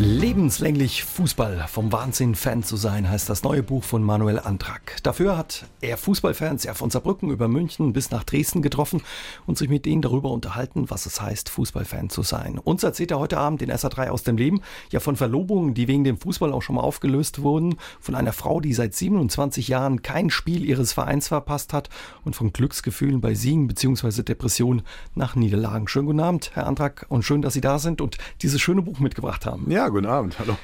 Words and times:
Lebenslänglich 0.00 1.02
Fußball 1.02 1.66
vom 1.66 1.90
Wahnsinn 1.90 2.36
Fan 2.36 2.62
zu 2.62 2.76
sein, 2.76 3.10
heißt 3.10 3.28
das 3.28 3.42
neue 3.42 3.64
Buch 3.64 3.82
von 3.82 4.04
Manuel 4.04 4.38
Antrag. 4.38 4.96
Dafür 5.02 5.36
hat 5.36 5.66
er 5.80 5.96
Fußballfans 5.96 6.62
ja 6.62 6.74
von 6.74 6.88
Saarbrücken 6.88 7.32
über 7.32 7.48
München 7.48 7.92
bis 7.92 8.12
nach 8.12 8.22
Dresden 8.22 8.62
getroffen 8.62 9.02
und 9.46 9.58
sich 9.58 9.68
mit 9.68 9.88
ihnen 9.88 10.00
darüber 10.00 10.30
unterhalten, 10.30 10.88
was 10.88 11.06
es 11.06 11.20
heißt, 11.20 11.48
Fußballfan 11.48 12.10
zu 12.10 12.22
sein. 12.22 12.58
Uns 12.58 12.84
erzählt 12.84 13.10
er 13.10 13.18
heute 13.18 13.38
Abend 13.38 13.60
in 13.60 13.72
SA3 13.72 14.10
aus 14.10 14.22
dem 14.22 14.36
Leben 14.36 14.60
ja 14.92 15.00
von 15.00 15.16
Verlobungen, 15.16 15.74
die 15.74 15.88
wegen 15.88 16.04
dem 16.04 16.16
Fußball 16.16 16.52
auch 16.52 16.62
schon 16.62 16.76
mal 16.76 16.82
aufgelöst 16.82 17.42
wurden, 17.42 17.74
von 17.98 18.14
einer 18.14 18.32
Frau, 18.32 18.60
die 18.60 18.74
seit 18.74 18.94
27 18.94 19.66
Jahren 19.66 20.02
kein 20.02 20.30
Spiel 20.30 20.64
ihres 20.64 20.92
Vereins 20.92 21.26
verpasst 21.26 21.72
hat 21.72 21.88
und 22.24 22.36
von 22.36 22.52
Glücksgefühlen 22.52 23.20
bei 23.20 23.34
Siegen 23.34 23.66
bzw. 23.66 24.22
Depressionen 24.22 24.82
nach 25.16 25.34
Niederlagen. 25.34 25.88
Schönen 25.88 26.06
guten 26.06 26.20
Abend, 26.20 26.52
Herr 26.54 26.68
Antrag, 26.68 27.06
und 27.08 27.24
schön, 27.24 27.42
dass 27.42 27.54
Sie 27.54 27.60
da 27.60 27.80
sind 27.80 28.00
und 28.00 28.16
dieses 28.42 28.60
schöne 28.60 28.82
Buch 28.82 29.00
mitgebracht 29.00 29.44
haben. 29.44 29.68
Ja, 29.68 29.87
guten 29.90 30.06
Abend, 30.06 30.38
hallo. 30.38 30.56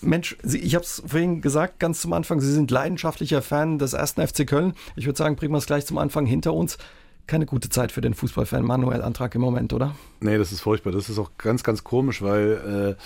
Mensch, 0.00 0.36
Sie, 0.42 0.58
ich 0.58 0.74
habe 0.74 0.84
es 0.84 1.02
vorhin 1.06 1.40
gesagt, 1.40 1.78
ganz 1.78 2.00
zum 2.00 2.12
Anfang, 2.12 2.40
Sie 2.40 2.52
sind 2.52 2.70
leidenschaftlicher 2.70 3.42
Fan 3.42 3.78
des 3.78 3.92
ersten 3.92 4.26
FC 4.26 4.46
Köln. 4.46 4.74
Ich 4.96 5.06
würde 5.06 5.16
sagen, 5.16 5.36
bringen 5.36 5.52
wir 5.52 5.58
es 5.58 5.66
gleich 5.66 5.86
zum 5.86 5.98
Anfang 5.98 6.26
hinter 6.26 6.52
uns. 6.52 6.78
Keine 7.26 7.46
gute 7.46 7.70
Zeit 7.70 7.90
für 7.90 8.00
den 8.00 8.14
Fußballfan 8.14 8.64
Manuel 8.64 9.02
Antrag 9.02 9.34
im 9.34 9.40
Moment, 9.40 9.72
oder? 9.72 9.94
Nee, 10.24 10.38
das 10.38 10.52
ist 10.52 10.62
furchtbar. 10.62 10.90
Das 10.90 11.10
ist 11.10 11.18
auch 11.18 11.32
ganz, 11.36 11.62
ganz 11.62 11.84
komisch, 11.84 12.22
weil 12.22 12.96
äh, 12.96 13.02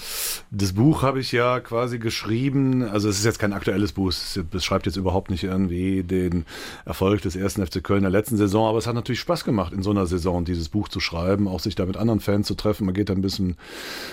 das 0.52 0.72
Buch 0.74 1.02
habe 1.02 1.18
ich 1.18 1.32
ja 1.32 1.58
quasi 1.58 1.98
geschrieben. 1.98 2.84
Also 2.84 3.08
es 3.08 3.18
ist 3.18 3.24
jetzt 3.24 3.40
kein 3.40 3.52
aktuelles 3.52 3.92
Buch. 3.92 4.10
Es 4.10 4.38
beschreibt 4.48 4.86
jetzt 4.86 4.94
überhaupt 4.96 5.28
nicht 5.30 5.42
irgendwie 5.42 6.04
den 6.04 6.46
Erfolg 6.84 7.22
des 7.22 7.34
ersten 7.34 7.66
FC 7.66 7.82
Köln 7.82 8.02
der 8.02 8.12
letzten 8.12 8.36
Saison. 8.36 8.68
Aber 8.68 8.78
es 8.78 8.86
hat 8.86 8.94
natürlich 8.94 9.18
Spaß 9.18 9.44
gemacht, 9.44 9.72
in 9.72 9.82
so 9.82 9.90
einer 9.90 10.06
Saison 10.06 10.44
dieses 10.44 10.68
Buch 10.68 10.88
zu 10.88 11.00
schreiben, 11.00 11.48
auch 11.48 11.58
sich 11.58 11.74
da 11.74 11.86
mit 11.86 11.96
anderen 11.96 12.20
Fans 12.20 12.46
zu 12.46 12.54
treffen. 12.54 12.86
Man 12.86 12.94
geht 12.94 13.08
da 13.08 13.14
ein 13.14 13.20
bisschen 13.20 13.56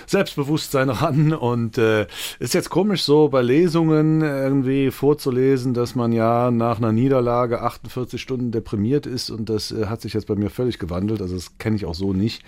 Selbstbewusstsein 0.08 0.89
ran. 0.89 1.31
Und 1.31 1.77
äh, 1.77 2.08
ist 2.39 2.55
jetzt 2.55 2.71
komisch 2.71 3.03
so 3.03 3.30
bei 3.30 3.43
Lesungen 3.43 4.21
irgendwie 4.21 4.89
vorzulesen, 4.89 5.75
dass 5.75 5.93
man 5.93 6.11
ja 6.11 6.49
nach 6.49 6.80
einer 6.80 6.91
Niederlage 6.91 7.61
48 7.61 8.19
Stunden 8.19 8.52
deprimiert 8.52 9.05
ist. 9.05 9.30
Und 9.30 9.47
das 9.47 9.71
äh, 9.71 9.85
hat 9.95 10.01
sich 10.01 10.13
jetzt 10.13 10.27
bei 10.27 10.35
mir 10.35 10.49
völlig 10.49 10.77
gewandelt. 10.77 11.21
Also 11.21 11.35
das 11.35 11.57
kenne 11.57 11.77
ich 11.77 11.85
auch 11.85 11.95
so 11.95 12.13
nicht. 12.13 12.43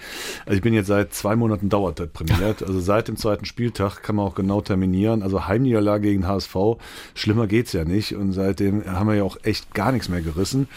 Also 0.46 0.58
ich 0.58 0.62
bin 0.62 0.74
jetzt 0.74 0.88
seit 0.88 1.14
zwei 1.14 1.36
Monaten 1.36 1.70
dauerdeprimiert. 1.70 2.62
Also 2.62 2.80
seit 2.80 3.08
dem 3.08 3.16
zweiten 3.16 3.46
Spieltag 3.46 4.04
kann 4.04 4.18
man 4.18 4.26
auch 4.26 4.36
genau 4.36 4.62
terminieren. 4.62 5.24
Also 5.24 5.48
Heimniederlage 5.48 6.10
gegen 6.10 6.28
HSV, 6.28 6.56
schlimmer 7.16 7.48
geht's 7.48 7.72
ja 7.72 7.86
nicht. 7.86 8.16
Und 8.16 8.34
seitdem 8.34 8.86
haben 8.86 9.08
wir 9.08 9.16
ja 9.16 9.24
auch 9.24 9.38
echt 9.44 9.74
gar 9.74 9.92
nichts 9.94 10.10
mehr 10.10 10.22
gerissen. 10.22 10.68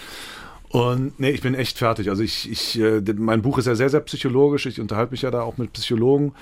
Und 0.71 1.19
nee, 1.19 1.31
ich 1.31 1.41
bin 1.41 1.57
echt 1.57 1.79
fertig. 1.79 2.09
Also 2.11 2.23
ich, 2.23 2.49
ich, 2.49 2.79
äh, 2.81 3.03
mein 3.17 3.43
Buch 3.43 3.59
ist 3.59 3.67
ja 3.67 3.75
sehr, 3.75 3.91
sehr 3.91 4.01
psychologisch. 4.01 4.67
Ich 4.67 4.81
unterhalte 4.81 5.11
mich 5.11 5.23
ja 5.23 5.33
da 5.33 5.43
auch 5.43 5.59
mit 5.59 5.73
Psychologen. 5.73 6.33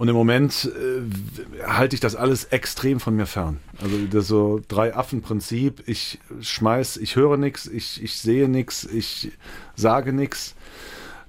Und 0.00 0.08
im 0.08 0.14
Moment 0.14 0.64
äh, 0.64 1.66
halte 1.66 1.94
ich 1.94 2.00
das 2.00 2.16
alles 2.16 2.44
extrem 2.44 3.00
von 3.00 3.14
mir 3.16 3.26
fern. 3.26 3.58
Also 3.82 3.98
das 4.10 4.28
so 4.28 4.62
drei 4.66 4.96
Affen-Prinzip. 4.96 5.82
Ich 5.84 6.18
schmeiß, 6.40 6.96
ich 6.96 7.16
höre 7.16 7.36
nichts, 7.36 7.66
ich, 7.66 8.02
ich 8.02 8.16
sehe 8.16 8.48
nichts, 8.48 8.84
ich 8.84 9.30
sage 9.76 10.14
nichts. 10.14 10.54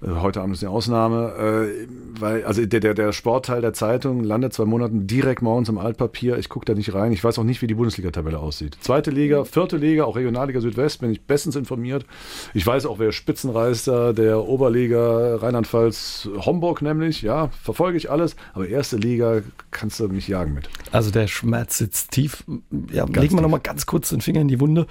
Äh, 0.01 0.07
heute 0.21 0.41
Abend 0.41 0.55
ist 0.55 0.63
eine 0.63 0.71
Ausnahme, 0.71 1.33
äh, 1.37 1.87
weil 2.19 2.43
also 2.43 2.65
der, 2.65 2.79
der, 2.79 2.93
der 2.93 3.11
Sportteil 3.13 3.61
der 3.61 3.73
Zeitung 3.73 4.23
landet 4.23 4.53
zwei 4.53 4.65
Monaten 4.65 5.07
direkt 5.07 5.41
morgens 5.41 5.69
im 5.69 5.77
Altpapier. 5.77 6.37
Ich 6.37 6.49
gucke 6.49 6.65
da 6.65 6.73
nicht 6.73 6.93
rein. 6.93 7.11
Ich 7.11 7.23
weiß 7.23 7.39
auch 7.39 7.43
nicht, 7.43 7.61
wie 7.61 7.67
die 7.67 7.75
Bundesliga-Tabelle 7.75 8.39
aussieht. 8.39 8.77
Zweite 8.81 9.11
Liga, 9.11 9.43
vierte 9.43 9.77
Liga, 9.77 10.05
auch 10.05 10.15
Regionalliga 10.15 10.59
Südwest 10.61 11.01
bin 11.01 11.11
ich 11.11 11.21
bestens 11.21 11.55
informiert. 11.55 12.05
Ich 12.53 12.65
weiß 12.65 12.85
auch, 12.85 12.99
wer 12.99 13.11
Spitzenreister 13.11 14.13
der 14.13 14.43
Oberliga 14.43 15.37
Rheinland-Pfalz 15.37 16.29
Homburg 16.37 16.81
nämlich. 16.81 17.21
Ja, 17.21 17.49
verfolge 17.61 17.97
ich 17.97 18.09
alles. 18.09 18.35
Aber 18.53 18.67
erste 18.67 18.97
Liga 18.97 19.41
kannst 19.71 19.99
du 19.99 20.07
mich 20.07 20.27
jagen 20.27 20.53
mit. 20.53 20.69
Also 20.91 21.11
der 21.11 21.27
Schmerz 21.27 21.77
sitzt 21.77 22.11
tief. 22.11 22.43
Ja, 22.91 23.05
ganz 23.05 23.17
legen 23.17 23.35
wir 23.35 23.41
nochmal 23.41 23.59
ganz 23.59 23.85
kurz 23.85 24.09
den 24.09 24.21
Finger 24.21 24.41
in 24.41 24.47
die 24.47 24.59
Wunde 24.59 24.87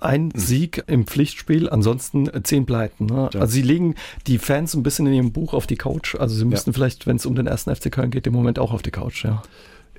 ein. 0.00 0.30
Sieg 0.34 0.84
im 0.86 1.06
Pflichtspiel, 1.06 1.68
ansonsten 1.68 2.28
äh, 2.28 2.42
zehn 2.42 2.66
Pleiten. 2.66 3.06
Ne? 3.06 3.30
Ja. 3.32 3.40
Also 3.40 3.52
sie 3.52 3.62
legen 3.62 3.94
die 4.26 4.38
Fans 4.38 4.74
ein 4.74 4.82
bisschen 4.82 5.06
in 5.06 5.14
ihrem 5.14 5.32
Buch 5.32 5.54
auf 5.54 5.66
die 5.66 5.76
Couch. 5.76 6.14
Also 6.14 6.34
sie 6.34 6.44
müssten 6.44 6.70
ja. 6.70 6.74
vielleicht, 6.74 7.06
wenn 7.06 7.16
es 7.16 7.26
um 7.26 7.34
den 7.34 7.46
ersten 7.46 7.74
FC 7.74 7.90
Köln 7.90 8.10
geht, 8.10 8.26
im 8.26 8.32
Moment 8.32 8.58
auch 8.58 8.72
auf 8.72 8.82
die 8.82 8.90
Couch, 8.90 9.24
ja. 9.24 9.42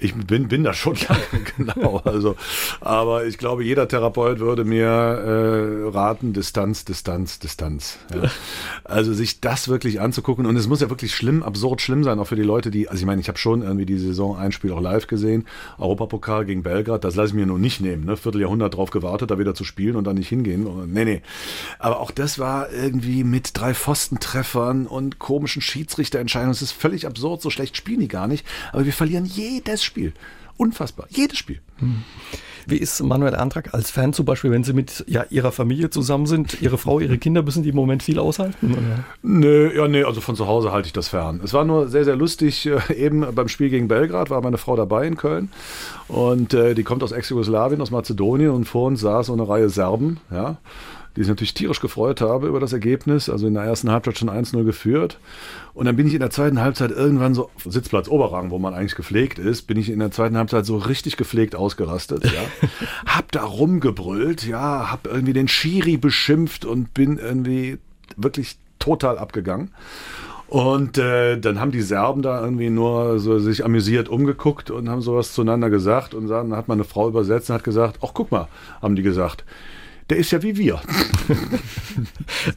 Ich 0.03 0.15
bin, 0.15 0.47
bin 0.47 0.63
da 0.63 0.73
schon 0.73 0.95
lange, 1.07 1.45
genau. 1.55 2.01
Also, 2.03 2.35
aber 2.79 3.25
ich 3.27 3.37
glaube, 3.37 3.63
jeder 3.63 3.87
Therapeut 3.87 4.39
würde 4.39 4.65
mir 4.65 4.87
äh, 4.87 5.89
raten, 5.89 6.33
Distanz, 6.33 6.85
Distanz, 6.85 7.37
Distanz. 7.37 7.99
Ja. 8.11 8.31
Also 8.83 9.13
sich 9.13 9.41
das 9.41 9.67
wirklich 9.67 10.01
anzugucken. 10.01 10.47
Und 10.47 10.55
es 10.55 10.67
muss 10.67 10.81
ja 10.81 10.89
wirklich 10.89 11.13
schlimm, 11.15 11.43
absurd 11.43 11.81
schlimm 11.81 12.03
sein, 12.03 12.17
auch 12.19 12.25
für 12.25 12.35
die 12.35 12.41
Leute, 12.41 12.71
die, 12.71 12.89
also 12.89 12.99
ich 12.99 13.05
meine, 13.05 13.21
ich 13.21 13.27
habe 13.27 13.37
schon 13.37 13.61
irgendwie 13.61 13.85
die 13.85 13.99
Saison 13.99 14.35
ein 14.35 14.51
Spiel 14.51 14.71
auch 14.71 14.81
live 14.81 15.05
gesehen, 15.05 15.45
Europapokal 15.77 16.45
gegen 16.45 16.63
Belgrad, 16.63 17.03
das 17.03 17.15
lasse 17.15 17.29
ich 17.29 17.35
mir 17.35 17.45
nur 17.45 17.59
nicht 17.59 17.79
nehmen. 17.79 18.05
Ne? 18.05 18.17
Vierteljahrhundert 18.17 18.75
drauf 18.75 18.89
gewartet, 18.89 19.29
da 19.29 19.37
wieder 19.37 19.53
zu 19.53 19.63
spielen 19.63 19.95
und 19.95 20.05
dann 20.05 20.15
nicht 20.15 20.29
hingehen. 20.29 20.67
Nee, 20.91 21.05
nee. 21.05 21.21
Aber 21.77 21.99
auch 21.99 22.09
das 22.09 22.39
war 22.39 22.71
irgendwie 22.71 23.23
mit 23.23 23.51
drei 23.53 23.75
Pfostentreffern 23.75 24.87
und 24.87 25.19
komischen 25.19 25.61
Schiedsrichterentscheidungen. 25.61 26.53
Es 26.53 26.63
ist 26.63 26.71
völlig 26.71 27.05
absurd, 27.05 27.43
so 27.43 27.51
schlecht 27.51 27.77
spielen 27.77 27.99
die 27.99 28.07
gar 28.07 28.27
nicht. 28.27 28.47
Aber 28.73 28.85
wir 28.85 28.93
verlieren 28.93 29.25
jedes 29.25 29.83
Spiel. 29.83 29.90
Spiel. 29.91 30.13
Unfassbar. 30.57 31.07
Jedes 31.09 31.37
Spiel. 31.37 31.59
Hm. 31.79 32.03
Wie 32.67 32.77
ist 32.77 33.01
Manuel 33.01 33.35
Antrag 33.35 33.73
als 33.73 33.89
Fan 33.89 34.13
zum 34.13 34.25
Beispiel, 34.25 34.51
wenn 34.51 34.63
Sie 34.63 34.73
mit 34.73 35.03
ja, 35.07 35.25
Ihrer 35.29 35.51
Familie 35.51 35.89
zusammen 35.89 36.27
sind? 36.27 36.61
Ihre 36.61 36.77
Frau, 36.77 36.99
Ihre 36.99 37.17
Kinder 37.17 37.41
müssen 37.41 37.63
die 37.63 37.69
im 37.69 37.75
Moment 37.75 38.03
viel 38.03 38.19
aushalten? 38.19 38.73
Oder? 38.73 39.03
Nö, 39.23 39.75
ja, 39.75 39.87
nee, 39.87 40.03
also 40.03 40.21
von 40.21 40.35
zu 40.35 40.47
Hause 40.47 40.71
halte 40.71 40.85
ich 40.85 40.93
das 40.93 41.07
fern. 41.09 41.41
Es 41.43 41.53
war 41.53 41.65
nur 41.65 41.87
sehr, 41.87 42.05
sehr 42.05 42.15
lustig. 42.15 42.69
Äh, 42.89 42.93
eben 42.93 43.25
beim 43.35 43.47
Spiel 43.47 43.69
gegen 43.69 43.87
Belgrad 43.87 44.29
war 44.29 44.41
meine 44.41 44.57
Frau 44.57 44.75
dabei 44.75 45.05
in 45.05 45.17
Köln. 45.17 45.49
Und 46.07 46.53
äh, 46.53 46.73
die 46.73 46.83
kommt 46.83 47.03
aus 47.03 47.11
Ex-Jugoslawien, 47.11 47.81
aus 47.81 47.91
Mazedonien. 47.91 48.51
Und 48.51 48.65
vor 48.65 48.87
uns 48.87 49.01
saß 49.01 49.27
so 49.27 49.33
eine 49.33 49.47
Reihe 49.47 49.69
Serben. 49.69 50.19
Ja 50.29 50.57
die 51.15 51.21
sich 51.21 51.29
natürlich 51.29 51.53
tierisch 51.53 51.81
gefreut 51.81 52.21
habe 52.21 52.47
über 52.47 52.59
das 52.59 52.73
Ergebnis. 52.73 53.29
Also 53.29 53.47
in 53.47 53.53
der 53.53 53.63
ersten 53.63 53.91
Halbzeit 53.91 54.17
schon 54.17 54.29
1-0 54.29 54.63
geführt. 54.63 55.19
Und 55.73 55.85
dann 55.85 55.95
bin 55.95 56.07
ich 56.07 56.13
in 56.13 56.19
der 56.19 56.29
zweiten 56.29 56.59
Halbzeit 56.59 56.91
irgendwann 56.91 57.33
so, 57.33 57.49
Sitzplatz 57.65 58.07
Oberrang, 58.07 58.51
wo 58.51 58.59
man 58.59 58.73
eigentlich 58.73 58.95
gepflegt 58.95 59.39
ist, 59.39 59.63
bin 59.63 59.77
ich 59.77 59.89
in 59.89 59.99
der 59.99 60.11
zweiten 60.11 60.37
Halbzeit 60.37 60.65
so 60.65 60.77
richtig 60.77 61.17
gepflegt 61.17 61.55
ausgerastet. 61.55 62.25
Ja. 62.25 62.69
hab 63.05 63.31
da 63.31 63.43
rumgebrüllt, 63.43 64.45
ja, 64.45 64.91
hab 64.91 65.07
irgendwie 65.07 65.33
den 65.33 65.47
Schiri 65.47 65.97
beschimpft 65.97 66.65
und 66.65 66.93
bin 66.93 67.17
irgendwie 67.17 67.77
wirklich 68.15 68.57
total 68.79 69.17
abgegangen. 69.17 69.71
Und 70.51 70.97
äh, 70.97 71.39
dann 71.39 71.61
haben 71.61 71.71
die 71.71 71.81
Serben 71.81 72.21
da 72.21 72.43
irgendwie 72.43 72.69
nur 72.69 73.19
so 73.19 73.39
sich 73.39 73.63
amüsiert 73.63 74.09
umgeguckt 74.09 74.69
und 74.69 74.89
haben 74.89 75.01
sowas 75.01 75.33
zueinander 75.33 75.69
gesagt. 75.69 76.13
Und 76.13 76.27
dann 76.27 76.53
hat 76.57 76.67
meine 76.67 76.83
Frau 76.83 77.07
übersetzt 77.07 77.49
und 77.49 77.55
hat 77.55 77.63
gesagt, 77.63 77.99
ach 78.01 78.09
guck 78.13 78.31
mal, 78.31 78.49
haben 78.81 78.97
die 78.97 79.01
gesagt, 79.01 79.45
der 80.11 80.19
ist 80.19 80.31
ja 80.31 80.43
wie 80.43 80.57
wir. 80.57 80.81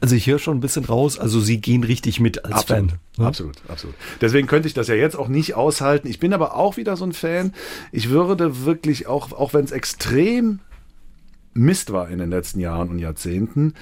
Also 0.01 0.15
ich 0.15 0.25
höre 0.27 0.39
schon 0.39 0.57
ein 0.57 0.61
bisschen 0.61 0.85
raus, 0.85 1.19
also 1.19 1.39
Sie 1.39 1.59
gehen 1.59 1.83
richtig 1.83 2.19
mit 2.19 2.43
als 2.43 2.55
absolut, 2.55 2.91
Fan. 2.91 2.99
Ne? 3.17 3.27
Absolut, 3.27 3.55
absolut. 3.67 3.95
Deswegen 4.19 4.47
könnte 4.47 4.67
ich 4.67 4.73
das 4.73 4.87
ja 4.87 4.95
jetzt 4.95 5.15
auch 5.15 5.27
nicht 5.27 5.53
aushalten. 5.53 6.07
Ich 6.07 6.19
bin 6.19 6.33
aber 6.33 6.55
auch 6.55 6.77
wieder 6.77 6.97
so 6.97 7.05
ein 7.05 7.13
Fan. 7.13 7.53
Ich 7.91 8.09
würde 8.09 8.65
wirklich 8.65 9.07
auch, 9.07 9.31
auch 9.31 9.53
wenn 9.53 9.63
es 9.63 9.71
extrem 9.71 10.59
Mist 11.53 11.91
war 11.91 12.09
in 12.09 12.17
den 12.17 12.29
letzten 12.29 12.59
Jahren 12.59 12.89
und 12.89 12.99
Jahrzehnten, 12.99 13.73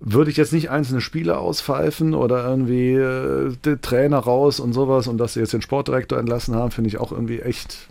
würde 0.00 0.30
ich 0.30 0.36
jetzt 0.36 0.52
nicht 0.52 0.70
einzelne 0.70 1.00
Spiele 1.00 1.38
auspfeifen 1.38 2.14
oder 2.14 2.44
irgendwie 2.48 2.94
äh, 2.94 3.76
Trainer 3.80 4.18
raus 4.18 4.60
und 4.60 4.72
sowas 4.72 5.06
und 5.06 5.18
dass 5.18 5.34
sie 5.34 5.40
jetzt 5.40 5.52
den 5.52 5.62
Sportdirektor 5.62 6.18
entlassen 6.18 6.54
haben, 6.54 6.70
finde 6.72 6.88
ich 6.88 6.98
auch 6.98 7.12
irgendwie 7.12 7.40
echt 7.40 7.88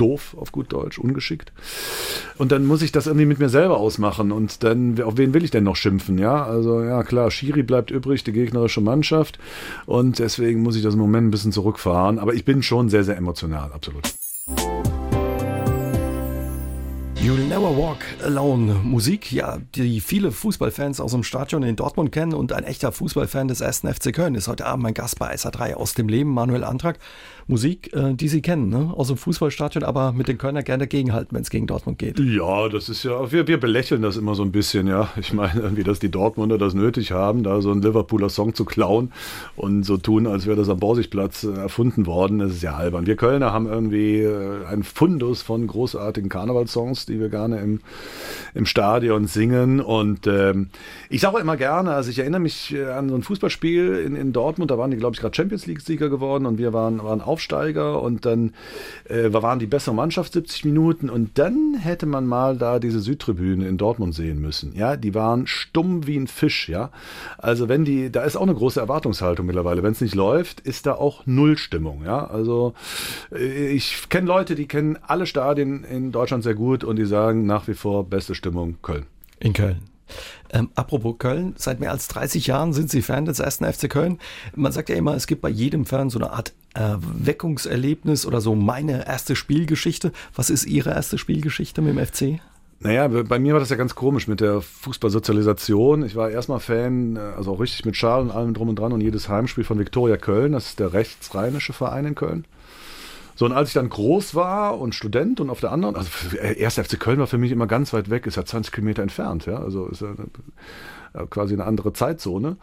doof, 0.00 0.36
auf 0.38 0.52
gut 0.52 0.72
Deutsch, 0.72 0.98
ungeschickt. 0.98 1.52
Und 2.38 2.52
dann 2.52 2.66
muss 2.66 2.82
ich 2.82 2.92
das 2.92 3.06
irgendwie 3.06 3.26
mit 3.26 3.38
mir 3.38 3.48
selber 3.48 3.78
ausmachen. 3.78 4.32
Und 4.32 4.64
dann, 4.64 5.00
auf 5.02 5.16
wen 5.16 5.34
will 5.34 5.44
ich 5.44 5.50
denn 5.50 5.64
noch 5.64 5.76
schimpfen? 5.76 6.18
Ja, 6.18 6.44
also 6.44 6.82
ja, 6.82 7.02
klar, 7.02 7.30
Schiri 7.30 7.62
bleibt 7.62 7.90
übrig, 7.90 8.24
die 8.24 8.32
gegnerische 8.32 8.80
Mannschaft. 8.80 9.38
Und 9.86 10.18
deswegen 10.18 10.62
muss 10.62 10.76
ich 10.76 10.82
das 10.82 10.94
im 10.94 11.00
Moment 11.00 11.28
ein 11.28 11.30
bisschen 11.30 11.52
zurückfahren. 11.52 12.18
Aber 12.18 12.34
ich 12.34 12.44
bin 12.44 12.62
schon 12.62 12.88
sehr, 12.88 13.04
sehr 13.04 13.16
emotional, 13.16 13.72
absolut. 13.72 14.10
You'll 17.22 17.36
Never 17.36 17.76
Walk 17.76 17.98
Alone. 18.24 18.76
Musik, 18.82 19.30
ja, 19.30 19.58
die 19.74 20.00
viele 20.00 20.32
Fußballfans 20.32 21.00
aus 21.00 21.12
dem 21.12 21.22
Stadion 21.22 21.62
in 21.62 21.76
Dortmund 21.76 22.12
kennen 22.12 22.32
und 22.32 22.50
ein 22.54 22.64
echter 22.64 22.92
Fußballfan 22.92 23.46
des 23.46 23.60
ersten 23.60 23.92
FC 23.92 24.14
Köln 24.14 24.34
ist 24.34 24.48
heute 24.48 24.64
Abend 24.64 24.84
mein 24.84 24.94
Gast 24.94 25.18
bei 25.18 25.34
SA3 25.34 25.74
aus 25.74 25.92
dem 25.92 26.08
Leben, 26.08 26.32
Manuel 26.32 26.64
Antrag. 26.64 26.98
Musik, 27.50 27.92
äh, 27.94 28.14
die 28.14 28.28
Sie 28.28 28.42
kennen, 28.42 28.68
ne? 28.68 28.94
aus 28.96 29.08
dem 29.08 29.16
Fußballstadion, 29.16 29.82
aber 29.82 30.12
mit 30.12 30.28
den 30.28 30.38
Kölner 30.38 30.62
gerne 30.62 30.84
dagegenhalten, 30.84 31.34
wenn 31.34 31.42
es 31.42 31.50
gegen 31.50 31.66
Dortmund 31.66 31.98
geht. 31.98 32.18
Ja, 32.20 32.68
das 32.68 32.88
ist 32.88 33.02
ja, 33.02 33.32
wir, 33.32 33.48
wir 33.48 33.58
belächeln 33.58 34.02
das 34.02 34.16
immer 34.16 34.36
so 34.36 34.44
ein 34.44 34.52
bisschen, 34.52 34.86
ja. 34.86 35.10
Ich 35.16 35.32
meine 35.32 35.60
irgendwie, 35.60 35.82
dass 35.82 35.98
die 35.98 36.10
Dortmunder 36.10 36.58
das 36.58 36.74
nötig 36.74 37.10
haben, 37.10 37.42
da 37.42 37.60
so 37.60 37.72
einen 37.72 37.82
Liverpooler 37.82 38.28
Song 38.28 38.54
zu 38.54 38.64
klauen 38.64 39.12
und 39.56 39.82
so 39.82 39.96
tun, 39.96 40.28
als 40.28 40.46
wäre 40.46 40.56
das 40.56 40.68
am 40.68 40.78
Borsigplatz 40.78 41.42
äh, 41.42 41.50
erfunden 41.50 42.06
worden. 42.06 42.38
Das 42.38 42.52
ist 42.52 42.62
ja 42.62 42.76
albern. 42.76 43.06
Wir 43.06 43.16
Kölner 43.16 43.52
haben 43.52 43.66
irgendwie 43.66 44.20
äh, 44.20 44.64
einen 44.66 44.84
Fundus 44.84 45.42
von 45.42 45.66
großartigen 45.66 46.30
Karnevalssongs, 46.30 47.06
die 47.10 47.20
wir 47.20 47.28
gerne 47.28 47.60
im, 47.60 47.80
im 48.54 48.66
Stadion 48.66 49.26
singen. 49.26 49.80
Und 49.80 50.26
ähm, 50.26 50.68
ich 51.08 51.20
sage 51.20 51.38
immer 51.38 51.56
gerne, 51.56 51.92
also 51.92 52.10
ich 52.10 52.18
erinnere 52.18 52.40
mich 52.40 52.74
äh, 52.74 52.86
an 52.86 53.08
so 53.08 53.14
ein 53.14 53.22
Fußballspiel 53.22 53.96
in, 54.06 54.16
in 54.16 54.32
Dortmund, 54.32 54.70
da 54.70 54.78
waren 54.78 54.90
die, 54.90 54.96
glaube 54.96 55.14
ich, 55.14 55.20
gerade 55.20 55.34
Champions 55.34 55.66
League-Sieger 55.66 56.08
geworden 56.08 56.46
und 56.46 56.58
wir 56.58 56.72
waren, 56.72 57.02
waren 57.02 57.20
Aufsteiger 57.20 58.00
und 58.02 58.24
dann 58.26 58.54
äh, 59.08 59.32
waren 59.32 59.58
die 59.58 59.66
bessere 59.66 59.94
Mannschaft 59.94 60.32
70 60.32 60.64
Minuten 60.64 61.10
und 61.10 61.38
dann 61.38 61.74
hätte 61.78 62.06
man 62.06 62.26
mal 62.26 62.56
da 62.56 62.78
diese 62.78 63.00
Südtribüne 63.00 63.66
in 63.66 63.76
Dortmund 63.76 64.14
sehen 64.14 64.40
müssen. 64.40 64.74
Ja, 64.74 64.96
die 64.96 65.14
waren 65.14 65.46
stumm 65.46 66.06
wie 66.06 66.16
ein 66.16 66.26
Fisch, 66.26 66.68
ja. 66.68 66.90
Also 67.38 67.68
wenn 67.68 67.84
die, 67.84 68.10
da 68.10 68.22
ist 68.22 68.36
auch 68.36 68.42
eine 68.42 68.54
große 68.54 68.80
Erwartungshaltung 68.80 69.46
mittlerweile. 69.46 69.82
Wenn 69.82 69.92
es 69.92 70.00
nicht 70.00 70.14
läuft, 70.14 70.60
ist 70.60 70.86
da 70.86 70.94
auch 70.94 71.26
Nullstimmung, 71.26 72.04
ja. 72.04 72.26
Also 72.26 72.74
äh, 73.32 73.68
ich 73.68 74.08
kenne 74.08 74.26
Leute, 74.26 74.54
die 74.54 74.66
kennen 74.66 74.98
alle 75.06 75.26
Stadien 75.26 75.84
in 75.84 76.12
Deutschland 76.12 76.44
sehr 76.44 76.54
gut 76.54 76.84
und 76.84 76.98
die 77.00 77.06
sagen 77.06 77.46
nach 77.46 77.66
wie 77.66 77.74
vor 77.74 78.04
beste 78.04 78.34
Stimmung 78.34 78.76
Köln. 78.82 79.06
In 79.38 79.52
Köln. 79.54 79.80
Ähm, 80.52 80.70
apropos 80.74 81.16
Köln, 81.18 81.54
seit 81.56 81.80
mehr 81.80 81.92
als 81.92 82.08
30 82.08 82.46
Jahren 82.46 82.72
sind 82.72 82.90
Sie 82.90 83.02
Fan 83.02 83.24
des 83.24 83.38
ersten 83.38 83.64
FC 83.64 83.88
Köln. 83.88 84.18
Man 84.54 84.72
sagt 84.72 84.88
ja 84.88 84.96
immer, 84.96 85.14
es 85.14 85.26
gibt 85.26 85.40
bei 85.40 85.48
jedem 85.48 85.86
Fan 85.86 86.10
so 86.10 86.18
eine 86.18 86.32
Art 86.32 86.52
Erweckungserlebnis 86.74 88.26
oder 88.26 88.40
so 88.40 88.54
meine 88.54 89.06
erste 89.06 89.34
Spielgeschichte. 89.34 90.12
Was 90.34 90.50
ist 90.50 90.66
Ihre 90.66 90.90
erste 90.90 91.18
Spielgeschichte 91.18 91.80
mit 91.80 91.96
dem 91.96 92.04
FC? 92.04 92.40
Naja, 92.80 93.08
bei 93.08 93.38
mir 93.38 93.52
war 93.52 93.60
das 93.60 93.68
ja 93.68 93.76
ganz 93.76 93.94
komisch 93.94 94.26
mit 94.26 94.40
der 94.40 94.62
Fußballsozialisation. 94.62 96.02
Ich 96.04 96.16
war 96.16 96.30
erstmal 96.30 96.60
Fan, 96.60 97.16
äh, 97.16 97.20
also 97.36 97.52
auch 97.52 97.60
richtig 97.60 97.84
mit 97.84 97.96
Schal 97.96 98.22
und 98.22 98.30
allem 98.30 98.54
drum 98.54 98.68
und 98.68 98.78
dran 98.78 98.92
und 98.92 99.00
jedes 99.00 99.28
Heimspiel 99.28 99.64
von 99.64 99.78
Viktoria 99.78 100.16
Köln. 100.16 100.52
Das 100.52 100.66
ist 100.66 100.80
der 100.80 100.92
rechtsrheinische 100.92 101.72
Verein 101.72 102.06
in 102.06 102.14
Köln. 102.14 102.44
So, 103.40 103.46
und 103.46 103.52
als 103.52 103.68
ich 103.68 103.74
dann 103.74 103.88
groß 103.88 104.34
war 104.34 104.78
und 104.78 104.94
Student 104.94 105.40
und 105.40 105.48
auf 105.48 105.60
der 105.60 105.72
anderen, 105.72 105.96
also 105.96 106.10
erst 106.36 106.78
FC 106.78 107.00
Köln 107.00 107.20
war 107.20 107.26
für 107.26 107.38
mich 107.38 107.52
immer 107.52 107.66
ganz 107.66 107.94
weit 107.94 108.10
weg, 108.10 108.26
ist 108.26 108.36
ja 108.36 108.44
20 108.44 108.70
Kilometer 108.70 109.00
entfernt, 109.00 109.46
ja, 109.46 109.56
also 109.58 109.86
ist 109.86 110.02
ja 110.02 110.08
eine, 111.14 111.26
quasi 111.26 111.54
eine 111.54 111.64
andere 111.64 111.94
Zeitzone. 111.94 112.58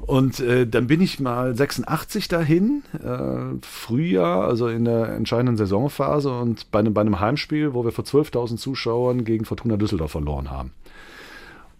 Und 0.00 0.40
äh, 0.40 0.66
dann 0.66 0.86
bin 0.86 1.02
ich 1.02 1.20
mal 1.20 1.54
86 1.54 2.28
dahin, 2.28 2.82
äh, 2.94 3.58
Frühjahr, 3.60 4.44
also 4.44 4.68
in 4.68 4.86
der 4.86 5.10
entscheidenden 5.10 5.58
Saisonphase 5.58 6.32
und 6.32 6.70
bei 6.70 6.78
einem, 6.78 6.94
bei 6.94 7.02
einem 7.02 7.20
Heimspiel, 7.20 7.74
wo 7.74 7.84
wir 7.84 7.92
vor 7.92 8.06
12.000 8.06 8.56
Zuschauern 8.56 9.24
gegen 9.26 9.44
Fortuna 9.44 9.76
Düsseldorf 9.76 10.12
verloren 10.12 10.50
haben. 10.50 10.70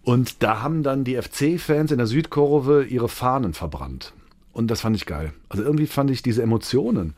Und 0.03 0.43
da 0.43 0.61
haben 0.61 0.83
dann 0.83 1.03
die 1.03 1.19
FC-Fans 1.19 1.91
in 1.91 1.97
der 1.97 2.05
Südkurve 2.05 2.83
ihre 2.83 3.09
Fahnen 3.09 3.55
verbrannt. 3.55 4.13
Und 4.51 4.69
das 4.69 4.81
fand 4.81 4.95
ich 4.95 5.07
geil. 5.07 5.33
Also 5.49 5.63
irgendwie 5.63 5.87
fand 5.87 6.11
ich 6.11 6.21
diese 6.21 6.43
Emotionen, 6.43 7.15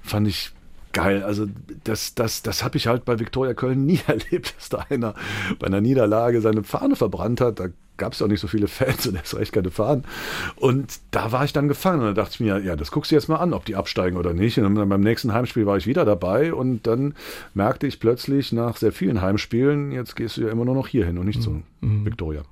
fand 0.00 0.26
ich 0.26 0.52
geil. 0.92 1.22
Also 1.22 1.46
das, 1.84 2.14
das, 2.14 2.42
das 2.42 2.64
habe 2.64 2.76
ich 2.76 2.86
halt 2.86 3.04
bei 3.04 3.18
Viktoria 3.18 3.54
Köln 3.54 3.86
nie 3.86 4.00
erlebt, 4.06 4.54
dass 4.56 4.68
da 4.68 4.86
einer 4.88 5.14
bei 5.58 5.66
einer 5.66 5.80
Niederlage 5.80 6.40
seine 6.40 6.62
Fahne 6.62 6.96
verbrannt 6.96 7.40
hat. 7.40 7.60
Da 7.60 7.68
gab 8.00 8.14
es 8.14 8.22
auch 8.22 8.28
nicht 8.28 8.40
so 8.40 8.48
viele 8.48 8.66
Fans 8.66 9.06
und 9.06 9.14
erst 9.14 9.36
recht 9.36 9.52
keine 9.52 9.70
Fahnen. 9.70 10.04
Und 10.56 10.98
da 11.10 11.32
war 11.32 11.44
ich 11.44 11.52
dann 11.52 11.68
gefangen. 11.68 12.00
Und 12.00 12.06
da 12.06 12.12
dachte 12.14 12.34
ich 12.34 12.40
mir, 12.40 12.58
ja, 12.58 12.74
das 12.74 12.90
guckst 12.90 13.10
du 13.10 13.14
jetzt 13.14 13.28
mal 13.28 13.36
an, 13.36 13.52
ob 13.52 13.66
die 13.66 13.76
absteigen 13.76 14.16
oder 14.16 14.32
nicht. 14.32 14.58
Und 14.58 14.74
dann 14.74 14.88
beim 14.88 15.02
nächsten 15.02 15.32
Heimspiel 15.32 15.66
war 15.66 15.76
ich 15.76 15.86
wieder 15.86 16.04
dabei 16.04 16.52
und 16.52 16.86
dann 16.86 17.14
merkte 17.54 17.86
ich 17.86 18.00
plötzlich 18.00 18.52
nach 18.52 18.76
sehr 18.76 18.92
vielen 18.92 19.20
Heimspielen, 19.20 19.92
jetzt 19.92 20.16
gehst 20.16 20.38
du 20.38 20.42
ja 20.42 20.48
immer 20.48 20.64
nur 20.64 20.74
noch 20.74 20.88
hier 20.88 21.06
hin 21.06 21.18
und 21.18 21.26
nicht 21.26 21.40
mhm. 21.40 21.42
zu 21.42 21.62
Viktoria. 21.82 22.42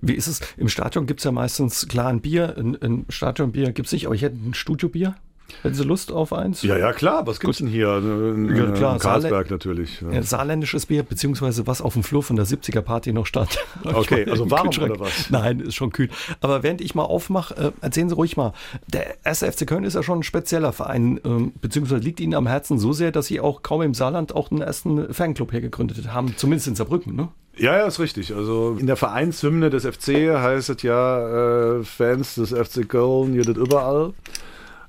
Wie 0.00 0.14
ist 0.14 0.26
es? 0.26 0.40
Im 0.56 0.68
Stadion 0.68 1.06
gibt 1.06 1.20
es 1.20 1.24
ja 1.24 1.32
meistens 1.32 1.88
klar 1.88 2.08
ein 2.08 2.20
Bier, 2.20 2.56
ein, 2.58 2.76
ein 2.82 3.06
Stadionbier 3.08 3.72
gibt 3.72 3.86
es 3.86 3.92
nicht, 3.92 4.06
aber 4.06 4.14
ich 4.14 4.22
hätte 4.22 4.36
ein 4.36 4.54
Studiobier. 4.54 5.14
Hätten 5.62 5.74
Sie 5.74 5.84
Lust 5.84 6.10
auf 6.10 6.32
eins? 6.32 6.62
Ja, 6.62 6.76
ja, 6.76 6.92
klar. 6.92 7.26
Was 7.26 7.38
gibt 7.38 7.52
es 7.52 7.58
denn 7.58 7.68
hier? 7.68 7.98
In, 7.98 8.54
ja, 8.56 8.70
klar, 8.72 8.98
Karlsberg 8.98 9.50
natürlich. 9.50 10.00
Ja. 10.00 10.22
Saarländisches 10.22 10.86
Bier, 10.86 11.02
beziehungsweise 11.02 11.66
was 11.66 11.80
auf 11.80 11.92
dem 11.92 12.02
Flur 12.02 12.22
von 12.22 12.36
der 12.36 12.46
70er-Party 12.46 13.12
noch 13.12 13.26
stand. 13.26 13.58
Okay, 13.84 14.24
also 14.28 14.50
warm 14.50 14.68
oder 14.68 14.98
was? 14.98 15.30
Nein, 15.30 15.60
ist 15.60 15.74
schon 15.74 15.92
kühl. 15.92 16.08
Aber 16.40 16.62
während 16.62 16.80
ich 16.80 16.94
mal 16.94 17.04
aufmache, 17.04 17.54
äh, 17.54 17.72
erzählen 17.80 18.08
Sie 18.08 18.14
ruhig 18.14 18.36
mal. 18.36 18.52
Der 18.86 19.16
erste 19.24 19.50
FC 19.50 19.66
Köln 19.66 19.84
ist 19.84 19.94
ja 19.94 20.02
schon 20.02 20.20
ein 20.20 20.22
spezieller 20.22 20.72
Verein, 20.72 21.18
äh, 21.18 21.50
beziehungsweise 21.60 22.00
liegt 22.00 22.20
Ihnen 22.20 22.34
am 22.34 22.46
Herzen 22.46 22.78
so 22.78 22.92
sehr, 22.92 23.12
dass 23.12 23.26
Sie 23.26 23.40
auch 23.40 23.62
kaum 23.62 23.82
im 23.82 23.94
Saarland 23.94 24.34
auch 24.34 24.48
den 24.48 24.62
ersten 24.62 25.12
Fanclub 25.12 25.52
hergegründet 25.52 26.12
haben, 26.12 26.34
zumindest 26.36 26.68
in 26.68 26.74
Saarbrücken, 26.74 27.14
ne? 27.14 27.28
Ja, 27.56 27.76
ja, 27.76 27.86
ist 27.86 28.00
richtig. 28.00 28.34
Also 28.34 28.76
in 28.80 28.86
der 28.86 28.96
Vereinshymne 28.96 29.68
des 29.68 29.84
FC 29.84 30.38
heißt 30.38 30.70
es 30.70 30.82
ja 30.82 31.78
äh, 31.78 31.84
Fans 31.84 32.36
des 32.36 32.50
FC 32.50 32.88
Köln, 32.88 33.34
ihr 33.34 33.44
das 33.44 33.56
überall. 33.56 34.14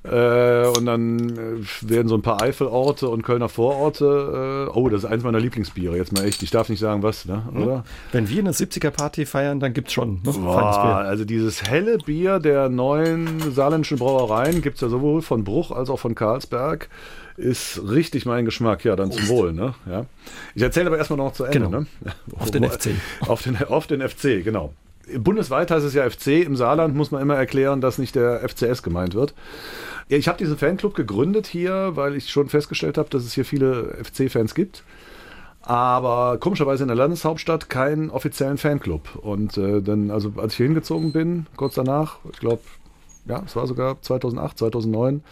Äh, 0.03 0.67
und 0.67 0.85
dann 0.85 1.29
äh, 1.29 1.89
werden 1.89 2.09
so 2.09 2.15
ein 2.15 2.21
paar 2.21 2.41
Eifelorte 2.41 3.07
und 3.07 3.21
Kölner 3.21 3.47
Vororte. 3.47 4.67
Äh, 4.69 4.77
oh, 4.77 4.89
das 4.89 5.05
ist 5.05 5.09
eins 5.09 5.23
meiner 5.23 5.39
Lieblingsbiere. 5.39 5.95
Jetzt 5.95 6.11
mal 6.11 6.25
echt. 6.25 6.44
Ich 6.44 6.51
darf 6.51 6.67
nicht 6.67 6.79
sagen, 6.79 7.03
was, 7.03 7.25
ne? 7.25 7.44
oder? 7.55 7.85
Wenn 8.11 8.27
wir 8.27 8.39
eine 8.39 8.51
70er-Party 8.51 9.25
feiern, 9.25 9.61
dann 9.61 9.73
gibt's 9.73 9.94
schon. 9.94 10.15
Ne? 10.23 10.33
Boah, 10.33 10.97
also 10.97 11.23
dieses 11.23 11.63
helle 11.63 12.00
Bier 12.00 12.39
der 12.39 12.67
neuen 12.67 13.51
saarländischen 13.51 13.97
Brauereien 13.97 14.61
gibt 14.61 14.75
es 14.75 14.81
ja 14.81 14.89
sowohl 14.89 15.21
von 15.21 15.45
Bruch 15.45 15.71
als 15.71 15.89
auch 15.89 16.00
von 16.00 16.15
Karlsberg. 16.15 16.89
Ist 17.38 17.81
richtig 17.89 18.25
mein 18.25 18.44
Geschmack. 18.44 18.83
Ja, 18.83 18.97
dann 18.97 19.11
zum 19.11 19.27
Wohl. 19.29 19.53
Ne? 19.53 19.73
Ja. 19.89 20.05
Ich 20.53 20.61
erzähle 20.61 20.88
aber 20.88 20.97
erstmal 20.97 21.17
noch 21.17 21.31
zu 21.33 21.45
Ende. 21.45 21.59
Genau. 21.59 21.79
Ne? 21.79 21.85
Auf 22.38 22.51
den 22.51 22.63
FC. 22.69 22.89
Auf 23.21 23.41
den, 23.41 23.63
auf 23.63 23.88
den 23.88 24.07
FC, 24.07 24.44
genau. 24.44 24.73
Bundesweit 25.17 25.71
heißt 25.71 25.85
es 25.85 25.94
ja 25.94 26.09
FC. 26.09 26.45
Im 26.45 26.55
Saarland 26.55 26.95
muss 26.95 27.11
man 27.11 27.21
immer 27.21 27.35
erklären, 27.35 27.81
dass 27.81 27.97
nicht 27.97 28.15
der 28.15 28.47
FCS 28.47 28.83
gemeint 28.83 29.15
wird. 29.15 29.33
Ja, 30.09 30.17
ich 30.17 30.27
habe 30.27 30.38
diesen 30.38 30.57
Fanclub 30.57 30.95
gegründet 30.95 31.47
hier, 31.47 31.91
weil 31.95 32.15
ich 32.15 32.29
schon 32.29 32.50
festgestellt 32.50 32.97
habe, 32.97 33.09
dass 33.09 33.23
es 33.23 33.33
hier 33.33 33.45
viele 33.45 33.97
FC-Fans 34.03 34.53
gibt. 34.55 34.83
Aber 35.61 36.38
komischerweise 36.39 36.83
in 36.83 36.89
der 36.89 36.97
Landeshauptstadt 36.97 37.69
keinen 37.69 38.09
offiziellen 38.09 38.57
Fanclub. 38.57 39.15
Und 39.15 39.57
äh, 39.57 39.81
dann, 39.81 40.11
also 40.11 40.33
als 40.35 40.53
ich 40.53 40.57
hier 40.57 40.65
hingezogen 40.65 41.13
bin, 41.13 41.47
kurz 41.55 41.75
danach, 41.75 42.17
ich 42.31 42.39
glaube, 42.39 42.61
ja, 43.25 43.41
es 43.45 43.55
war 43.55 43.65
sogar 43.65 44.01
2008, 44.01 44.57
2009, 44.57 45.23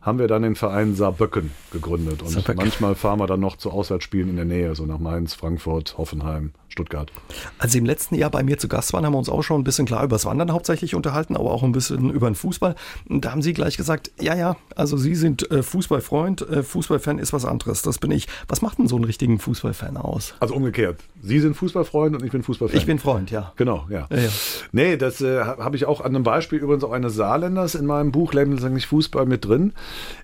haben 0.00 0.18
wir 0.18 0.28
dann 0.28 0.42
den 0.42 0.54
Verein 0.54 0.94
Saarbrücken 0.94 1.50
gegründet. 1.70 2.22
Und 2.22 2.30
Saarbrücken. 2.30 2.56
manchmal 2.56 2.94
fahren 2.94 3.18
wir 3.18 3.26
dann 3.26 3.40
noch 3.40 3.56
zu 3.56 3.70
Auswärtsspielen 3.70 4.30
in 4.30 4.36
der 4.36 4.44
Nähe, 4.46 4.74
so 4.74 4.86
nach 4.86 4.98
Mainz, 4.98 5.34
Frankfurt, 5.34 5.98
Hoffenheim, 5.98 6.52
Stuttgart. 6.74 7.12
Als 7.58 7.70
Sie 7.70 7.78
im 7.78 7.86
letzten 7.86 8.16
Jahr 8.16 8.30
bei 8.30 8.42
mir 8.42 8.58
zu 8.58 8.66
Gast 8.66 8.92
waren, 8.92 9.06
haben 9.06 9.12
wir 9.12 9.18
uns 9.18 9.28
auch 9.28 9.42
schon 9.42 9.60
ein 9.60 9.64
bisschen 9.64 9.86
klar 9.86 10.02
über 10.02 10.16
das 10.16 10.24
Wandern 10.24 10.52
hauptsächlich 10.52 10.96
unterhalten, 10.96 11.36
aber 11.36 11.52
auch 11.52 11.62
ein 11.62 11.70
bisschen 11.70 12.10
über 12.10 12.28
den 12.28 12.34
Fußball. 12.34 12.74
Da 13.08 13.30
haben 13.30 13.42
Sie 13.42 13.52
gleich 13.52 13.76
gesagt, 13.76 14.10
ja, 14.20 14.34
ja, 14.34 14.56
also 14.74 14.96
Sie 14.96 15.14
sind 15.14 15.48
äh, 15.52 15.62
Fußballfreund, 15.62 16.42
äh, 16.42 16.62
Fußballfan 16.64 17.20
ist 17.20 17.32
was 17.32 17.44
anderes, 17.44 17.82
das 17.82 17.98
bin 17.98 18.10
ich. 18.10 18.26
Was 18.48 18.60
macht 18.60 18.78
denn 18.78 18.88
so 18.88 18.96
einen 18.96 19.04
richtigen 19.04 19.38
Fußballfan 19.38 19.96
aus? 19.96 20.34
Also 20.40 20.54
umgekehrt. 20.54 21.00
Sie 21.22 21.38
sind 21.38 21.54
Fußballfreund 21.56 22.16
und 22.16 22.24
ich 22.24 22.32
bin 22.32 22.42
Fußballfan. 22.42 22.76
Ich 22.76 22.86
bin 22.86 22.98
Freund, 22.98 23.30
ja. 23.30 23.52
Genau, 23.54 23.86
ja. 23.88 24.08
ja, 24.10 24.18
ja. 24.18 24.30
Nee, 24.72 24.96
das 24.96 25.20
äh, 25.20 25.44
habe 25.44 25.76
ich 25.76 25.84
auch 25.84 26.00
an 26.00 26.14
einem 26.14 26.24
Beispiel 26.24 26.58
übrigens 26.58 26.82
auch 26.82 26.92
eines 26.92 27.14
Saarländers 27.14 27.76
in 27.76 27.86
meinem 27.86 28.10
Buch 28.10 28.32
Lebenslänglich 28.32 28.88
Fußball 28.88 29.26
mit 29.26 29.44
drin. 29.44 29.74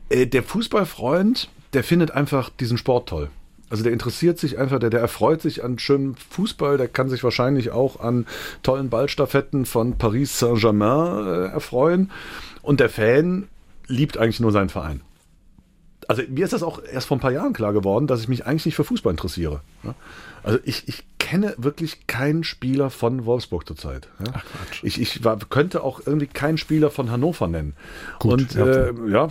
Äh, 0.08 0.26
der 0.26 0.42
Fußballfreund, 0.42 1.48
der 1.74 1.84
findet 1.84 2.10
einfach 2.10 2.50
diesen 2.50 2.76
Sport 2.76 3.08
toll. 3.08 3.30
Also 3.70 3.84
der 3.84 3.92
interessiert 3.92 4.38
sich 4.38 4.58
einfach, 4.58 4.80
der, 4.80 4.90
der 4.90 5.00
erfreut 5.00 5.40
sich 5.40 5.62
an 5.62 5.78
schönem 5.78 6.16
Fußball, 6.16 6.76
der 6.76 6.88
kann 6.88 7.08
sich 7.08 7.22
wahrscheinlich 7.22 7.70
auch 7.70 8.00
an 8.00 8.26
tollen 8.64 8.90
Ballstaffetten 8.90 9.64
von 9.64 9.96
Paris 9.96 10.38
Saint-Germain 10.40 11.26
äh, 11.26 11.46
erfreuen. 11.52 12.10
Und 12.62 12.80
der 12.80 12.90
Fan 12.90 13.48
liebt 13.86 14.18
eigentlich 14.18 14.40
nur 14.40 14.50
seinen 14.50 14.68
Verein. 14.68 15.02
Also 16.08 16.22
mir 16.28 16.44
ist 16.44 16.52
das 16.52 16.64
auch 16.64 16.82
erst 16.82 17.06
vor 17.06 17.16
ein 17.16 17.20
paar 17.20 17.30
Jahren 17.30 17.52
klar 17.52 17.72
geworden, 17.72 18.08
dass 18.08 18.20
ich 18.20 18.28
mich 18.28 18.44
eigentlich 18.44 18.66
nicht 18.66 18.74
für 18.74 18.84
Fußball 18.84 19.12
interessiere. 19.12 19.60
Also 20.42 20.58
ich, 20.64 20.88
ich 20.88 21.04
kenne 21.30 21.54
wirklich 21.58 22.08
keinen 22.08 22.42
Spieler 22.42 22.90
von 22.90 23.24
Wolfsburg 23.24 23.64
zurzeit. 23.64 24.08
Ja? 24.18 24.32
Ach 24.34 24.44
Quatsch. 24.44 24.82
Ich, 24.82 25.00
ich 25.00 25.22
war, 25.22 25.38
könnte 25.38 25.84
auch 25.84 26.00
irgendwie 26.04 26.26
keinen 26.26 26.58
Spieler 26.58 26.90
von 26.90 27.10
Hannover 27.10 27.46
nennen. 27.46 27.74
Gut, 28.18 28.32
und 28.32 28.56
äh, 28.56 28.92
ja, 29.08 29.28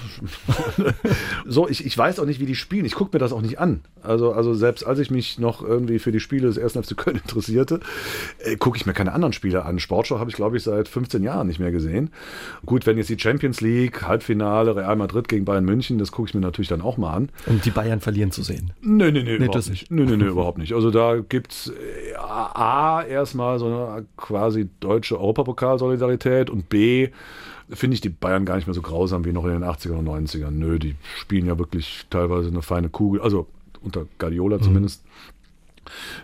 so, 1.45 1.67
ich, 1.67 1.85
ich 1.85 1.97
weiß 1.97 2.19
auch 2.19 2.25
nicht, 2.25 2.39
wie 2.39 2.45
die 2.45 2.55
spielen. 2.55 2.85
Ich 2.85 2.95
gucke 2.95 3.09
mir 3.13 3.19
das 3.19 3.33
auch 3.33 3.41
nicht 3.41 3.59
an. 3.59 3.81
Also, 4.01 4.31
also 4.31 4.53
selbst 4.53 4.85
als 4.85 4.99
ich 4.99 5.11
mich 5.11 5.39
noch 5.39 5.61
irgendwie 5.61 5.99
für 5.99 6.13
die 6.13 6.21
Spiele 6.21 6.47
des 6.47 6.57
1. 6.57 6.87
FC 6.87 6.95
Köln 6.95 7.17
interessierte, 7.23 7.81
äh, 8.39 8.55
gucke 8.55 8.77
ich 8.77 8.85
mir 8.85 8.93
keine 8.93 9.11
anderen 9.11 9.33
Spiele 9.33 9.65
an. 9.65 9.79
Sportschau 9.79 10.19
habe 10.19 10.29
ich, 10.29 10.37
glaube 10.37 10.55
ich, 10.55 10.63
seit 10.63 10.87
15 10.87 11.21
Jahren 11.21 11.47
nicht 11.47 11.59
mehr 11.59 11.71
gesehen. 11.71 12.11
Gut, 12.65 12.85
wenn 12.85 12.97
jetzt 12.97 13.09
die 13.09 13.19
Champions 13.19 13.59
League, 13.59 14.03
Halbfinale, 14.03 14.73
Real 14.73 14.95
Madrid 14.95 15.27
gegen 15.27 15.43
Bayern 15.43 15.65
München, 15.65 15.97
das 15.97 16.13
gucke 16.13 16.29
ich 16.29 16.33
mir 16.33 16.41
natürlich 16.41 16.69
dann 16.69 16.81
auch 16.81 16.97
mal 16.97 17.13
an. 17.13 17.29
Um 17.45 17.59
die 17.59 17.71
Bayern 17.71 17.99
verlieren 17.99 18.31
zu 18.31 18.43
sehen. 18.43 18.71
Nee, 18.81 19.11
nee, 19.11 19.23
nee, 19.23 19.37
nee 19.37 19.45
überhaupt 19.45 19.69
nicht. 19.69 19.91
Nee, 19.91 20.05
nee, 20.05 20.15
nee, 20.15 20.25
überhaupt 20.25 20.57
nicht. 20.59 20.73
Also 20.73 20.91
da 20.91 20.98
gibt 21.27 21.51
es 21.51 21.67
äh, 21.69 22.15
A, 22.15 23.03
erstmal 23.03 23.59
so 23.59 23.65
eine 23.65 24.05
quasi 24.17 24.69
deutsche 24.79 25.19
Europapokalsolidarität 25.19 26.49
und 26.49 26.69
B, 26.69 27.09
finde 27.69 27.95
ich 27.95 28.01
die 28.01 28.09
Bayern 28.09 28.45
gar 28.45 28.55
nicht 28.55 28.67
mehr 28.67 28.73
so 28.73 28.81
grausam 28.81 29.25
wie 29.25 29.31
noch 29.31 29.45
in 29.45 29.51
den 29.51 29.63
80er 29.63 29.93
und 29.93 30.07
90ern. 30.07 30.51
Nö, 30.51 30.79
die 30.79 30.95
spielen 31.17 31.45
ja 31.45 31.57
wirklich 31.59 32.05
teilweise 32.09 32.49
eine 32.49 32.61
feine 32.61 32.89
Kugel, 32.89 33.21
also 33.21 33.47
unter 33.81 34.05
Guardiola 34.17 34.57
mhm. 34.57 34.61
zumindest. 34.61 35.03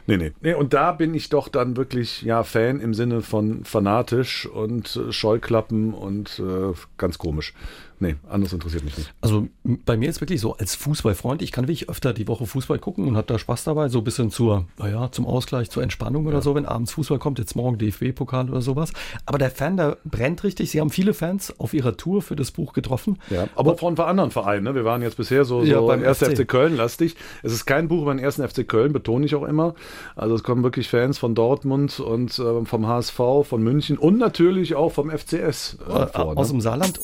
Nee, 0.08 0.17
nee, 0.17 0.32
nee. 0.41 0.53
Und 0.53 0.74
da 0.74 0.91
bin 0.91 1.13
ich 1.13 1.29
doch 1.29 1.48
dann 1.48 1.75
wirklich 1.75 2.22
ja 2.22 2.44
Fan 2.44 2.79
im 2.79 2.94
Sinne 2.94 3.22
von 3.22 3.63
fanatisch 3.63 4.46
und 4.46 4.96
äh, 4.96 5.12
Scheuklappen 5.12 5.94
und 5.94 6.39
äh, 6.39 6.74
ganz 6.98 7.17
komisch. 7.17 7.53
Nee, 8.00 8.16
anderes 8.28 8.52
interessiert 8.54 8.84
mich 8.84 8.98
nicht. 8.98 9.14
Also 9.22 9.48
bei 9.64 9.96
mir 9.96 10.10
ist 10.10 10.22
wirklich 10.22 10.42
so, 10.42 10.56
als 10.58 10.75
Fußballfreund, 10.75 11.42
ich 11.42 11.52
kann 11.52 11.66
wirklich 11.68 11.90
öfter 11.90 12.14
die 12.14 12.28
Woche 12.28 12.46
Fußball 12.46 12.80
gucken 12.80 13.08
und 13.08 13.16
habe 13.16 13.28
da 13.28 13.40
Spaß 13.40 13.64
dabei, 13.64 13.90
so 13.90 14.00
ein 14.00 14.04
bisschen 14.04 14.32
zur, 14.32 14.66
naja, 14.78 15.12
zum 15.12 15.25
Ausgleich, 15.25 15.70
zur 15.70 15.82
Entspannung 15.82 16.25
oder 16.25 16.38
ja. 16.38 16.42
so, 16.42 16.56
wenn 16.56 16.66
abends 16.66 16.92
Fußball 16.92 17.20
kommt, 17.20 17.40
jetzt 17.40 17.56
morgen 17.56 17.78
DFB-Pokal 17.78 18.50
oder 18.50 18.62
sowas. 18.62 18.92
Aber 19.25 19.38
der 19.38 19.50
Fan, 19.50 19.78
der 19.78 19.98
brennt 20.04 20.44
richtig. 20.44 20.72
Sie 20.72 20.82
haben 20.82 20.90
viele 20.90 21.14
Fans 21.14 21.58
auf 21.60 21.74
ihrer 21.74 21.96
Tour 21.96 22.22
für 22.22 22.36
das 22.36 22.52
Buch 22.52 22.74
getroffen. 22.74 23.18
Ja, 23.30 23.48
aber 23.56 23.72
und, 23.72 23.98
von 23.98 24.00
anderen 24.00 24.32
Vereinen. 24.32 24.66
Ne? 24.66 24.75
Wir 24.75 24.86
waren 24.86 25.02
jetzt 25.02 25.18
bisher 25.18 25.46
so, 25.46 25.62
so 25.62 25.66
ja, 25.66 25.80
beim 25.82 26.04
1. 26.04 26.18
FC. 26.18 26.38
FC 26.38 26.48
Köln 26.48 26.75
lastig. 26.75 27.16
Es 27.44 27.54
ist 27.54 27.66
kein 27.66 27.88
Buch 27.88 28.02
über 28.02 28.14
den 28.14 28.24
1. 28.24 28.36
FC 28.36 28.68
Köln, 28.68 28.94
betone 28.94 29.25
ich 29.25 29.36
auch 29.36 29.44
immer. 29.44 29.75
Also 30.16 30.36
es 30.36 30.44
kommen 30.44 30.64
wirklich 30.64 30.90
Fans 30.90 31.18
von 31.18 31.36
Dortmund 31.36 32.00
und 32.00 32.38
äh, 32.40 32.66
vom 32.66 32.88
HSV, 32.88 33.20
von 33.44 33.64
München 33.64 33.98
und 33.98 34.18
natürlich 34.18 34.75
auch 34.75 34.92
vom 34.92 35.10
FCS 35.10 35.78
äh, 35.88 35.92
äh, 35.92 36.08
vor. 36.08 36.38
Aus 36.38 36.48
ne? 36.48 36.56
dem 36.56 36.62
Saarland. 36.62 37.00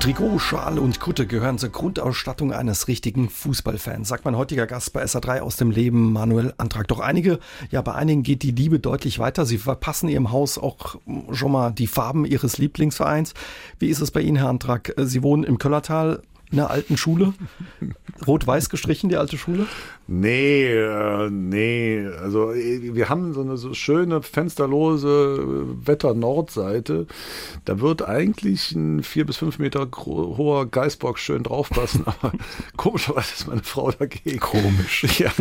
Trikot, 0.00 0.38
Schal 0.38 0.78
und 0.78 1.00
Kutte 1.00 1.26
gehören 1.26 1.58
zur 1.58 1.70
Grundausstattung 1.70 2.52
eines 2.52 2.86
richtigen 2.86 3.28
Fußballfans, 3.28 4.08
sagt 4.08 4.24
mein 4.24 4.36
heutiger 4.36 4.66
Gast 4.68 4.92
bei 4.92 5.02
SA3 5.02 5.40
aus 5.40 5.56
dem 5.56 5.72
Leben, 5.72 6.12
Manuel 6.12 6.54
Antrag. 6.56 6.86
Doch 6.86 7.00
einige, 7.00 7.40
ja, 7.70 7.82
bei 7.82 7.94
einigen 7.94 8.22
geht 8.22 8.44
die 8.44 8.52
Liebe 8.52 8.78
deutlich 8.78 9.18
weiter. 9.18 9.44
Sie 9.44 9.58
verpassen 9.58 10.08
ihrem 10.08 10.30
Haus 10.30 10.56
auch 10.56 10.96
schon 11.32 11.50
mal 11.50 11.72
die 11.72 11.88
Farben 11.88 12.24
ihres 12.24 12.58
Lieblingsvereins. 12.58 13.34
Wie 13.80 13.88
ist 13.88 14.00
es 14.00 14.12
bei 14.12 14.20
Ihnen, 14.20 14.36
Herr 14.36 14.48
Antrag? 14.48 14.94
Sie 14.96 15.22
wohnen 15.24 15.42
im 15.42 15.58
Köllertal 15.58 16.22
in 16.50 16.56
der 16.56 16.70
alten 16.70 16.96
Schule? 16.96 17.34
Rot-Weiß 18.26 18.70
gestrichen, 18.70 19.08
die 19.08 19.16
alte 19.16 19.38
Schule? 19.38 19.66
Nee, 20.06 20.72
äh, 20.72 21.28
nee. 21.30 22.06
Also 22.20 22.52
äh, 22.52 22.94
wir 22.94 23.08
haben 23.08 23.34
so 23.34 23.42
eine 23.42 23.56
so 23.56 23.74
schöne 23.74 24.22
fensterlose 24.22 25.66
Wetter-Nordseite. 25.86 27.06
Da 27.64 27.80
wird 27.80 28.02
eigentlich 28.02 28.72
ein 28.72 29.02
vier 29.02 29.26
bis 29.26 29.36
fünf 29.36 29.58
Meter 29.58 29.88
hoher 29.96 30.66
Geißbock 30.66 31.18
schön 31.18 31.42
draufpassen, 31.42 32.04
aber 32.06 32.32
komischerweise 32.76 33.34
ist 33.34 33.46
meine 33.46 33.62
Frau 33.62 33.90
dagegen. 33.90 34.40
Komisch. 34.40 35.06
Ja. 35.18 35.32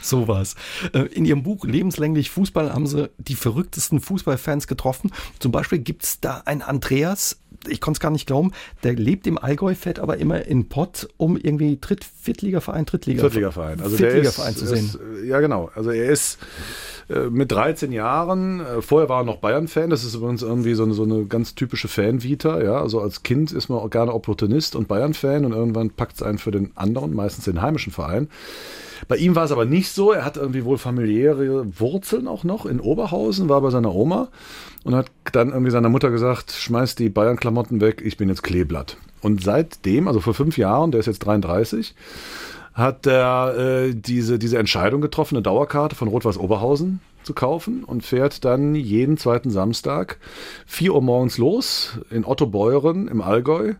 Sowas. 0.00 0.54
Äh, 0.92 1.06
in 1.06 1.24
Ihrem 1.24 1.42
Buch 1.42 1.64
Lebenslänglich 1.64 2.30
Fußball 2.30 2.72
haben 2.72 2.86
Sie 2.86 3.10
die 3.18 3.34
verrücktesten 3.34 4.00
Fußballfans 4.00 4.68
getroffen. 4.68 5.10
Zum 5.40 5.50
Beispiel 5.50 5.78
gibt 5.78 6.04
es 6.04 6.20
da 6.20 6.42
einen 6.44 6.62
Andreas, 6.62 7.41
ich 7.68 7.80
konnte 7.80 7.98
es 7.98 8.00
gar 8.00 8.10
nicht 8.10 8.26
glauben, 8.26 8.52
der 8.82 8.94
lebt 8.94 9.26
im 9.26 9.38
Allgäu, 9.38 9.74
fährt 9.74 9.98
aber 9.98 10.18
immer 10.18 10.44
in 10.46 10.68
Pott, 10.68 11.08
um 11.16 11.36
irgendwie 11.36 11.78
Dritt, 11.80 12.04
Viertligaverein, 12.04 12.84
Drittliga. 12.84 13.20
Viertligaverein. 13.20 13.80
Also 13.80 13.96
Viertligaverein 13.96 14.56
zu 14.56 14.66
sehen. 14.66 14.86
Ist, 14.86 14.98
ja, 15.24 15.40
genau. 15.40 15.70
Also 15.74 15.90
er 15.90 16.10
ist 16.10 16.38
äh, 17.08 17.30
mit 17.30 17.52
13 17.52 17.92
Jahren, 17.92 18.60
äh, 18.60 18.82
vorher 18.82 19.08
war 19.08 19.22
er 19.22 19.24
noch 19.24 19.38
Bayern-Fan, 19.38 19.90
das 19.90 20.04
ist 20.04 20.14
übrigens 20.14 20.42
irgendwie 20.42 20.74
so 20.74 20.84
eine, 20.84 20.94
so 20.94 21.02
eine 21.02 21.26
ganz 21.26 21.54
typische 21.54 21.88
Fan-Vita, 21.88 22.62
ja, 22.62 22.80
also 22.80 23.00
als 23.00 23.22
Kind 23.22 23.52
ist 23.52 23.68
man 23.68 23.78
auch 23.78 23.90
gerne 23.90 24.12
Opportunist 24.12 24.76
und 24.76 24.88
Bayern-Fan 24.88 25.44
und 25.44 25.52
irgendwann 25.52 25.90
packt 25.90 26.16
es 26.16 26.22
einen 26.22 26.38
für 26.38 26.50
den 26.50 26.72
anderen, 26.74 27.14
meistens 27.14 27.44
den 27.44 27.60
heimischen 27.60 27.92
Verein. 27.92 28.28
Bei 29.08 29.16
ihm 29.16 29.34
war 29.34 29.44
es 29.44 29.52
aber 29.52 29.64
nicht 29.64 29.90
so. 29.90 30.12
Er 30.12 30.24
hat 30.24 30.36
irgendwie 30.36 30.64
wohl 30.64 30.78
familiäre 30.78 31.78
Wurzeln 31.80 32.28
auch 32.28 32.44
noch 32.44 32.66
in 32.66 32.80
Oberhausen, 32.80 33.48
war 33.48 33.60
bei 33.60 33.70
seiner 33.70 33.94
Oma 33.94 34.28
und 34.84 34.94
hat 34.94 35.10
dann 35.32 35.50
irgendwie 35.50 35.70
seiner 35.70 35.88
Mutter 35.88 36.10
gesagt, 36.10 36.52
schmeiß 36.52 36.94
die 36.94 37.08
Bayern-Klamotten 37.08 37.80
weg, 37.80 38.02
ich 38.04 38.16
bin 38.16 38.28
jetzt 38.28 38.42
Kleeblatt. 38.42 38.96
Und 39.20 39.42
seitdem, 39.42 40.08
also 40.08 40.20
vor 40.20 40.34
fünf 40.34 40.58
Jahren, 40.58 40.90
der 40.90 41.00
ist 41.00 41.06
jetzt 41.06 41.20
33, 41.20 41.94
hat 42.74 43.06
er 43.06 43.56
äh, 43.56 43.94
diese, 43.94 44.38
diese 44.38 44.58
Entscheidung 44.58 45.00
getroffen, 45.00 45.36
eine 45.36 45.42
Dauerkarte 45.42 45.94
von 45.94 46.08
Rot-Weiß 46.08 46.38
Oberhausen 46.38 47.00
zu 47.22 47.34
kaufen 47.34 47.84
und 47.84 48.04
fährt 48.04 48.44
dann 48.44 48.74
jeden 48.74 49.16
zweiten 49.16 49.50
Samstag 49.50 50.18
4 50.66 50.94
Uhr 50.94 51.02
morgens 51.02 51.38
los 51.38 51.98
in 52.10 52.24
Otto 52.24 52.46
Beuren 52.46 53.08
im 53.08 53.20
Allgäu 53.20 53.74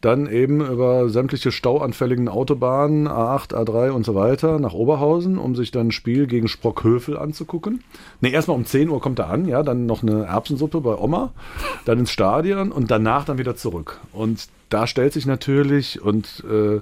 dann 0.00 0.26
eben 0.30 0.60
über 0.64 1.08
sämtliche 1.08 1.52
stauanfälligen 1.52 2.28
Autobahnen, 2.28 3.06
A8, 3.06 3.54
A3 3.54 3.90
und 3.90 4.06
so 4.06 4.14
weiter, 4.14 4.58
nach 4.58 4.72
Oberhausen, 4.72 5.38
um 5.38 5.54
sich 5.54 5.70
dann 5.70 5.88
ein 5.88 5.92
Spiel 5.92 6.26
gegen 6.26 6.48
Sprockhövel 6.48 7.18
anzugucken. 7.18 7.82
Ne, 8.20 8.30
erstmal 8.30 8.56
um 8.56 8.64
10 8.64 8.88
Uhr 8.88 9.00
kommt 9.00 9.18
er 9.18 9.28
an, 9.28 9.46
ja, 9.46 9.62
dann 9.62 9.86
noch 9.86 10.02
eine 10.02 10.24
Erbsensuppe 10.24 10.80
bei 10.80 10.96
Oma, 10.96 11.32
dann 11.84 11.98
ins 11.98 12.10
Stadion 12.10 12.72
und 12.72 12.90
danach 12.90 13.24
dann 13.24 13.38
wieder 13.38 13.56
zurück. 13.56 14.00
Und 14.12 14.48
da 14.70 14.86
stellt 14.86 15.12
sich 15.12 15.26
natürlich, 15.26 16.00
und 16.00 16.44
äh, 16.48 16.80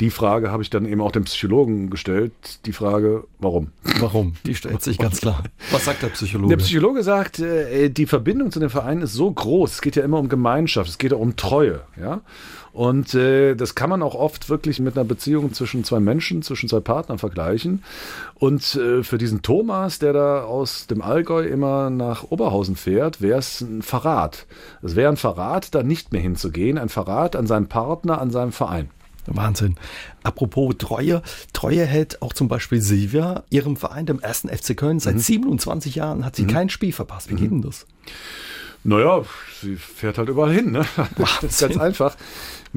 die 0.00 0.10
Frage 0.10 0.50
habe 0.50 0.62
ich 0.62 0.70
dann 0.70 0.86
eben 0.86 1.00
auch 1.00 1.12
dem 1.12 1.24
Psychologen 1.24 1.90
gestellt, 1.90 2.32
die 2.64 2.72
Frage, 2.72 3.24
warum? 3.38 3.68
Warum? 4.00 4.34
Die 4.44 4.54
stellt 4.56 4.82
sich 4.82 4.98
ganz 4.98 5.20
klar. 5.20 5.44
Was 5.70 5.84
sagt 5.84 6.02
der 6.02 6.08
Psychologe? 6.08 6.56
Der 6.56 6.64
Psychologe 6.64 7.02
sagt, 7.02 7.38
äh, 7.38 7.90
die 7.90 8.06
Verbindung 8.06 8.50
zu 8.50 8.58
dem 8.58 8.70
Verein 8.70 9.02
ist 9.02 9.12
so 9.12 9.30
groß. 9.30 9.74
Es 9.74 9.80
geht 9.82 9.96
ja 9.96 10.02
immer 10.02 10.18
um 10.18 10.28
Gemeinschaft, 10.28 10.90
es 10.90 10.98
geht 10.98 11.12
ja 11.12 11.18
um 11.18 11.36
Treue. 11.36 11.82
Ja? 12.00 12.22
Und 12.76 13.14
äh, 13.14 13.54
das 13.54 13.74
kann 13.74 13.88
man 13.88 14.02
auch 14.02 14.14
oft 14.14 14.50
wirklich 14.50 14.80
mit 14.80 14.98
einer 14.98 15.06
Beziehung 15.06 15.54
zwischen 15.54 15.82
zwei 15.82 15.98
Menschen, 15.98 16.42
zwischen 16.42 16.68
zwei 16.68 16.80
Partnern 16.80 17.16
vergleichen. 17.16 17.82
Und 18.34 18.74
äh, 18.74 19.02
für 19.02 19.16
diesen 19.16 19.40
Thomas, 19.40 19.98
der 19.98 20.12
da 20.12 20.42
aus 20.42 20.86
dem 20.86 21.00
Allgäu 21.00 21.46
immer 21.46 21.88
nach 21.88 22.24
Oberhausen 22.24 22.76
fährt, 22.76 23.22
wäre 23.22 23.38
es 23.38 23.62
ein 23.62 23.80
Verrat. 23.80 24.44
Es 24.82 24.94
wäre 24.94 25.10
ein 25.10 25.16
Verrat, 25.16 25.74
da 25.74 25.82
nicht 25.82 26.12
mehr 26.12 26.20
hinzugehen, 26.20 26.76
ein 26.76 26.90
Verrat 26.90 27.34
an 27.34 27.46
seinem 27.46 27.66
Partner, 27.66 28.20
an 28.20 28.30
seinem 28.30 28.52
Verein. 28.52 28.90
Wahnsinn. 29.24 29.76
Apropos 30.22 30.74
Treue. 30.76 31.22
Treue 31.54 31.86
hält 31.86 32.20
auch 32.20 32.34
zum 32.34 32.48
Beispiel 32.48 32.82
Silvia 32.82 33.44
ihrem 33.48 33.78
Verein, 33.78 34.04
dem 34.04 34.20
ersten 34.20 34.50
FC 34.50 34.76
Köln. 34.76 35.00
Seit 35.00 35.14
mhm. 35.14 35.20
27 35.20 35.94
Jahren 35.94 36.26
hat 36.26 36.36
sie 36.36 36.42
mhm. 36.42 36.48
kein 36.48 36.68
Spiel 36.68 36.92
verpasst. 36.92 37.30
Wie 37.30 37.34
mhm. 37.34 37.38
geht 37.38 37.50
denn 37.52 37.62
das? 37.62 37.86
Naja, 38.84 39.24
sie 39.60 39.76
fährt 39.76 40.18
halt 40.18 40.28
überall 40.28 40.52
hin. 40.52 40.70
Ne? 40.72 40.84
Das 41.16 41.42
ist 41.42 41.60
ganz 41.60 41.76
einfach. 41.78 42.16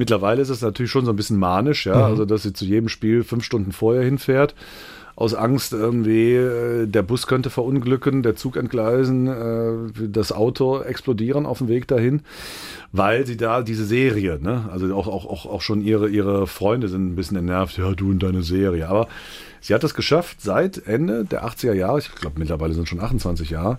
Mittlerweile 0.00 0.40
ist 0.40 0.48
es 0.48 0.62
natürlich 0.62 0.90
schon 0.90 1.04
so 1.04 1.12
ein 1.12 1.16
bisschen 1.16 1.36
manisch, 1.36 1.84
ja, 1.84 1.94
mhm. 1.94 2.02
also 2.04 2.24
dass 2.24 2.42
sie 2.42 2.54
zu 2.54 2.64
jedem 2.64 2.88
Spiel 2.88 3.22
fünf 3.22 3.44
Stunden 3.44 3.70
vorher 3.70 4.02
hinfährt. 4.02 4.54
Aus 5.14 5.34
Angst 5.34 5.74
irgendwie, 5.74 6.36
äh, 6.36 6.86
der 6.86 7.02
Bus 7.02 7.26
könnte 7.26 7.50
verunglücken, 7.50 8.22
der 8.22 8.34
Zug 8.34 8.56
entgleisen, 8.56 9.26
äh, 9.26 10.08
das 10.08 10.32
Auto 10.32 10.80
explodieren 10.80 11.44
auf 11.44 11.58
dem 11.58 11.68
Weg 11.68 11.86
dahin, 11.86 12.22
weil 12.92 13.26
sie 13.26 13.36
da 13.36 13.60
diese 13.60 13.84
Serie, 13.84 14.38
ne, 14.40 14.70
also 14.72 14.94
auch, 14.94 15.06
auch, 15.06 15.26
auch, 15.26 15.44
auch 15.44 15.60
schon 15.60 15.82
ihre, 15.82 16.08
ihre 16.08 16.46
Freunde 16.46 16.88
sind 16.88 17.12
ein 17.12 17.16
bisschen 17.16 17.36
entnervt, 17.36 17.76
ja, 17.76 17.92
du 17.92 18.08
und 18.08 18.22
deine 18.22 18.42
Serie. 18.42 18.88
Aber 18.88 19.06
sie 19.60 19.74
hat 19.74 19.84
es 19.84 19.92
geschafft, 19.92 20.40
seit 20.40 20.86
Ende 20.86 21.26
der 21.26 21.44
80er 21.44 21.74
Jahre, 21.74 21.98
ich 21.98 22.10
glaube 22.14 22.38
mittlerweile 22.38 22.72
sind 22.72 22.88
schon 22.88 23.00
28 23.00 23.50
Jahre, 23.50 23.76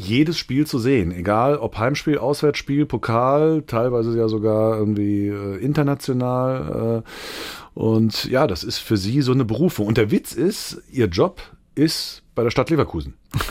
jedes 0.00 0.38
Spiel 0.38 0.66
zu 0.66 0.78
sehen, 0.78 1.12
egal 1.12 1.56
ob 1.56 1.78
Heimspiel, 1.78 2.18
Auswärtsspiel, 2.18 2.86
Pokal, 2.86 3.62
teilweise 3.66 4.16
ja 4.16 4.28
sogar 4.28 4.76
irgendwie 4.78 5.28
äh, 5.28 5.56
international. 5.58 7.02
Äh, 7.04 7.78
und 7.78 8.24
ja, 8.24 8.46
das 8.46 8.64
ist 8.64 8.78
für 8.78 8.96
sie 8.96 9.22
so 9.22 9.32
eine 9.32 9.44
Berufung. 9.44 9.86
Und 9.86 9.96
der 9.96 10.10
Witz 10.10 10.32
ist, 10.32 10.82
ihr 10.90 11.06
Job 11.06 11.40
ist 11.74 12.22
bei 12.34 12.42
der 12.42 12.50
Stadt 12.50 12.70
Leverkusen. 12.70 13.14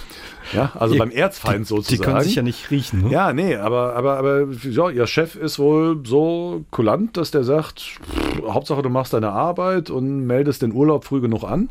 Ja, 0.51 0.71
also 0.79 0.95
ihr, 0.95 0.99
beim 0.99 1.11
Erzfeind 1.11 1.65
die, 1.65 1.65
sozusagen. 1.65 2.01
Die 2.01 2.03
können 2.03 2.23
sich 2.23 2.33
ja 2.33 2.41
nicht 2.41 2.71
riechen. 2.71 3.03
Ne? 3.03 3.11
Ja, 3.11 3.33
nee, 3.33 3.55
aber, 3.55 3.95
aber, 3.95 4.17
aber 4.17 4.47
ja, 4.63 4.89
ihr 4.89 5.05
Chef 5.05 5.35
ist 5.35 5.59
wohl 5.59 6.01
so 6.03 6.65
kulant, 6.71 7.17
dass 7.17 7.29
der 7.29 7.43
sagt, 7.43 7.81
pff, 7.81 8.41
Hauptsache 8.47 8.81
du 8.81 8.89
machst 8.89 9.13
deine 9.13 9.31
Arbeit 9.31 9.91
und 9.91 10.25
meldest 10.25 10.63
den 10.63 10.73
Urlaub 10.73 11.05
früh 11.05 11.21
genug 11.21 11.43
an. 11.43 11.69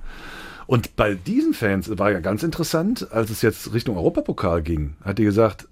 Und 0.68 0.96
bei 0.96 1.14
diesen 1.14 1.54
Fans 1.54 1.98
war 1.98 2.12
ja 2.12 2.20
ganz 2.20 2.42
interessant, 2.42 3.10
als 3.10 3.30
es 3.30 3.40
jetzt 3.40 3.72
Richtung 3.72 3.96
Europapokal 3.96 4.60
ging, 4.60 4.96
hat 5.02 5.16
die 5.16 5.24
gesagt, 5.24 5.66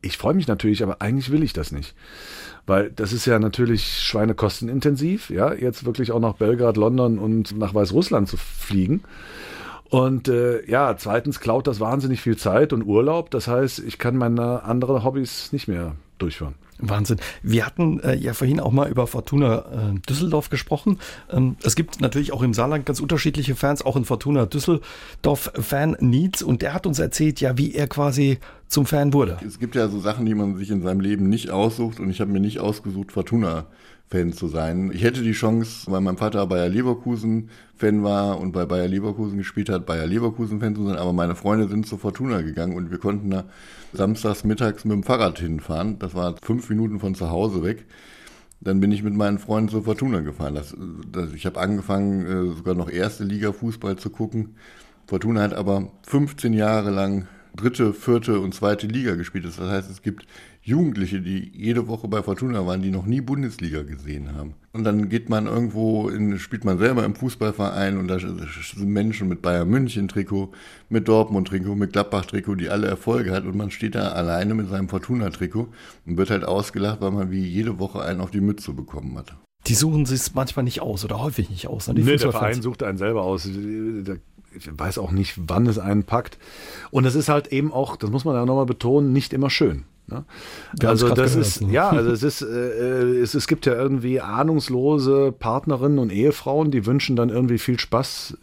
ich 0.00 0.16
freue 0.16 0.34
mich 0.34 0.46
natürlich, 0.46 0.84
aber 0.84 1.02
eigentlich 1.02 1.32
will 1.32 1.42
ich 1.42 1.52
das 1.52 1.72
nicht. 1.72 1.96
Weil 2.64 2.92
das 2.92 3.12
ist 3.12 3.26
ja 3.26 3.40
natürlich 3.40 3.84
schweinekostenintensiv, 4.00 5.28
ja, 5.28 5.52
jetzt 5.52 5.84
wirklich 5.84 6.12
auch 6.12 6.20
nach 6.20 6.34
Belgrad, 6.34 6.76
London 6.76 7.18
und 7.18 7.58
nach 7.58 7.74
Weißrussland 7.74 8.28
zu 8.28 8.36
fliegen. 8.36 9.02
Und 9.90 10.28
äh, 10.28 10.64
ja, 10.70 10.96
zweitens 10.96 11.40
klaut 11.40 11.66
das 11.66 11.80
wahnsinnig 11.80 12.20
viel 12.20 12.36
Zeit 12.36 12.72
und 12.72 12.84
Urlaub. 12.84 13.28
Das 13.32 13.48
heißt, 13.48 13.80
ich 13.80 13.98
kann 13.98 14.16
meine 14.16 14.62
anderen 14.62 15.02
Hobbys 15.02 15.52
nicht 15.52 15.66
mehr 15.66 15.96
durchführen. 16.18 16.54
Wahnsinn. 16.82 17.18
Wir 17.42 17.64
hatten 17.64 18.00
äh, 18.00 18.14
ja 18.14 18.34
vorhin 18.34 18.60
auch 18.60 18.72
mal 18.72 18.90
über 18.90 19.06
Fortuna 19.06 19.58
äh, 19.58 20.00
Düsseldorf 20.08 20.50
gesprochen. 20.50 20.98
Ähm, 21.30 21.56
es 21.62 21.76
gibt 21.76 22.00
natürlich 22.00 22.32
auch 22.32 22.42
im 22.42 22.54
Saarland 22.54 22.86
ganz 22.86 23.00
unterschiedliche 23.00 23.54
Fans, 23.54 23.84
auch 23.84 23.96
in 23.96 24.04
Fortuna 24.04 24.46
Düsseldorf 24.46 25.52
Fan 25.54 25.96
Needs 26.00 26.42
und 26.42 26.62
der 26.62 26.74
hat 26.74 26.86
uns 26.86 26.98
erzählt, 26.98 27.40
ja, 27.40 27.56
wie 27.56 27.74
er 27.74 27.86
quasi 27.86 28.38
zum 28.68 28.86
Fan 28.86 29.12
wurde. 29.12 29.38
Es 29.46 29.58
gibt 29.58 29.74
ja 29.74 29.88
so 29.88 30.00
Sachen, 30.00 30.26
die 30.26 30.34
man 30.34 30.56
sich 30.56 30.70
in 30.70 30.82
seinem 30.82 31.00
Leben 31.00 31.28
nicht 31.28 31.50
aussucht 31.50 32.00
und 32.00 32.10
ich 32.10 32.20
habe 32.20 32.32
mir 32.32 32.40
nicht 32.40 32.58
ausgesucht, 32.58 33.12
Fortuna 33.12 33.66
Fan 34.12 34.34
zu 34.34 34.46
sein. 34.46 34.90
Ich 34.92 35.02
hätte 35.02 35.22
die 35.22 35.32
Chance, 35.32 35.90
weil 35.90 36.02
mein 36.02 36.18
Vater 36.18 36.46
Bayer 36.46 36.68
Leverkusen 36.68 37.48
Fan 37.74 38.04
war 38.04 38.38
und 38.38 38.52
bei 38.52 38.66
Bayer 38.66 38.86
Leverkusen 38.86 39.38
gespielt 39.38 39.70
hat, 39.70 39.86
Bayer 39.86 40.06
Leverkusen 40.06 40.60
Fan 40.60 40.76
zu 40.76 40.86
sein, 40.86 40.96
aber 40.96 41.14
meine 41.14 41.34
Freunde 41.34 41.66
sind 41.66 41.86
zur 41.86 41.98
Fortuna 41.98 42.42
gegangen 42.42 42.76
und 42.76 42.90
wir 42.90 42.98
konnten 42.98 43.30
da 43.30 43.44
samstags 43.94 44.44
mittags 44.44 44.84
mit 44.84 44.92
dem 44.92 45.02
Fahrrad 45.02 45.38
hinfahren. 45.38 45.98
Das 45.98 46.14
war 46.14 46.34
fünf 46.42 46.68
Minuten 46.68 47.00
von 47.00 47.14
zu 47.14 47.30
Hause 47.30 47.62
weg. 47.64 47.86
Dann 48.60 48.80
bin 48.80 48.92
ich 48.92 49.02
mit 49.02 49.14
meinen 49.14 49.38
Freunden 49.38 49.70
zur 49.70 49.84
Fortuna 49.84 50.20
gefahren. 50.20 50.54
Das, 50.54 50.76
das, 51.10 51.32
ich 51.32 51.46
habe 51.46 51.58
angefangen, 51.58 52.26
äh, 52.26 52.54
sogar 52.54 52.74
noch 52.74 52.90
erste 52.90 53.24
Liga 53.24 53.52
Fußball 53.52 53.96
zu 53.96 54.10
gucken. 54.10 54.56
Fortuna 55.06 55.40
hat 55.40 55.54
aber 55.54 55.90
15 56.02 56.52
Jahre 56.52 56.90
lang 56.90 57.28
dritte, 57.56 57.92
vierte 57.92 58.40
und 58.40 58.54
zweite 58.54 58.86
Liga 58.86 59.14
gespielt 59.14 59.44
ist. 59.44 59.58
Das 59.58 59.68
heißt, 59.68 59.90
es 59.90 60.02
gibt 60.02 60.26
Jugendliche, 60.62 61.20
die 61.20 61.50
jede 61.54 61.88
Woche 61.88 62.06
bei 62.06 62.22
Fortuna 62.22 62.64
waren, 62.66 62.82
die 62.82 62.90
noch 62.90 63.04
nie 63.04 63.20
Bundesliga 63.20 63.82
gesehen 63.82 64.34
haben. 64.36 64.54
Und 64.72 64.84
dann 64.84 65.08
geht 65.08 65.28
man 65.28 65.46
irgendwo, 65.46 66.08
in, 66.08 66.38
spielt 66.38 66.64
man 66.64 66.78
selber 66.78 67.04
im 67.04 67.16
Fußballverein 67.16 67.98
und 67.98 68.08
da 68.08 68.18
sind 68.18 68.40
Menschen 68.78 69.28
mit 69.28 69.42
Bayern 69.42 69.68
München 69.68 70.08
Trikot, 70.08 70.52
mit 70.88 71.08
Dortmund 71.08 71.48
Trikot, 71.48 71.74
mit 71.74 71.92
Gladbach 71.92 72.26
Trikot, 72.26 72.54
die 72.54 72.70
alle 72.70 72.86
Erfolge 72.86 73.32
hat 73.32 73.44
und 73.44 73.56
man 73.56 73.70
steht 73.70 73.96
da 73.96 74.12
alleine 74.12 74.54
mit 74.54 74.68
seinem 74.68 74.88
Fortuna 74.88 75.30
Trikot 75.30 75.68
und 76.06 76.16
wird 76.16 76.30
halt 76.30 76.44
ausgelacht, 76.44 77.00
weil 77.00 77.10
man 77.10 77.30
wie 77.30 77.44
jede 77.44 77.78
Woche 77.80 78.00
einen 78.02 78.20
auf 78.20 78.30
die 78.30 78.40
Mütze 78.40 78.72
bekommen 78.72 79.18
hat. 79.18 79.34
Die 79.66 79.74
suchen 79.74 80.06
sich 80.06 80.34
manchmal 80.34 80.64
nicht 80.64 80.80
aus 80.80 81.04
oder 81.04 81.20
häufig 81.20 81.48
nicht 81.48 81.68
aus. 81.68 81.86
Ne? 81.86 81.94
nee, 81.94 82.16
der 82.16 82.32
Verein 82.32 82.62
sucht 82.62 82.82
einen 82.82 82.98
selber 82.98 83.22
aus. 83.22 83.48
Ich 84.56 84.68
weiß 84.70 84.98
auch 84.98 85.10
nicht, 85.10 85.34
wann 85.48 85.66
es 85.66 85.78
einen 85.78 86.04
packt. 86.04 86.38
Und 86.90 87.04
es 87.04 87.14
ist 87.14 87.28
halt 87.28 87.48
eben 87.48 87.72
auch, 87.72 87.96
das 87.96 88.10
muss 88.10 88.24
man 88.24 88.34
ja 88.34 88.44
nochmal 88.44 88.66
betonen, 88.66 89.12
nicht 89.12 89.32
immer 89.32 89.50
schön. 89.50 89.84
Ne? 90.06 90.24
Also 90.84 91.14
das 91.14 91.36
ist 91.36 91.62
ne? 91.62 91.72
ja, 91.72 91.90
also 91.90 92.10
es 92.10 92.22
ist 92.22 92.42
äh, 92.42 93.20
es, 93.20 93.34
es 93.34 93.46
gibt 93.46 93.66
ja 93.66 93.74
irgendwie 93.74 94.20
ahnungslose 94.20 95.32
Partnerinnen 95.32 95.98
und 95.98 96.10
Ehefrauen, 96.10 96.70
die 96.70 96.86
wünschen 96.86 97.16
dann 97.16 97.28
irgendwie 97.28 97.58
viel 97.58 97.78
Spaß 97.78 98.36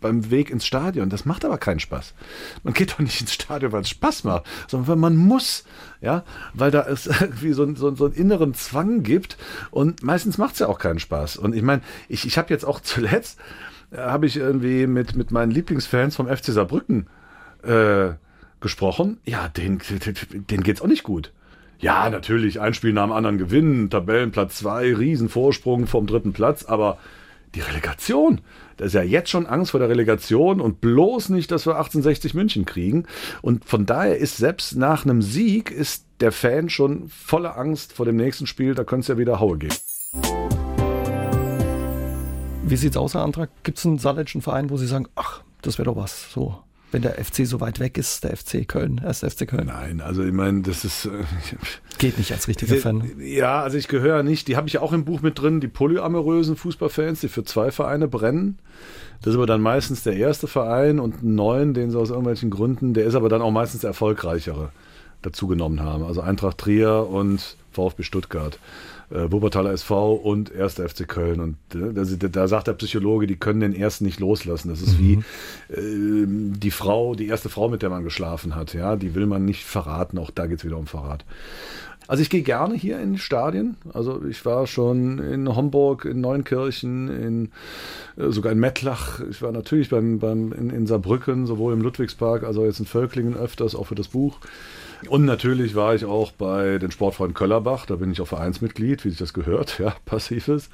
beim 0.00 0.30
Weg 0.30 0.50
ins 0.50 0.66
Stadion. 0.66 1.10
Das 1.10 1.24
macht 1.24 1.44
aber 1.44 1.58
keinen 1.58 1.80
Spaß. 1.80 2.14
Man 2.62 2.74
geht 2.74 2.92
doch 2.92 2.98
nicht 3.00 3.20
ins 3.20 3.34
Stadion, 3.34 3.72
weil 3.72 3.82
es 3.82 3.88
Spaß 3.88 4.24
macht, 4.24 4.44
sondern 4.68 4.88
weil 4.88 4.96
man 4.96 5.16
muss, 5.16 5.64
ja, 6.00 6.24
weil 6.54 6.70
da 6.70 6.86
es 6.86 7.06
irgendwie 7.20 7.52
so, 7.52 7.74
so, 7.74 7.94
so 7.94 8.06
einen 8.06 8.14
inneren 8.14 8.54
Zwang 8.54 9.02
gibt 9.02 9.36
und 9.70 10.02
meistens 10.02 10.38
macht 10.38 10.54
es 10.54 10.60
ja 10.60 10.68
auch 10.68 10.78
keinen 10.78 11.00
Spaß. 11.00 11.36
Und 11.36 11.54
ich 11.54 11.62
meine, 11.62 11.82
ich, 12.08 12.26
ich 12.26 12.38
habe 12.38 12.50
jetzt 12.50 12.64
auch 12.64 12.80
zuletzt, 12.80 13.38
habe 13.96 14.26
ich 14.26 14.36
irgendwie 14.36 14.86
mit, 14.86 15.16
mit 15.16 15.30
meinen 15.30 15.50
Lieblingsfans 15.50 16.16
vom 16.16 16.28
FC 16.28 16.46
Saarbrücken 16.46 17.06
äh, 17.62 18.10
gesprochen. 18.60 19.18
Ja, 19.24 19.48
den, 19.48 19.80
den 20.32 20.62
geht's 20.62 20.82
auch 20.82 20.86
nicht 20.86 21.04
gut. 21.04 21.32
Ja, 21.80 22.10
natürlich, 22.10 22.60
ein 22.60 22.74
Spiel 22.74 22.92
nach 22.92 23.04
dem 23.04 23.12
anderen 23.12 23.38
gewinnen, 23.38 23.88
Tabellenplatz 23.88 24.58
zwei, 24.58 24.94
Riesenvorsprung 24.94 25.86
vom 25.86 26.06
dritten 26.06 26.32
Platz, 26.32 26.64
aber 26.64 26.98
die 27.54 27.60
Relegation, 27.60 28.40
da 28.76 28.84
ist 28.84 28.94
ja 28.94 29.02
jetzt 29.02 29.30
schon 29.30 29.46
Angst 29.46 29.70
vor 29.70 29.80
der 29.80 29.88
Relegation 29.88 30.60
und 30.60 30.80
bloß 30.80 31.30
nicht, 31.30 31.50
dass 31.50 31.66
wir 31.66 31.76
1860 31.76 32.34
München 32.34 32.64
kriegen. 32.64 33.06
Und 33.42 33.64
von 33.64 33.86
daher 33.86 34.18
ist 34.18 34.36
selbst 34.36 34.76
nach 34.76 35.04
einem 35.04 35.22
Sieg 35.22 35.70
ist 35.70 36.04
der 36.20 36.32
Fan 36.32 36.68
schon 36.68 37.08
voller 37.08 37.56
Angst 37.56 37.92
vor 37.92 38.06
dem 38.06 38.16
nächsten 38.16 38.46
Spiel, 38.46 38.74
da 38.74 38.84
könnte 38.84 39.02
es 39.02 39.08
ja 39.08 39.18
wieder 39.18 39.40
Haue 39.40 39.58
gehen. 39.58 39.74
Wie 42.70 42.76
sieht's 42.76 42.96
aus, 42.96 43.14
Herr 43.14 43.22
Antrag? 43.22 43.50
Gibt 43.62 43.78
es 43.78 43.86
einen 43.86 43.98
saarländischen 43.98 44.42
Verein, 44.42 44.70
wo 44.70 44.76
Sie 44.76 44.86
sagen, 44.86 45.06
ach, 45.14 45.42
das 45.62 45.78
wäre 45.78 45.86
doch 45.86 45.96
was, 45.96 46.32
so 46.32 46.58
wenn 46.90 47.02
der 47.02 47.22
FC 47.22 47.46
so 47.46 47.60
weit 47.60 47.80
weg 47.80 47.98
ist, 47.98 48.24
der 48.24 48.36
FC 48.36 48.66
Köln, 48.66 49.00
erst 49.04 49.24
FC 49.24 49.46
Köln. 49.46 49.66
Nein, 49.66 50.00
also 50.00 50.24
ich 50.24 50.32
meine, 50.32 50.62
das 50.62 50.84
ist. 50.84 51.06
Äh, 51.06 51.10
Geht 51.98 52.16
nicht 52.16 52.32
als 52.32 52.48
richtiger 52.48 52.76
Fan. 52.76 53.12
Ja, 53.18 53.62
also 53.62 53.76
ich 53.76 53.88
gehöre 53.88 54.22
nicht, 54.22 54.48
die 54.48 54.56
habe 54.56 54.68
ich 54.68 54.74
ja 54.74 54.80
auch 54.80 54.92
im 54.92 55.04
Buch 55.04 55.20
mit 55.20 55.40
drin, 55.40 55.60
die 55.60 55.68
polyamorösen 55.68 56.56
Fußballfans, 56.56 57.20
die 57.20 57.28
für 57.28 57.44
zwei 57.44 57.70
Vereine 57.70 58.08
brennen. 58.08 58.58
Das 59.20 59.32
ist 59.32 59.36
aber 59.36 59.46
dann 59.46 59.60
meistens 59.60 60.04
der 60.04 60.14
erste 60.14 60.46
Verein 60.46 61.00
und 61.00 61.18
einen 61.18 61.34
neuen, 61.34 61.74
den 61.74 61.90
sie 61.90 61.98
aus 61.98 62.10
irgendwelchen 62.10 62.50
Gründen, 62.50 62.94
der 62.94 63.04
ist 63.04 63.16
aber 63.16 63.28
dann 63.28 63.42
auch 63.42 63.50
meistens 63.50 63.80
der 63.82 63.88
erfolgreichere 63.88 64.70
dazugenommen 65.22 65.82
haben. 65.82 66.04
Also 66.04 66.20
Eintracht 66.20 66.58
Trier 66.58 67.08
und 67.08 67.56
VfB 67.72 68.02
Stuttgart 68.02 68.58
äh, 69.10 69.30
Wuppertaler 69.30 69.72
SV 69.72 70.14
und 70.14 70.54
1. 70.54 70.74
FC 70.74 71.08
Köln. 71.08 71.40
Und 71.40 71.56
äh, 71.74 71.92
da, 71.92 72.28
da, 72.28 72.48
sagt 72.48 72.66
der 72.66 72.74
Psychologe, 72.74 73.26
die 73.26 73.36
können 73.36 73.60
den 73.60 73.74
ersten 73.74 74.04
nicht 74.04 74.20
loslassen. 74.20 74.68
Das 74.68 74.82
ist 74.82 74.98
mhm. 74.98 75.24
wie 75.68 75.74
äh, 75.74 76.26
die 76.58 76.70
Frau, 76.70 77.14
die 77.14 77.26
erste 77.26 77.48
Frau, 77.48 77.68
mit 77.68 77.82
der 77.82 77.90
man 77.90 78.04
geschlafen 78.04 78.54
hat. 78.54 78.74
Ja, 78.74 78.96
die 78.96 79.14
will 79.14 79.26
man 79.26 79.44
nicht 79.44 79.64
verraten. 79.64 80.18
Auch 80.18 80.30
da 80.30 80.46
geht 80.46 80.58
es 80.58 80.64
wieder 80.64 80.78
um 80.78 80.86
Verrat. 80.86 81.24
Also 82.06 82.22
ich 82.22 82.30
gehe 82.30 82.42
gerne 82.42 82.74
hier 82.74 82.98
in 83.00 83.14
die 83.14 83.18
Stadien. 83.18 83.76
Also 83.92 84.24
ich 84.24 84.44
war 84.46 84.66
schon 84.66 85.18
in 85.18 85.54
Homburg, 85.54 86.06
in 86.06 86.22
Neunkirchen, 86.22 87.08
in, 87.08 87.50
äh, 88.16 88.30
sogar 88.30 88.52
in 88.52 88.58
Mettlach. 88.58 89.20
Ich 89.30 89.42
war 89.42 89.52
natürlich 89.52 89.90
beim, 89.90 90.18
beim, 90.18 90.52
in, 90.52 90.70
in 90.70 90.86
Saarbrücken, 90.86 91.46
sowohl 91.46 91.72
im 91.74 91.82
Ludwigspark, 91.82 92.44
als 92.44 92.56
auch 92.56 92.64
jetzt 92.64 92.80
in 92.80 92.86
Völklingen 92.86 93.36
öfters, 93.36 93.74
auch 93.74 93.86
für 93.86 93.94
das 93.94 94.08
Buch. 94.08 94.38
Und 95.08 95.24
natürlich 95.24 95.74
war 95.74 95.94
ich 95.94 96.04
auch 96.04 96.32
bei 96.32 96.78
den 96.78 96.90
Sportfreunden 96.90 97.34
Köllerbach, 97.34 97.86
da 97.86 97.96
bin 97.96 98.10
ich 98.10 98.20
auch 98.20 98.26
Vereinsmitglied, 98.26 99.04
wie 99.04 99.10
sich 99.10 99.18
das 99.18 99.32
gehört, 99.32 99.78
ja, 99.80 99.94
passives. 100.04 100.70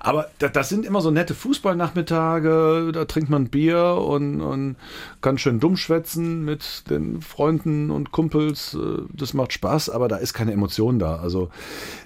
Aber 0.00 0.28
das, 0.38 0.68
sind 0.68 0.84
immer 0.84 1.00
so 1.00 1.10
nette 1.10 1.34
Fußballnachmittage, 1.34 2.90
da 2.92 3.04
trinkt 3.04 3.30
man 3.30 3.48
Bier 3.48 4.02
und, 4.04 4.40
und 4.40 4.76
kann 5.20 5.38
schön 5.38 5.60
dumm 5.60 5.76
schwätzen 5.76 6.44
mit 6.44 6.90
den 6.90 7.22
Freunden 7.22 7.90
und 7.90 8.10
Kumpels. 8.10 8.74
Äh, 8.74 9.02
das 9.12 9.34
macht 9.34 9.52
Spaß, 9.52 9.90
aber 9.90 10.08
da 10.08 10.16
ist 10.16 10.34
keine 10.34 10.52
Emotion 10.52 10.98
da. 10.98 11.16
Also 11.16 11.50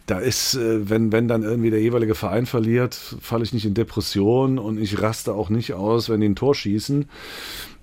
da 0.07 0.19
ist, 0.19 0.55
äh, 0.55 0.89
wenn, 0.89 1.13
wenn 1.13 1.29
dann 1.29 1.43
irgendwie 1.43 1.71
der 1.71 1.81
jeweilige 1.81 2.15
Verein 2.15 2.47
verliert, 2.47 2.95
falle 3.21 3.45
ich 3.45 3.55
nicht 3.55 3.65
in 3.65 3.75
Depression 3.75 4.59
und 4.59 4.79
ich 4.79 5.01
raste 5.01 5.33
auch 5.33 5.49
nicht 5.49 5.73
aus, 5.73 6.09
wenn 6.09 6.21
die 6.21 6.29
ein 6.29 6.37
Tor 6.37 6.55
schießen. 6.55 7.09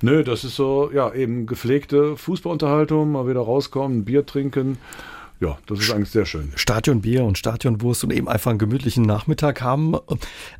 Nö, 0.01 0.23
das 0.23 0.43
ist 0.43 0.55
so, 0.55 0.91
ja, 0.93 1.13
eben 1.13 1.45
gepflegte 1.45 2.17
Fußballunterhaltung, 2.17 3.11
mal 3.11 3.27
wieder 3.27 3.41
rauskommen, 3.41 4.05
Bier 4.05 4.25
trinken. 4.25 4.77
Ja, 5.39 5.57
das 5.65 5.79
ist 5.79 5.91
eigentlich 5.91 6.11
sehr 6.11 6.25
schön. 6.27 6.51
Stadionbier 6.55 7.23
und 7.23 7.37
Stadionwurst 7.37 8.03
und 8.03 8.13
eben 8.13 8.27
einfach 8.27 8.51
einen 8.51 8.59
gemütlichen 8.59 9.03
Nachmittag 9.03 9.61
haben. 9.61 9.95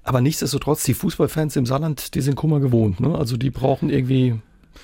Aber 0.04 0.22
nichtsdestotrotz, 0.22 0.84
die 0.84 0.96
Fußballfans 0.96 1.56
im 1.56 1.68
Saarland, 1.68 2.16
die 2.16 2.22
sind 2.22 2.36
Kummer 2.36 2.60
gewohnt. 2.60 3.00
Ne? 3.00 3.16
Also 3.16 3.38
die 3.38 3.52
brauchen 3.52 3.92
irgendwie 3.92 4.40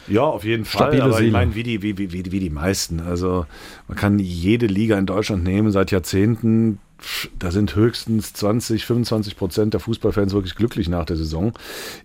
ja, 0.08 0.22
auf 0.22 0.44
jeden 0.44 0.66
Fall. 0.66 1.02
Aber 1.02 1.14
Seele. 1.14 1.28
ich 1.28 1.34
meine, 1.34 1.56
wie 1.56 1.64
die, 1.64 1.82
wie, 1.82 1.98
wie, 1.98 2.32
wie 2.32 2.40
die 2.40 2.50
meisten. 2.50 3.00
Also 3.00 3.46
man 3.88 3.98
kann 3.98 4.20
jede 4.20 4.68
Liga 4.68 4.98
in 4.98 5.06
Deutschland 5.06 5.44
nehmen 5.44 5.72
seit 5.72 5.92
Jahrzehnten 5.92 6.80
da 7.40 7.52
sind 7.52 7.76
höchstens 7.76 8.34
20, 8.34 8.86
25 8.86 9.38
Prozent 9.38 9.74
der 9.74 9.80
Fußballfans 9.80 10.34
wirklich 10.34 10.56
glücklich 10.56 10.90
nach 10.90 11.06
der 11.06 11.16
Saison. 11.16 11.54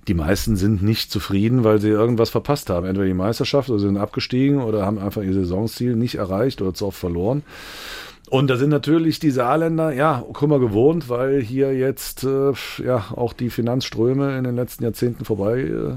Die 0.09 0.15
meisten 0.15 0.57
sind 0.57 0.83
nicht 0.83 1.11
zufrieden, 1.11 1.65
weil 1.65 1.81
sie 1.81 1.89
irgendwas 1.89 2.31
verpasst 2.31 2.71
haben. 2.71 2.87
Entweder 2.87 3.07
die 3.07 3.15
Meisterschaft 3.15 3.71
oder 3.71 3.79
sind 3.79 3.97
abgestiegen 3.97 4.63
oder 4.63 4.85
haben 4.85 4.99
einfach 4.99 5.23
ihr 5.23 5.35
Saisonziel 5.35 5.97
nicht 5.97 6.17
erreicht 6.17 6.61
oder 6.61 6.75
zu 6.75 6.87
oft 6.87 6.99
verloren. 6.99 7.43
Und 8.33 8.49
da 8.49 8.57
sind 8.57 8.71
natürlich 8.71 9.19
die 9.19 9.31
Saarländer, 9.31 9.93
ja, 9.93 10.25
Kummer 10.33 10.59
gewohnt, 10.59 11.11
weil 11.11 11.43
hier 11.43 11.77
jetzt 11.77 12.25
äh, 12.25 12.55
ja 12.83 13.05
auch 13.15 13.35
die 13.35 13.51
Finanzströme 13.51 14.39
in 14.39 14.45
den 14.45 14.57
letzten 14.57 14.85
Jahrzehnten 14.85 15.27
vorbei 15.27 15.61
äh, 15.61 15.97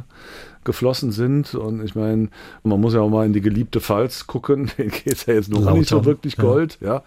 geflossen 0.66 1.14
sind. 1.14 1.56
Und 1.56 1.82
ich 1.82 1.96
meine, 1.96 2.28
man 2.64 2.82
muss 2.82 2.94
ja 2.94 3.00
auch 3.00 3.10
mal 3.10 3.26
in 3.26 3.32
die 3.32 3.40
geliebte 3.40 3.80
Pfalz 3.80 4.28
gucken. 4.28 4.70
Den 4.78 4.90
geht 4.90 5.14
es 5.14 5.28
ja 5.28 5.34
jetzt 5.34 5.50
noch 5.50 5.74
nicht 5.74 5.88
so 5.88 6.04
wirklich 6.04 6.36
Gold. 6.36 6.78
Ja. 6.82 7.04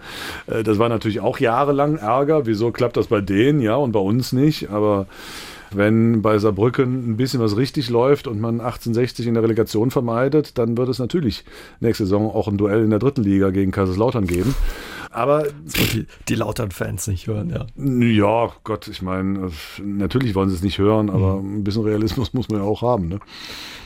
ja. 0.46 0.60
Äh, 0.60 0.62
das 0.62 0.78
war 0.78 0.88
natürlich 0.88 1.20
auch 1.20 1.38
jahrelang 1.38 1.98
Ärger. 1.98 2.46
Wieso 2.46 2.72
klappt 2.72 2.96
das 2.96 3.08
bei 3.08 3.20
denen, 3.20 3.60
ja, 3.60 3.76
und 3.76 3.92
bei 3.92 4.00
uns 4.00 4.32
nicht? 4.32 4.70
Aber 4.70 5.08
wenn 5.70 6.22
bei 6.22 6.38
Saarbrücken 6.38 7.10
ein 7.10 7.18
bisschen 7.18 7.40
was 7.40 7.58
richtig 7.58 7.90
läuft 7.90 8.28
und 8.28 8.40
man 8.40 8.62
1860 8.62 9.26
in 9.26 9.34
der 9.34 9.42
Relegation 9.42 9.90
vermeidet, 9.90 10.56
dann 10.56 10.78
wird 10.78 10.88
es 10.88 10.98
natürlich 10.98 11.44
nächste 11.80 12.04
Saison 12.04 12.34
auch 12.34 12.48
ein 12.48 12.56
Duell 12.56 12.82
in 12.82 12.88
der 12.88 12.98
dritten 12.98 13.22
Liga 13.22 13.50
gegen 13.50 13.72
Kaiserslautern 13.72 14.26
geben. 14.26 14.54
Aber 15.10 15.46
die, 15.92 16.06
die 16.28 16.34
Lautern-Fans 16.34 17.06
nicht 17.06 17.26
hören, 17.26 17.50
ja. 17.50 17.66
Ja, 17.76 18.52
Gott, 18.64 18.88
ich 18.88 19.02
meine, 19.02 19.50
natürlich 19.82 20.34
wollen 20.34 20.48
sie 20.48 20.56
es 20.56 20.62
nicht 20.62 20.78
hören, 20.78 21.10
aber 21.10 21.36
mhm. 21.36 21.58
ein 21.58 21.64
bisschen 21.64 21.84
Realismus 21.84 22.32
muss 22.34 22.48
man 22.48 22.60
ja 22.60 22.66
auch 22.66 22.82
haben. 22.82 23.08
Ne? 23.08 23.20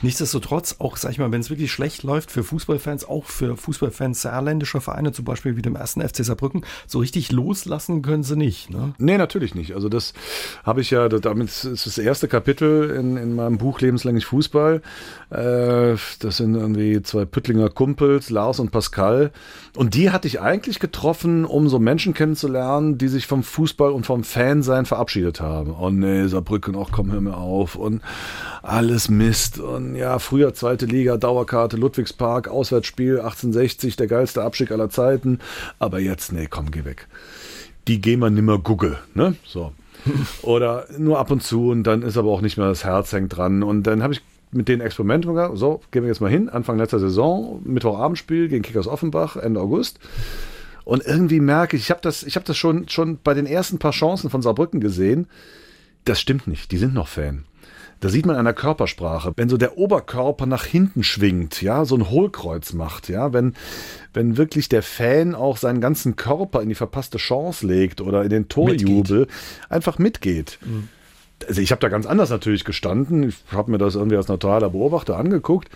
Nichtsdestotrotz, 0.03 0.77
auch, 0.81 0.97
sag 0.97 1.13
ich 1.13 1.19
mal, 1.19 1.31
wenn 1.31 1.41
es 1.41 1.51
wirklich 1.51 1.71
schlecht 1.71 2.03
läuft 2.03 2.33
für 2.33 2.43
Fußballfans, 2.43 3.05
auch 3.09 3.27
für 3.27 3.57
Fußballfans 3.57 4.23
saarländischer 4.23 4.81
Vereine, 4.81 5.13
zum 5.13 5.25
Beispiel 5.25 5.57
wie 5.57 5.63
dem 5.63 5.77
ersten 5.77 6.01
FC 6.01 6.25
Saarbrücken, 6.25 6.65
so 6.89 6.99
richtig 6.99 7.31
loslassen 7.31 8.03
können 8.03 8.25
sie 8.25 8.37
nicht. 8.37 8.71
Ne? 8.71 8.95
Nee, 8.99 9.17
natürlich 9.17 9.55
nicht. 9.55 9.75
Also 9.75 9.89
das 9.89 10.13
habe 10.65 10.81
ich 10.81 10.91
ja, 10.91 11.09
damit 11.09 11.49
ist 11.49 11.87
das 11.87 11.99
erste 11.99 12.27
Kapitel 12.27 12.91
in, 12.91 13.17
in 13.17 13.37
meinem 13.37 13.59
Buch 13.59 13.81
Lebenslänglich 13.81 14.27
Fußball. 14.27 14.83
Äh, 15.31 15.97
das 16.19 16.37
sind 16.37 16.57
irgendwie 16.57 17.01
zwei 17.03 17.25
Püttlinger 17.25 17.69
Kumpels, 17.71 18.29
Lars 18.31 18.59
und 18.59 18.73
Pascal. 18.73 19.31
Und 19.77 19.95
die 19.95 20.11
hatte 20.11 20.27
ich 20.27 20.41
eigentlich 20.41 20.81
getroffen, 20.81 21.22
um 21.25 21.69
so 21.69 21.79
Menschen 21.79 22.15
kennenzulernen, 22.15 22.99
die 22.99 23.09
sich 23.09 23.27
vom 23.27 23.43
Fußball 23.43 23.91
und 23.91 24.07
vom 24.07 24.25
Fansein 24.25 24.87
verabschiedet 24.87 25.41
haben. 25.41 25.75
Oh 25.79 25.91
nee, 25.91 26.27
Saarbrücken, 26.27 26.77
ach 26.77 26.89
komm, 26.93 27.13
hör 27.13 27.21
mir 27.21 27.37
auf. 27.37 27.77
Und 27.77 28.03
alles 28.63 29.09
Mist. 29.09 29.59
Und 29.59 29.97
ja, 29.97 30.19
früher 30.19 30.55
zweite 30.55 30.87
Liga, 30.87 31.17
Dauerkarte, 31.17 31.77
Ludwigspark, 31.77 32.49
Auswärtsspiel, 32.49 33.19
1860, 33.19 33.97
der 33.97 34.07
geilste 34.07 34.43
Abstieg 34.43 34.71
aller 34.71 34.91
Zeiten. 34.91 35.39
Aber 35.79 35.99
jetzt, 35.99 36.33
nee, 36.33 36.47
komm, 36.49 36.71
geh 36.71 36.85
weg. 36.85 37.09
Die 37.89 38.01
gehen 38.01 38.21
wir 38.21 38.31
nimmer 38.31 38.59
Google, 38.59 38.99
ne? 39.15 39.35
So. 39.45 39.73
Oder 40.43 40.87
nur 40.99 41.19
ab 41.19 41.31
und 41.31 41.43
zu 41.43 41.71
und 41.71 41.85
dann 41.85 42.03
ist 42.03 42.17
aber 42.17 42.31
auch 42.31 42.41
nicht 42.41 42.57
mehr 42.57 42.69
das 42.69 42.85
Herz 42.85 43.13
hängt 43.13 43.37
dran. 43.37 43.63
Und 43.63 43.85
dann 43.87 44.03
habe 44.03 44.13
ich 44.13 44.23
mit 44.53 44.69
den 44.69 44.81
Experimenten 44.81 45.31
gesagt, 45.31 45.57
so, 45.57 45.81
gehen 45.91 46.03
wir 46.03 46.09
jetzt 46.09 46.21
mal 46.21 46.31
hin, 46.31 46.49
Anfang 46.49 46.79
letzter 46.79 46.99
Saison, 46.99 47.61
Mittwochabendspiel 47.65 48.49
gegen 48.49 48.63
Kickers 48.63 48.87
Offenbach, 48.87 49.37
Ende 49.37 49.61
August. 49.61 49.99
Und 50.85 51.05
irgendwie 51.05 51.41
merke 51.41 51.77
ich, 51.77 51.85
ich 51.85 51.91
habe 51.91 52.01
das, 52.03 52.23
ich 52.23 52.37
hab 52.37 52.45
das 52.45 52.57
schon, 52.57 52.89
schon 52.89 53.19
bei 53.23 53.35
den 53.35 53.47
ersten 53.47 53.79
paar 53.79 53.93
Chancen 53.93 54.31
von 54.31 54.43
Saarbrücken 54.43 54.81
gesehen, 54.81 55.29
das 56.05 56.21
stimmt 56.21 56.47
nicht, 56.47 56.73
die 56.73 56.79
sind 56.79 56.95
noch 56.95 57.07
Fan 57.09 57.45
Da 58.01 58.09
sieht 58.09 58.27
man 58.27 58.37
an 58.37 58.45
der 58.45 58.55
Körpersprache, 58.55 59.33
wenn 59.37 59.49
so 59.49 59.57
der 59.57 59.79
Oberkörper 59.79 60.47
nach 60.47 60.65
hinten 60.65 61.05
schwingt, 61.05 61.63
ja, 61.63 61.85
so 61.85 61.95
ein 61.95 62.11
Hohlkreuz 62.11 62.73
macht, 62.73 63.09
ja, 63.09 63.33
wenn, 63.33 63.55
wenn 64.13 64.37
wirklich 64.37 64.69
der 64.69 64.83
Fan 64.83 65.35
auch 65.35 65.57
seinen 65.57 65.81
ganzen 65.81 66.17
Körper 66.17 66.63
in 66.63 66.69
die 66.69 66.75
verpasste 66.75 67.19
Chance 67.19 67.67
legt 67.67 68.01
oder 68.01 68.25
in 68.25 68.31
den 68.31 68.49
Torjubel 68.49 69.21
mitgeht. 69.21 69.37
einfach 69.69 69.99
mitgeht. 69.99 70.59
Mhm. 70.65 70.89
Also 71.47 71.61
ich 71.61 71.71
habe 71.71 71.81
da 71.81 71.89
ganz 71.89 72.07
anders 72.07 72.31
natürlich 72.31 72.65
gestanden. 72.65 73.29
Ich 73.29 73.37
habe 73.51 73.71
mir 73.71 73.79
das 73.79 73.95
irgendwie 73.95 74.17
als 74.17 74.29
neutraler 74.29 74.71
Beobachter 74.71 75.17
angeguckt. 75.17 75.69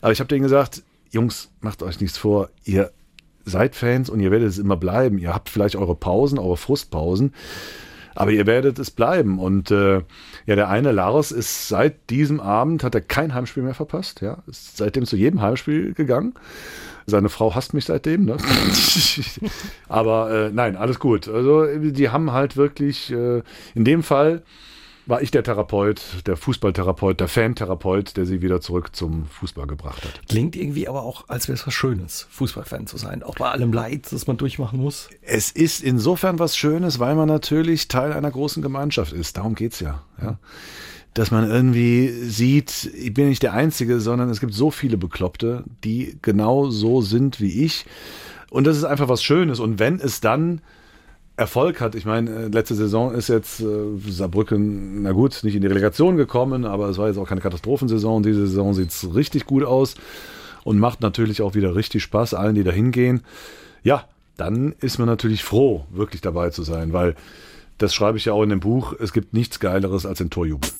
Aber 0.00 0.12
ich 0.12 0.20
habe 0.20 0.28
denen 0.28 0.42
gesagt, 0.42 0.82
Jungs, 1.10 1.50
macht 1.60 1.82
euch 1.82 2.00
nichts 2.00 2.16
vor. 2.16 2.48
Ihr 2.64 2.90
seid 3.44 3.74
Fans 3.74 4.10
und 4.10 4.20
ihr 4.20 4.30
werdet 4.30 4.48
es 4.48 4.58
immer 4.58 4.76
bleiben. 4.76 5.18
Ihr 5.18 5.34
habt 5.34 5.48
vielleicht 5.48 5.76
eure 5.76 5.94
Pausen, 5.94 6.38
eure 6.38 6.56
Frustpausen. 6.56 7.34
Aber 8.14 8.30
ihr 8.30 8.46
werdet 8.46 8.78
es 8.78 8.90
bleiben. 8.90 9.38
Und 9.38 9.70
äh, 9.70 10.02
ja, 10.46 10.56
der 10.56 10.68
eine 10.68 10.92
Lars 10.92 11.32
ist 11.32 11.68
seit 11.68 12.10
diesem 12.10 12.40
Abend, 12.40 12.84
hat 12.84 12.94
er 12.94 13.00
kein 13.00 13.34
Heimspiel 13.34 13.62
mehr 13.62 13.74
verpasst. 13.74 14.20
Ja, 14.20 14.38
ist 14.46 14.76
seitdem 14.76 15.06
zu 15.06 15.16
jedem 15.16 15.40
Heimspiel 15.40 15.94
gegangen. 15.94 16.34
Seine 17.06 17.30
Frau 17.30 17.54
hasst 17.54 17.74
mich 17.74 17.86
seitdem. 17.86 18.26
Ne? 18.26 18.36
Aber 19.88 20.30
äh, 20.30 20.50
nein, 20.52 20.76
alles 20.76 20.98
gut. 20.98 21.28
Also 21.28 21.66
die 21.66 22.10
haben 22.10 22.32
halt 22.32 22.56
wirklich 22.56 23.10
äh, 23.10 23.42
in 23.74 23.84
dem 23.84 24.02
Fall 24.02 24.42
war 25.06 25.20
ich 25.22 25.30
der 25.30 25.42
Therapeut, 25.42 26.00
der 26.26 26.36
Fußballtherapeut, 26.36 27.18
der 27.18 27.28
Fantherapeut, 27.28 28.16
der 28.16 28.26
sie 28.26 28.40
wieder 28.40 28.60
zurück 28.60 28.94
zum 28.94 29.26
Fußball 29.26 29.66
gebracht 29.66 30.04
hat. 30.04 30.28
Klingt 30.28 30.54
irgendwie 30.54 30.88
aber 30.88 31.02
auch, 31.02 31.28
als 31.28 31.48
wäre 31.48 31.54
es 31.54 31.66
was 31.66 31.74
Schönes, 31.74 32.26
Fußballfan 32.30 32.86
zu 32.86 32.96
sein, 32.96 33.22
auch 33.22 33.34
bei 33.34 33.50
allem 33.50 33.72
Leid, 33.72 34.12
das 34.12 34.26
man 34.26 34.36
durchmachen 34.36 34.80
muss. 34.80 35.08
Es 35.22 35.50
ist 35.50 35.82
insofern 35.82 36.38
was 36.38 36.56
Schönes, 36.56 36.98
weil 37.00 37.14
man 37.14 37.28
natürlich 37.28 37.88
Teil 37.88 38.12
einer 38.12 38.30
großen 38.30 38.62
Gemeinschaft 38.62 39.12
ist. 39.12 39.36
Darum 39.36 39.54
geht's 39.54 39.80
ja. 39.80 40.02
ja. 40.20 40.38
Dass 41.14 41.30
man 41.30 41.50
irgendwie 41.50 42.08
sieht, 42.08 42.90
ich 42.94 43.12
bin 43.12 43.28
nicht 43.28 43.42
der 43.42 43.52
Einzige, 43.52 44.00
sondern 44.00 44.30
es 44.30 44.40
gibt 44.40 44.54
so 44.54 44.70
viele 44.70 44.96
Bekloppte, 44.96 45.64
die 45.84 46.18
genau 46.22 46.70
so 46.70 47.02
sind 47.02 47.40
wie 47.40 47.64
ich. 47.64 47.84
Und 48.50 48.66
das 48.66 48.76
ist 48.76 48.84
einfach 48.84 49.08
was 49.08 49.22
Schönes. 49.22 49.60
Und 49.60 49.78
wenn 49.78 49.98
es 49.98 50.20
dann 50.20 50.60
Erfolg 51.36 51.80
hat. 51.80 51.94
Ich 51.94 52.04
meine, 52.04 52.30
äh, 52.30 52.48
letzte 52.48 52.74
Saison 52.74 53.14
ist 53.14 53.28
jetzt 53.28 53.60
äh, 53.60 53.64
Saarbrücken, 54.08 55.02
na 55.02 55.12
gut, 55.12 55.40
nicht 55.42 55.54
in 55.54 55.62
die 55.62 55.66
Relegation 55.66 56.16
gekommen, 56.16 56.64
aber 56.64 56.88
es 56.88 56.98
war 56.98 57.08
jetzt 57.08 57.16
auch 57.18 57.28
keine 57.28 57.40
Katastrophensaison. 57.40 58.22
Diese 58.22 58.46
Saison 58.46 58.74
sieht 58.74 58.90
es 58.90 59.14
richtig 59.14 59.46
gut 59.46 59.64
aus 59.64 59.94
und 60.64 60.78
macht 60.78 61.00
natürlich 61.00 61.42
auch 61.42 61.54
wieder 61.54 61.74
richtig 61.74 62.02
Spaß 62.02 62.34
allen, 62.34 62.54
die 62.54 62.64
da 62.64 62.70
hingehen. 62.70 63.22
Ja, 63.82 64.04
dann 64.36 64.74
ist 64.80 64.98
man 64.98 65.08
natürlich 65.08 65.42
froh, 65.42 65.86
wirklich 65.90 66.20
dabei 66.20 66.50
zu 66.50 66.62
sein, 66.62 66.92
weil 66.92 67.14
das 67.78 67.94
schreibe 67.94 68.18
ich 68.18 68.26
ja 68.26 68.32
auch 68.32 68.42
in 68.42 68.50
dem 68.50 68.60
Buch. 68.60 68.94
Es 68.98 69.12
gibt 69.12 69.34
nichts 69.34 69.58
Geileres 69.58 70.06
als 70.06 70.18
den 70.18 70.30
Torjubel. 70.30 70.70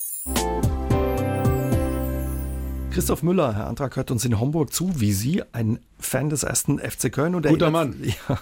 Christoph 2.93 3.23
Müller, 3.23 3.57
Herr 3.57 3.69
Antrag, 3.69 3.97
hört 3.97 4.11
uns 4.11 4.23
in 4.27 4.39
Homburg 4.39 4.71
zu, 4.71 5.01
wie 5.01 5.13
Sie, 5.13 5.43
ein 5.53 5.79
Fan 5.99 6.29
des 6.29 6.43
ersten 6.43 6.79
FC 6.79 7.11
Köln. 7.11 7.35
Und 7.35 7.47
Guter 7.47 7.67
erinnert, 7.67 7.73
Mann. 7.73 7.95
Ja, 8.29 8.39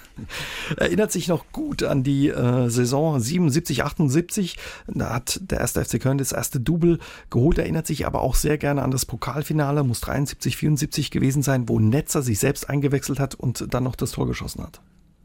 erinnert 0.76 1.12
sich 1.12 1.28
noch 1.28 1.44
gut 1.52 1.84
an 1.84 2.02
die 2.02 2.30
äh, 2.30 2.68
Saison 2.68 3.20
77, 3.20 3.84
78. 3.84 4.56
Da 4.88 5.14
hat 5.14 5.40
der 5.40 5.60
erste 5.60 5.84
FC 5.84 6.00
Köln 6.00 6.18
das 6.18 6.32
erste 6.32 6.58
Double 6.58 6.98
geholt, 7.30 7.58
erinnert 7.58 7.86
sich 7.86 8.06
aber 8.06 8.22
auch 8.22 8.34
sehr 8.34 8.58
gerne 8.58 8.82
an 8.82 8.90
das 8.90 9.06
Pokalfinale, 9.06 9.84
muss 9.84 10.00
73, 10.00 10.56
74 10.56 11.12
gewesen 11.12 11.42
sein, 11.42 11.68
wo 11.68 11.78
Netzer 11.78 12.22
sich 12.22 12.40
selbst 12.40 12.68
eingewechselt 12.68 13.20
hat 13.20 13.36
und 13.36 13.72
dann 13.72 13.84
noch 13.84 13.94
das 13.94 14.10
Tor 14.10 14.26
geschossen 14.26 14.64
hat. 14.64 14.80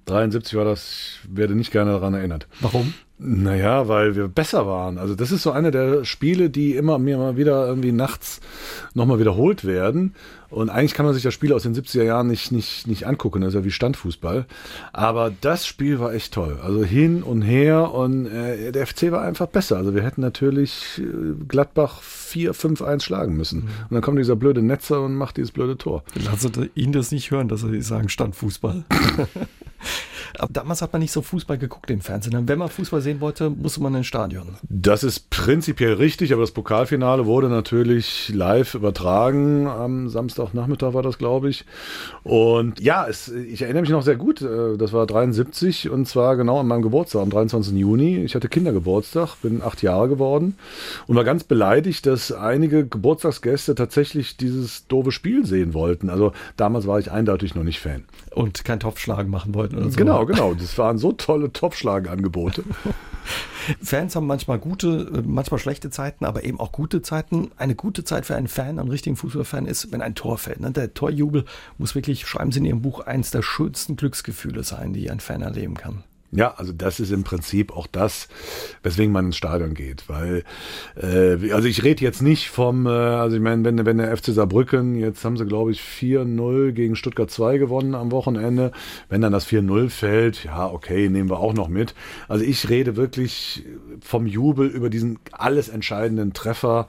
73 0.06 0.56
war 0.56 0.66
das, 0.66 1.20
ich 1.24 1.36
werde 1.36 1.56
nicht 1.56 1.72
gerne 1.72 1.94
daran 1.94 2.14
erinnert. 2.14 2.48
Warum? 2.62 2.94
Naja, 3.18 3.88
weil 3.88 4.16
wir 4.18 4.28
besser 4.28 4.68
waren. 4.68 4.98
Also 4.98 5.16
das 5.16 5.32
ist 5.32 5.44
so 5.44 5.52
eine 5.52 5.72
der 5.72 6.04
Spiele, 6.04 6.50
die 6.50 6.76
immer 6.76 7.00
mir 7.00 7.18
mal 7.18 7.38
wieder 7.38 7.66
irgendwie 7.66 7.94
nachts 7.94 8.42
nochmal 8.94 9.20
wiederholt 9.20 9.64
werden. 9.64 10.16
Und 10.50 10.70
eigentlich 10.70 10.94
kann 10.94 11.06
man 11.06 11.14
sich 11.14 11.24
das 11.24 11.34
Spiel 11.34 11.54
aus 11.54 11.64
den 11.64 11.74
70er 11.74 12.04
Jahren 12.04 12.28
nicht, 12.28 12.52
nicht, 12.52 12.88
nicht 12.88 13.08
angucken. 13.08 13.42
Das 13.42 13.50
ist 13.50 13.56
ja 13.56 13.64
wie 13.64 13.72
Standfußball. 13.72 14.46
Aber 14.92 15.32
das 15.40 15.66
Spiel 15.66 16.00
war 16.00 16.14
echt 16.14 16.34
toll. 16.34 16.60
Also 16.62 16.84
hin 16.84 17.24
und 17.24 17.42
her 17.42 17.94
und 17.94 18.26
äh, 18.26 18.74
der 18.74 18.86
FC 18.86 19.12
war 19.12 19.22
einfach 19.22 19.48
besser. 19.48 19.78
Also 19.78 19.96
wir 19.96 20.04
hätten 20.04 20.22
natürlich 20.22 21.00
äh, 21.00 21.44
Gladbach 21.48 22.02
4-5-1 22.02 23.02
schlagen 23.02 23.38
müssen. 23.38 23.62
Mhm. 23.62 23.70
Und 23.90 23.92
dann 23.92 24.02
kommt 24.02 24.20
dieser 24.20 24.36
blöde 24.36 24.62
Netzer 24.62 25.02
und 25.02 25.16
macht 25.16 25.38
dieses 25.38 25.52
blöde 25.52 25.78
Tor. 25.78 26.04
Sie 26.38 26.70
ihn 26.76 26.92
das 26.92 27.12
nicht 27.12 27.32
hören, 27.32 27.48
dass 27.48 27.62
Sie 27.62 27.82
sagen 27.82 28.10
Standfußball. 28.10 28.84
Aber 30.40 30.52
damals 30.52 30.82
hat 30.82 30.94
man 30.94 31.02
nicht 31.02 31.12
so 31.12 31.22
Fußball 31.22 31.58
geguckt 31.58 31.90
im 31.92 32.02
Fernsehen. 32.02 32.48
Wenn 32.48 32.60
man 32.60 32.70
Fußball 32.70 33.02
sehen 33.02 33.22
wollte, 33.22 33.50
musste 33.50 33.82
man 33.82 33.96
ins 33.96 34.08
Stadion. 34.08 34.56
Das 34.70 35.04
ist 35.04 35.30
prinzipiell 35.30 35.94
richtig, 35.94 36.34
aber 36.34 36.42
das 36.42 36.52
Pokalfinale 36.52 37.26
wurde 37.26 37.50
natürlich 37.50 38.32
live 38.34 38.76
übertragen. 38.76 39.68
Am 39.68 40.10
Samstagnachmittag 40.10 40.94
war 40.94 41.04
das, 41.04 41.18
glaube 41.18 41.50
ich. 41.50 41.66
Und 42.24 42.80
ja, 42.80 43.06
es, 43.08 43.28
ich 43.30 43.62
erinnere 43.62 43.82
mich 43.82 43.92
noch 43.92 44.02
sehr 44.02 44.16
gut. 44.16 44.42
Äh, 44.42 44.78
das 44.78 44.94
war 44.94 45.06
73 45.06 45.90
und 45.90 46.08
zwar 46.08 46.36
genau 46.36 46.60
an 46.60 46.68
meinem 46.68 46.82
Geburtstag, 46.82 47.22
am 47.22 47.30
23. 47.30 47.74
Juni. 47.74 48.18
Ich 48.24 48.36
hatte 48.36 48.50
Kindergeburtstag, 48.50 49.36
bin 49.42 49.62
acht 49.62 49.82
Jahre 49.82 50.08
geworden 50.08 50.56
und 51.08 51.16
war 51.16 51.24
ganz 51.24 51.44
beleidigt, 51.44 52.06
dass 52.06 52.32
einige 52.32 52.86
Geburtstagsgäste 52.86 53.76
tatsächlich 53.76 54.38
dieses 54.38 54.88
doofe 54.88 55.12
Spiel 55.12 55.46
sehen 55.46 55.74
wollten. 55.74 56.10
Also 56.10 56.34
damals 56.58 56.88
war 56.88 57.00
ich 57.00 57.12
eindeutig 57.12 57.56
noch 57.56 57.64
nicht 57.64 57.80
Fan. 57.80 58.06
Und 58.32 58.66
kein 58.66 58.80
Topfschlagen 58.80 59.32
machen 59.32 59.54
wollten 59.54 59.78
oder 59.78 59.90
so. 59.90 59.98
Genau, 59.98 60.15
Genau, 60.24 60.26
genau. 60.26 60.54
Das 60.54 60.78
waren 60.78 60.98
so 60.98 61.12
tolle 61.12 61.52
Topschlagenangebote. 61.52 62.64
Fans 63.82 64.16
haben 64.16 64.28
manchmal 64.28 64.60
gute, 64.60 65.12
äh, 65.14 65.22
manchmal 65.26 65.60
schlechte 65.60 65.90
Zeiten, 65.90 66.26
aber 66.26 66.44
eben 66.44 66.60
auch 66.60 66.72
gute 66.72 67.02
Zeiten. 67.02 67.52
Eine 67.58 67.76
gute 67.76 68.04
Zeit 68.04 68.26
für 68.26 68.36
einen 68.36 68.48
Fan, 68.48 68.80
einen 68.80 68.90
richtigen 68.90 69.16
Fußballfan 69.16 69.66
ist, 69.66 69.92
wenn 69.92 70.02
ein 70.02 70.16
Tor 70.16 70.38
fällt. 70.38 70.60
Ne? 70.60 70.72
Der 70.72 70.94
Torjubel 70.94 71.46
muss 71.78 71.96
wirklich, 71.96 72.28
schreiben 72.28 72.52
Sie 72.52 72.60
in 72.60 72.66
Ihrem 72.66 72.82
Buch, 72.82 73.00
eines 73.00 73.32
der 73.32 73.42
schönsten 73.42 73.96
Glücksgefühle 73.96 74.64
sein, 74.64 74.94
die 74.94 75.10
ein 75.10 75.20
Fan 75.20 75.42
erleben 75.42 75.76
kann. 75.76 76.04
Ja, 76.36 76.54
also 76.58 76.74
das 76.74 77.00
ist 77.00 77.12
im 77.12 77.24
Prinzip 77.24 77.76
auch 77.76 77.88
das, 77.88 78.28
weswegen 78.84 79.14
man 79.14 79.28
ins 79.28 79.38
Stadion 79.38 79.74
geht. 79.74 80.08
Weil, 80.10 80.44
äh, 81.02 81.52
also 81.52 81.68
ich 81.68 81.84
rede 81.84 82.04
jetzt 82.04 82.22
nicht 82.22 82.50
vom, 82.50 82.86
äh, 82.86 82.90
also 82.90 83.38
ich 83.38 83.42
meine, 83.42 83.64
wenn, 83.64 83.86
wenn 83.86 83.98
der 83.98 84.16
FC 84.16 84.28
Saarbrücken, 84.28 84.96
jetzt 84.96 85.24
haben 85.24 85.38
sie 85.38 85.46
glaube 85.46 85.72
ich 85.72 85.80
4-0 85.80 86.74
gegen 86.74 86.96
Stuttgart 86.96 87.32
2 87.32 87.58
gewonnen 87.58 87.96
am 87.96 88.12
Wochenende. 88.12 88.72
Wenn 89.10 89.22
dann 89.22 89.32
das 89.32 89.48
4-0 89.48 89.90
fällt, 89.90 90.44
ja, 90.44 90.68
okay, 90.68 91.10
nehmen 91.10 91.30
wir 91.30 91.40
auch 91.40 91.54
noch 91.54 91.70
mit. 91.70 91.96
Also 92.28 92.44
ich 92.44 92.70
rede 92.70 92.96
wirklich 92.96 93.64
vom 94.02 94.28
Jubel 94.28 94.68
über 94.68 94.90
diesen 94.90 95.20
alles 95.32 95.70
entscheidenden 95.70 96.34
Treffer, 96.34 96.88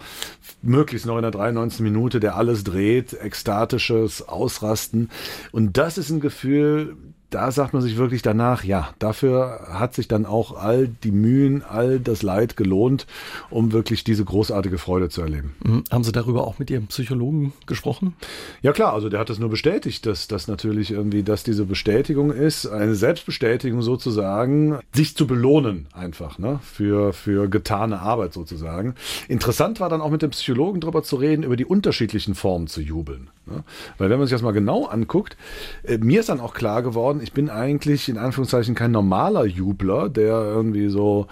möglichst 0.63 1.07
noch 1.07 1.17
in 1.17 1.23
der 1.23 1.31
93. 1.31 1.81
Minute, 1.81 2.21
der 2.21 2.37
alles 2.37 2.65
dreht, 2.65 3.13
ekstatisches 3.21 4.29
Ausrasten. 4.29 5.11
Und 5.53 5.77
das 5.77 5.99
ist 5.99 6.11
ein 6.11 6.21
Gefühl, 6.21 6.97
da 7.31 7.51
sagt 7.51 7.73
man 7.73 7.83
sich 7.83 7.97
wirklich 7.97 8.23
danach, 8.23 8.65
ja, 8.65 8.91
dafür 8.99 9.67
hat 9.71 9.95
sich 9.95 10.09
dann 10.09 10.27
auch 10.27 10.57
all 10.57 10.89
die 10.89 11.11
Mühen, 11.11 11.63
all 11.63 11.99
das 11.99 12.23
Leid 12.23 12.57
gelohnt, 12.57 13.07
um 13.51 13.73
wirklich 13.73 14.05
diese 14.05 14.25
großartige 14.25 14.79
Freude 14.79 15.09
zu 15.09 15.23
erleben. 15.23 15.55
Mhm. 15.65 15.85
Haben 15.91 16.05
Sie 16.05 16.13
darüber 16.13 16.47
auch 16.47 16.59
mit 16.59 16.71
Ihrem 16.71 16.87
Psychologen 16.87 17.53
gesprochen? 17.67 18.15
Ja 18.63 18.73
klar, 18.73 18.93
also 18.93 19.09
der 19.09 19.21
hat 19.21 19.31
das 19.31 19.39
nur 19.39 19.51
bestätigt, 19.51 20.07
dass 20.07 20.29
das 20.29 20.47
natürlich 20.47 20.91
irgendwie, 20.91 21.23
dass 21.23 21.43
diese 21.43 21.65
Bestätigung 21.65 22.31
ist, 22.31 22.67
eine 22.67 22.95
Selbstbestätigung 22.95 23.83
sozusagen, 23.83 24.79
sich 24.95 25.17
zu 25.17 25.27
belohnen 25.27 25.89
einfach, 25.93 26.39
ne, 26.39 26.61
für, 26.63 27.13
für 27.13 27.49
getane 27.49 28.01
Arbeit 28.01 28.33
sozusagen. 28.33 28.95
Interessant 29.29 29.81
war 29.81 29.89
dann 29.89 30.01
auch 30.01 30.11
mit 30.11 30.23
dem 30.23 30.31
Psychologen 30.31 30.81
darüber 30.81 31.03
zu 31.03 31.17
reden, 31.17 31.43
über 31.43 31.57
die 31.57 31.65
unterschiedlichen 31.65 32.35
Formen 32.35 32.67
zu 32.69 32.81
jubeln. 32.81 33.31
Ne? 33.47 33.65
Weil 33.99 34.11
wenn 34.11 34.19
man 34.19 34.27
sich 34.27 34.35
das 34.35 34.43
mal 34.43 34.53
genau 34.53 34.85
anguckt, 34.87 35.37
äh, 35.85 35.99
mir 35.99 36.21
ist 36.21 36.29
dann 36.29 36.41
auch 36.41 36.53
klar 36.53 36.83
geworden, 36.83 36.97
geworden. 36.97 37.21
Ich 37.23 37.33
bin 37.33 37.51
eigentlich 37.51 38.09
in 38.09 38.19
Anführungszeichen 38.19 38.75
kein 38.75 38.91
normaler 38.91 39.45
Jubler, 39.45 40.09
der 40.09 40.33
irgendwie 40.33 40.89
so 40.89 41.27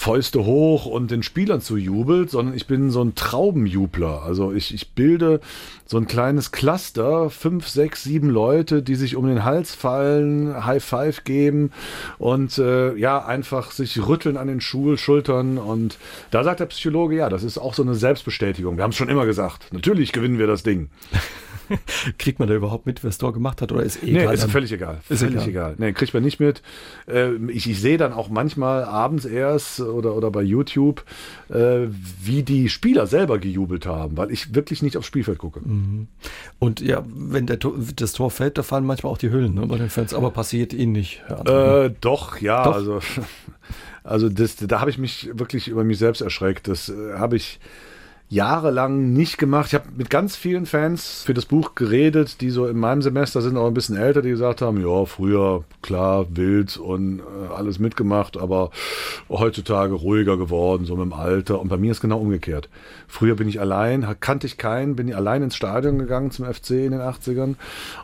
Fäuste 0.00 0.46
hoch 0.46 0.86
und 0.86 1.10
den 1.10 1.22
Spielern 1.22 1.60
zujubelt, 1.60 2.30
sondern 2.30 2.56
ich 2.56 2.66
bin 2.66 2.90
so 2.90 3.04
ein 3.04 3.14
Traubenjubler. 3.14 4.22
Also 4.22 4.50
ich, 4.50 4.72
ich 4.72 4.92
bilde 4.92 5.40
so 5.84 5.98
ein 5.98 6.06
kleines 6.06 6.52
Cluster, 6.52 7.28
fünf, 7.28 7.68
sechs, 7.68 8.04
sieben 8.04 8.30
Leute, 8.30 8.82
die 8.82 8.94
sich 8.94 9.14
um 9.14 9.26
den 9.26 9.44
Hals 9.44 9.74
fallen, 9.74 10.64
High 10.64 10.82
Five 10.82 11.24
geben 11.24 11.70
und 12.16 12.56
äh, 12.56 12.94
ja, 12.94 13.22
einfach 13.22 13.72
sich 13.72 14.08
rütteln 14.08 14.38
an 14.38 14.48
den 14.48 14.62
Schuh, 14.62 14.96
Schultern. 14.96 15.58
Und 15.58 15.98
da 16.30 16.44
sagt 16.44 16.60
der 16.60 16.66
Psychologe, 16.66 17.16
ja, 17.16 17.28
das 17.28 17.42
ist 17.42 17.58
auch 17.58 17.74
so 17.74 17.82
eine 17.82 17.94
Selbstbestätigung. 17.94 18.78
Wir 18.78 18.84
haben 18.84 18.92
es 18.92 18.96
schon 18.96 19.10
immer 19.10 19.26
gesagt. 19.26 19.70
Natürlich 19.70 20.12
gewinnen 20.12 20.38
wir 20.38 20.46
das 20.46 20.62
Ding. 20.62 20.88
kriegt 22.18 22.38
man 22.38 22.48
da 22.48 22.54
überhaupt 22.54 22.86
mit, 22.86 23.02
wer 23.02 23.08
das 23.08 23.18
Tor 23.18 23.32
gemacht 23.32 23.62
hat 23.62 23.72
oder 23.72 23.82
ist 23.82 24.02
eh 24.02 24.12
nee, 24.12 24.20
egal? 24.20 24.34
ist 24.34 24.50
völlig 24.50 24.72
egal. 24.72 25.00
Ist 25.08 25.20
völlig 25.20 25.46
egal. 25.46 25.48
egal. 25.48 25.74
Nee, 25.78 25.92
kriegt 25.92 26.14
man 26.14 26.22
nicht 26.22 26.40
mit. 26.40 26.62
Äh, 27.06 27.34
ich, 27.48 27.68
ich 27.68 27.80
sehe 27.80 27.98
dann 27.98 28.12
auch 28.12 28.28
manchmal 28.28 28.84
abends 28.84 29.24
erst 29.24 29.80
oder, 29.80 30.14
oder 30.14 30.30
bei 30.30 30.42
YouTube, 30.42 31.04
äh, 31.48 31.86
wie 32.22 32.42
die 32.42 32.68
Spieler 32.68 33.06
selber 33.06 33.38
gejubelt 33.38 33.86
haben, 33.86 34.16
weil 34.16 34.30
ich 34.30 34.54
wirklich 34.54 34.82
nicht 34.82 34.96
aufs 34.96 35.06
Spielfeld 35.06 35.38
gucke. 35.38 35.60
Mhm. 35.60 36.08
Und 36.58 36.80
ja, 36.80 37.04
wenn 37.06 37.46
der 37.46 37.58
das 37.96 38.12
Tor 38.12 38.30
fällt, 38.30 38.58
da 38.58 38.62
fallen 38.62 38.84
manchmal 38.84 39.12
auch 39.12 39.18
die 39.18 39.30
Hüllen 39.30 39.54
ne, 39.54 39.66
bei 39.66 39.78
den 39.78 39.90
Fans, 39.90 40.14
aber 40.14 40.30
passiert 40.30 40.72
ihnen 40.72 40.92
nicht. 40.92 41.22
Äh, 41.46 41.90
doch, 42.00 42.40
ja, 42.40 42.64
doch. 42.64 42.74
also 42.74 43.00
also 44.04 44.28
das, 44.28 44.56
da 44.56 44.80
habe 44.80 44.90
ich 44.90 44.98
mich 44.98 45.30
wirklich 45.32 45.68
über 45.68 45.84
mich 45.84 45.98
selbst 45.98 46.20
erschreckt. 46.20 46.68
Das 46.68 46.88
äh, 46.88 47.14
habe 47.14 47.36
ich 47.36 47.60
jahrelang 48.30 49.12
nicht 49.12 49.38
gemacht. 49.38 49.66
Ich 49.66 49.74
habe 49.74 49.88
mit 49.96 50.08
ganz 50.08 50.36
vielen 50.36 50.64
Fans 50.64 51.24
für 51.26 51.34
das 51.34 51.46
Buch 51.46 51.74
geredet, 51.74 52.40
die 52.40 52.50
so 52.50 52.66
in 52.66 52.78
meinem 52.78 53.02
Semester 53.02 53.42
sind, 53.42 53.56
auch 53.56 53.66
ein 53.66 53.74
bisschen 53.74 53.96
älter, 53.96 54.22
die 54.22 54.30
gesagt 54.30 54.62
haben, 54.62 54.80
ja, 54.80 55.04
früher 55.04 55.64
klar 55.82 56.26
wild 56.30 56.76
und 56.76 57.18
äh, 57.18 57.52
alles 57.52 57.80
mitgemacht, 57.80 58.36
aber 58.36 58.70
heutzutage 59.28 59.94
ruhiger 59.94 60.36
geworden, 60.36 60.84
so 60.84 60.94
mit 60.94 61.06
dem 61.06 61.12
Alter. 61.12 61.60
Und 61.60 61.68
bei 61.68 61.76
mir 61.76 61.90
ist 61.90 62.00
genau 62.00 62.20
umgekehrt. 62.20 62.68
Früher 63.08 63.34
bin 63.34 63.48
ich 63.48 63.58
allein, 63.58 64.06
kannte 64.20 64.46
ich 64.46 64.56
keinen, 64.58 64.94
bin 64.94 65.08
ich 65.08 65.16
allein 65.16 65.42
ins 65.42 65.56
Stadion 65.56 65.98
gegangen 65.98 66.30
zum 66.30 66.46
FC 66.46 66.70
in 66.70 66.92
den 66.92 67.00
80ern. 67.00 67.56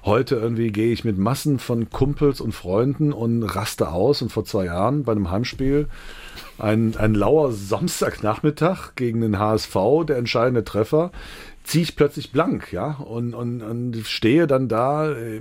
Heute 0.05 0.35
irgendwie 0.35 0.73
gehe 0.73 0.93
ich 0.93 1.05
mit 1.05 1.19
Massen 1.19 1.61
von 1.61 1.89
Kumpels 1.89 2.41
und 2.41 2.51
Freunden 2.51 3.13
und 3.13 3.45
raste 3.45 3.93
aus. 3.93 4.23
Und 4.23 4.33
vor 4.33 4.45
zwei 4.45 4.65
Jahren 4.65 5.05
bei 5.05 5.13
einem 5.13 5.31
Heimspiel 5.31 5.87
ein, 6.59 6.97
ein 6.97 7.15
lauer 7.15 7.53
Samstagnachmittag 7.53 8.95
gegen 8.97 9.21
den 9.21 9.39
HSV, 9.39 9.77
der 10.07 10.17
entscheidende 10.17 10.65
Treffer, 10.65 11.11
ziehe 11.65 11.83
ich 11.83 11.97
plötzlich 11.97 12.31
blank, 12.31 12.73
ja, 12.73 12.93
und, 12.93 13.35
und, 13.35 13.61
und 13.63 14.07
stehe 14.07 14.47
dann 14.47 14.69
da, 14.69 15.11
äh, 15.11 15.41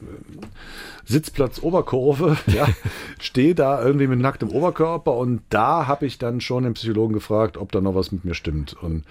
Sitzplatz 1.05 1.61
Oberkurve, 1.61 2.37
ja, 2.47 2.67
stehe 3.19 3.53
da 3.53 3.83
irgendwie 3.83 4.07
mit 4.07 4.19
nacktem 4.19 4.49
Oberkörper 4.49 5.13
und 5.13 5.41
da 5.49 5.87
habe 5.87 6.07
ich 6.07 6.17
dann 6.17 6.41
schon 6.41 6.63
den 6.63 6.73
Psychologen 6.73 7.13
gefragt, 7.13 7.57
ob 7.57 7.71
da 7.71 7.79
noch 7.79 7.93
was 7.93 8.11
mit 8.11 8.25
mir 8.25 8.33
stimmt. 8.33 8.75
Und 8.81 9.03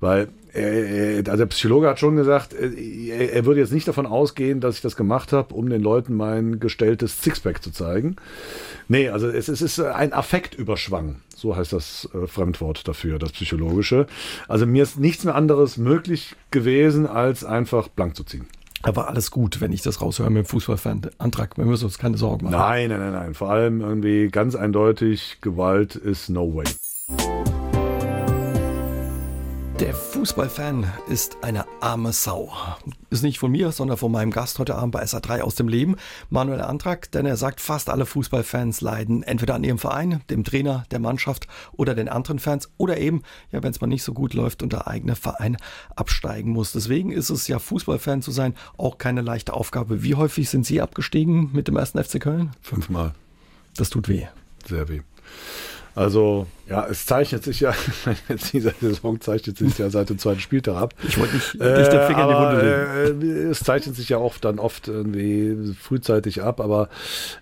weil 0.00 0.28
äh, 0.54 1.18
also 1.18 1.36
der 1.36 1.46
Psychologe 1.46 1.88
hat 1.88 1.98
schon 1.98 2.16
gesagt, 2.16 2.54
äh, 2.54 3.28
er 3.28 3.44
würde 3.44 3.60
jetzt 3.60 3.72
nicht 3.72 3.86
davon 3.86 4.06
ausgehen, 4.06 4.60
dass 4.60 4.76
ich 4.76 4.82
das 4.82 4.96
gemacht 4.96 5.32
habe, 5.32 5.54
um 5.54 5.68
den 5.68 5.82
Leuten 5.82 6.14
mein 6.14 6.60
gestelltes 6.60 7.22
Sixpack 7.22 7.62
zu 7.62 7.72
zeigen. 7.72 8.16
Nee, 8.88 9.10
also 9.10 9.28
es, 9.28 9.48
es 9.48 9.60
ist 9.60 9.80
ein 9.80 10.14
Affektüberschwang. 10.14 11.16
So 11.44 11.54
heißt 11.54 11.74
das 11.74 12.08
äh, 12.14 12.26
Fremdwort 12.26 12.88
dafür, 12.88 13.18
das 13.18 13.32
psychologische. 13.32 14.06
Also 14.48 14.64
mir 14.64 14.82
ist 14.82 14.98
nichts 14.98 15.24
mehr 15.24 15.34
anderes 15.34 15.76
möglich 15.76 16.36
gewesen, 16.50 17.06
als 17.06 17.44
einfach 17.44 17.88
blank 17.88 18.16
zu 18.16 18.24
ziehen. 18.24 18.46
Aber 18.80 19.08
alles 19.08 19.30
gut, 19.30 19.60
wenn 19.60 19.70
ich 19.70 19.82
das 19.82 20.00
raushöre 20.00 20.30
mit 20.30 20.46
dem 20.46 20.48
Fußballfan-Antrag. 20.48 21.58
Wir 21.58 21.66
müssen 21.66 21.84
uns 21.84 21.98
keine 21.98 22.16
Sorgen 22.16 22.46
machen. 22.46 22.56
Nein, 22.56 22.88
nein, 22.88 23.00
nein, 23.00 23.12
nein. 23.12 23.34
Vor 23.34 23.50
allem 23.50 23.82
irgendwie 23.82 24.28
ganz 24.28 24.54
eindeutig, 24.54 25.36
Gewalt 25.42 25.96
ist 25.96 26.30
no 26.30 26.54
way. 26.54 26.64
Der 29.80 29.92
Fußballfan 29.92 30.86
ist 31.08 31.38
eine 31.42 31.64
arme 31.80 32.12
Sau. 32.12 32.52
Ist 33.10 33.24
nicht 33.24 33.40
von 33.40 33.50
mir, 33.50 33.72
sondern 33.72 33.96
von 33.96 34.12
meinem 34.12 34.30
Gast 34.30 34.60
heute 34.60 34.76
Abend 34.76 34.92
bei 34.92 35.02
SA3 35.02 35.40
aus 35.40 35.56
dem 35.56 35.66
Leben, 35.66 35.96
Manuel 36.30 36.60
Antrag, 36.60 37.10
denn 37.10 37.26
er 37.26 37.36
sagt, 37.36 37.60
fast 37.60 37.90
alle 37.90 38.06
Fußballfans 38.06 38.82
leiden 38.82 39.24
entweder 39.24 39.56
an 39.56 39.64
ihrem 39.64 39.78
Verein, 39.78 40.20
dem 40.30 40.44
Trainer, 40.44 40.84
der 40.92 41.00
Mannschaft 41.00 41.48
oder 41.72 41.96
den 41.96 42.08
anderen 42.08 42.38
Fans 42.38 42.70
oder 42.76 42.98
eben, 42.98 43.22
ja, 43.50 43.64
wenn 43.64 43.72
es 43.72 43.80
mal 43.80 43.88
nicht 43.88 44.04
so 44.04 44.14
gut 44.14 44.32
läuft 44.32 44.62
und 44.62 44.72
der 44.72 44.86
eigene 44.86 45.16
Verein 45.16 45.56
absteigen 45.96 46.52
muss. 46.52 46.70
Deswegen 46.70 47.10
ist 47.10 47.30
es 47.30 47.48
ja, 47.48 47.58
Fußballfan 47.58 48.22
zu 48.22 48.30
sein, 48.30 48.54
auch 48.76 48.98
keine 48.98 49.22
leichte 49.22 49.54
Aufgabe. 49.54 50.04
Wie 50.04 50.14
häufig 50.14 50.50
sind 50.50 50.64
Sie 50.64 50.80
abgestiegen 50.80 51.50
mit 51.52 51.66
dem 51.66 51.76
ersten 51.76 52.02
FC 52.02 52.20
Köln? 52.20 52.52
Fünfmal. 52.60 53.12
Das 53.76 53.90
tut 53.90 54.08
weh. 54.08 54.28
Sehr 54.68 54.88
weh. 54.88 55.00
Also, 55.94 56.46
ja, 56.68 56.86
es 56.86 57.06
zeichnet 57.06 57.44
sich 57.44 57.60
ja, 57.60 57.72
jetzt 58.28 58.52
dieser 58.52 58.72
Saison 58.80 59.20
zeichnet 59.20 59.58
sich 59.58 59.78
ja 59.78 59.90
seit 59.90 60.10
dem 60.10 60.18
zweiten 60.18 60.40
Spieltag 60.40 60.76
ab. 60.76 60.94
Ich 61.06 61.18
wollte 61.18 61.34
nicht, 61.34 61.54
äh, 61.60 61.78
nicht 61.78 61.92
den 61.92 62.06
Finger 62.06 62.22
in 62.22 62.28
die 62.28 62.34
Wunde 62.34 63.12
legen. 63.12 63.22
Äh, 63.22 63.50
es 63.50 63.60
zeichnet 63.60 63.94
sich 63.94 64.08
ja 64.08 64.18
oft 64.18 64.44
dann 64.44 64.58
oft 64.58 64.88
irgendwie 64.88 65.74
frühzeitig 65.80 66.42
ab, 66.42 66.60
aber 66.60 66.88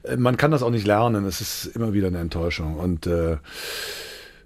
äh, 0.02 0.16
man 0.16 0.36
kann 0.36 0.50
das 0.50 0.62
auch 0.62 0.70
nicht 0.70 0.86
lernen. 0.86 1.24
Es 1.24 1.40
ist 1.40 1.74
immer 1.74 1.94
wieder 1.94 2.08
eine 2.08 2.18
Enttäuschung. 2.18 2.76
Und 2.78 3.06
äh, 3.06 3.38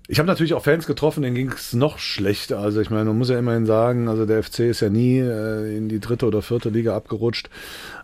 ich 0.09 0.19
habe 0.19 0.29
natürlich 0.29 0.55
auch 0.55 0.63
Fans 0.63 0.87
getroffen, 0.87 1.23
denen 1.23 1.35
ging 1.35 1.51
es 1.51 1.73
noch 1.73 1.99
schlechter. 1.99 2.59
Also 2.59 2.81
ich 2.81 2.91
meine, 2.91 3.07
man 3.07 3.19
muss 3.19 3.29
ja 3.29 3.39
immerhin 3.39 3.67
sagen, 3.67 4.09
also 4.09 4.25
der 4.25 4.43
FC 4.43 4.61
ist 4.61 4.81
ja 4.81 4.89
nie 4.89 5.19
äh, 5.19 5.77
in 5.77 5.89
die 5.89 5.99
dritte 5.99 6.27
oder 6.27 6.43
vierte 6.43 6.69
Liga 6.69 6.95
abgerutscht. 6.95 7.51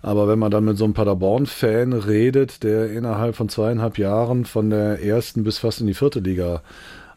Aber 0.03 0.27
wenn 0.27 0.39
man 0.39 0.51
dann 0.51 0.65
mit 0.65 0.77
so 0.79 0.85
einem 0.85 0.95
Paderborn-Fan 0.95 1.93
redet, 1.93 2.65
der 2.65 2.91
innerhalb 2.91 3.37
von 3.37 3.49
zweieinhalb 3.49 3.99
Jahren 3.99 4.45
von 4.45 4.71
der 4.71 5.03
ersten 5.03 5.45
bis 5.45 5.59
fast 5.59 5.81
in 5.81 5.87
die 5.87 5.95
vierte 5.95 6.21
Liga 6.21 6.63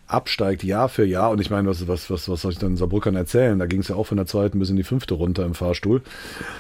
absteigt, 0.08 0.64
Jahr 0.64 0.88
für 0.88 1.06
Jahr. 1.06 1.32
Und 1.32 1.42
ich 1.42 1.50
meine, 1.50 1.68
was, 1.68 1.88
was, 1.88 2.12
was, 2.12 2.30
was 2.30 2.42
soll 2.42 2.52
ich 2.52 2.60
dann 2.60 2.78
Saarbrückern 2.78 3.16
erzählen? 3.16 3.58
Da 3.58 3.66
ging 3.66 3.80
es 3.80 3.88
ja 3.88 3.96
auch 3.96 4.06
von 4.06 4.18
der 4.18 4.28
zweiten 4.28 4.60
bis 4.60 4.70
in 4.70 4.76
die 4.76 4.84
fünfte 4.84 5.16
runter 5.16 5.46
im 5.46 5.56
Fahrstuhl. 5.56 6.04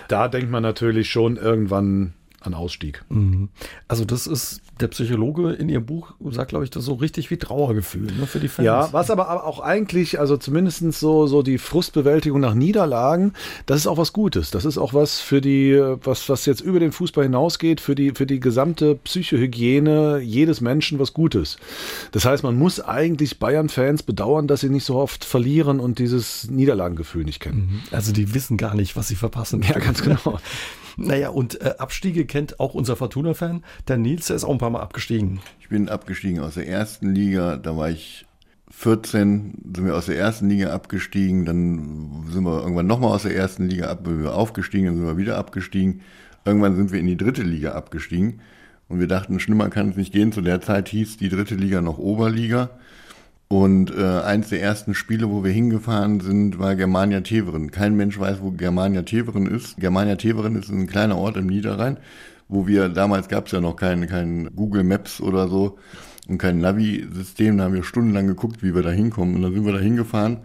Da 0.07 0.27
denkt 0.27 0.49
man 0.49 0.63
natürlich 0.63 1.09
schon 1.11 1.37
irgendwann 1.37 2.13
an 2.47 2.53
Ausstieg. 2.53 3.03
Mhm. 3.09 3.49
Also 3.87 4.05
das 4.05 4.27
ist 4.27 4.61
der 4.79 4.87
Psychologe 4.89 5.53
in 5.53 5.69
ihrem 5.69 5.85
Buch 5.85 6.13
sagt, 6.31 6.49
glaube 6.49 6.65
ich, 6.65 6.69
das 6.71 6.83
so 6.83 6.95
richtig 6.95 7.31
wie 7.31 7.37
Trauergefühl 7.37 8.11
ne, 8.11 8.27
für 8.27 8.39
die 8.39 8.49
Fans. 8.49 8.65
Ja, 8.65 8.89
was 8.91 9.09
aber 9.09 9.45
auch 9.45 9.59
eigentlich, 9.59 10.19
also 10.19 10.35
zumindest 10.35 10.81
so, 10.93 11.27
so 11.27 11.41
die 11.43 11.57
Frustbewältigung 11.57 12.41
nach 12.41 12.53
Niederlagen, 12.53 13.33
das 13.65 13.77
ist 13.77 13.87
auch 13.87 13.97
was 13.97 14.11
Gutes. 14.11 14.51
Das 14.51 14.65
ist 14.65 14.77
auch 14.77 14.93
was 14.93 15.21
für 15.21 15.39
die, 15.39 15.79
was, 16.03 16.27
was 16.27 16.45
jetzt 16.45 16.61
über 16.61 16.79
den 16.79 16.91
Fußball 16.91 17.23
hinausgeht, 17.23 17.79
für 17.79 17.95
die, 17.95 18.11
für 18.11 18.25
die 18.25 18.39
gesamte 18.39 18.95
Psychohygiene 18.95 20.19
jedes 20.19 20.59
Menschen 20.59 20.99
was 20.99 21.13
Gutes. 21.13 21.57
Das 22.11 22.25
heißt, 22.25 22.43
man 22.43 22.57
muss 22.57 22.81
eigentlich 22.81 23.39
Bayern-Fans 23.39 24.03
bedauern, 24.03 24.47
dass 24.47 24.61
sie 24.61 24.69
nicht 24.69 24.85
so 24.85 24.95
oft 24.95 25.23
verlieren 25.23 25.79
und 25.79 25.99
dieses 25.99 26.49
Niederlagengefühl 26.49 27.23
nicht 27.23 27.39
kennen. 27.39 27.81
Mhm. 27.89 27.95
Also 27.95 28.11
die 28.11 28.33
wissen 28.33 28.57
gar 28.57 28.75
nicht, 28.75 28.97
was 28.97 29.07
sie 29.07 29.15
verpassen. 29.15 29.61
Ja, 29.61 29.79
ganz 29.79 30.01
genau. 30.01 30.39
Naja, 30.97 31.29
und 31.29 31.59
äh, 31.61 31.73
Abstiege 31.77 32.25
kennt 32.35 32.59
auch 32.59 32.73
unser 32.73 32.97
Fortuna-Fan. 32.97 33.63
Der 33.87 33.95
Nils, 33.95 34.27
der 34.27 34.35
ist 34.35 34.43
auch 34.43 34.51
ein 34.51 34.57
paar 34.57 34.69
Mal 34.69 34.81
abgestiegen. 34.81 35.39
Ich 35.61 35.69
bin 35.69 35.87
abgestiegen 35.87 36.41
aus 36.41 36.55
der 36.55 36.67
ersten 36.67 37.15
Liga, 37.15 37.55
da 37.55 37.77
war 37.77 37.89
ich 37.89 38.25
14, 38.71 39.71
sind 39.73 39.85
wir 39.85 39.95
aus 39.95 40.07
der 40.07 40.17
ersten 40.17 40.49
Liga 40.49 40.73
abgestiegen, 40.73 41.45
dann 41.45 42.25
sind 42.29 42.43
wir 42.43 42.59
irgendwann 42.59 42.87
nochmal 42.87 43.11
aus 43.11 43.23
der 43.23 43.33
ersten 43.33 43.69
Liga 43.69 43.89
ab, 43.89 44.05
aufgestiegen, 44.25 44.87
dann 44.87 44.97
sind 44.97 45.05
wir 45.05 45.15
wieder 45.15 45.37
abgestiegen. 45.37 46.01
Irgendwann 46.43 46.75
sind 46.75 46.91
wir 46.91 46.99
in 46.99 47.07
die 47.07 47.15
dritte 47.15 47.41
Liga 47.41 47.71
abgestiegen 47.71 48.41
und 48.89 48.99
wir 48.99 49.07
dachten, 49.07 49.39
schlimmer 49.39 49.69
kann 49.69 49.91
es 49.91 49.95
nicht 49.95 50.11
gehen. 50.11 50.33
Zu 50.33 50.41
der 50.41 50.59
Zeit 50.59 50.89
hieß 50.89 51.15
die 51.15 51.29
dritte 51.29 51.55
Liga 51.55 51.79
noch 51.79 51.99
Oberliga. 51.99 52.71
Und 53.47 53.95
äh, 53.95 54.21
eins 54.21 54.49
der 54.49 54.61
ersten 54.61 54.95
Spiele, 54.95 55.29
wo 55.29 55.43
wir 55.43 55.51
hingefahren 55.51 56.19
sind, 56.19 56.57
war 56.57 56.75
Germania 56.75 57.21
Teveren. 57.21 57.69
Kein 57.69 57.95
Mensch 57.95 58.19
weiß, 58.19 58.41
wo 58.41 58.51
Germania 58.51 59.03
Teveren 59.03 59.45
ist. 59.45 59.77
Germania 59.77 60.15
Teveren 60.15 60.55
ist 60.55 60.69
ein 60.69 60.87
kleiner 60.87 61.17
Ort 61.17 61.37
im 61.37 61.45
Niederrhein, 61.45 61.97
wo 62.47 62.65
wir, 62.65 62.89
damals 62.89 63.27
gab 63.27 63.45
es 63.45 63.51
ja 63.51 63.61
noch 63.61 63.75
kein, 63.75 64.07
kein 64.07 64.49
Google 64.55 64.83
Maps 64.83 65.21
oder 65.21 65.47
so 65.47 65.77
und 66.27 66.39
kein 66.39 66.57
Navi-System. 66.57 67.57
Da 67.57 67.65
haben 67.65 67.75
wir 67.75 67.83
stundenlang 67.83 68.25
geguckt, 68.27 68.63
wie 68.63 68.73
wir 68.73 68.81
da 68.81 68.89
hinkommen. 68.89 69.35
Und 69.35 69.43
dann 69.43 69.53
sind 69.53 69.65
wir 69.65 69.73
da 69.73 69.79
hingefahren. 69.79 70.39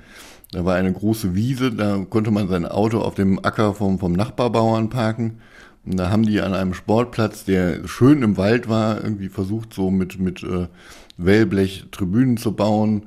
Da 0.52 0.64
war 0.64 0.74
eine 0.74 0.92
große 0.92 1.34
Wiese, 1.34 1.70
da 1.72 2.04
konnte 2.10 2.32
man 2.32 2.48
sein 2.48 2.66
Auto 2.66 3.00
auf 3.00 3.14
dem 3.14 3.42
Acker 3.44 3.72
vom, 3.72 3.98
vom 3.98 4.12
Nachbarbauern 4.12 4.90
parken. 4.90 5.38
Und 5.86 5.96
da 5.96 6.10
haben 6.10 6.24
die 6.24 6.40
an 6.40 6.52
einem 6.52 6.74
Sportplatz, 6.74 7.44
der 7.44 7.86
schön 7.86 8.22
im 8.22 8.36
Wald 8.36 8.68
war, 8.68 9.02
irgendwie 9.02 9.28
versucht, 9.28 9.72
so 9.72 9.90
mit, 9.90 10.18
mit 10.18 10.42
äh, 10.42 10.66
Wellblech 11.24 11.87
Tribünen 11.90 12.37
zu 12.37 12.52
bauen. 12.52 13.06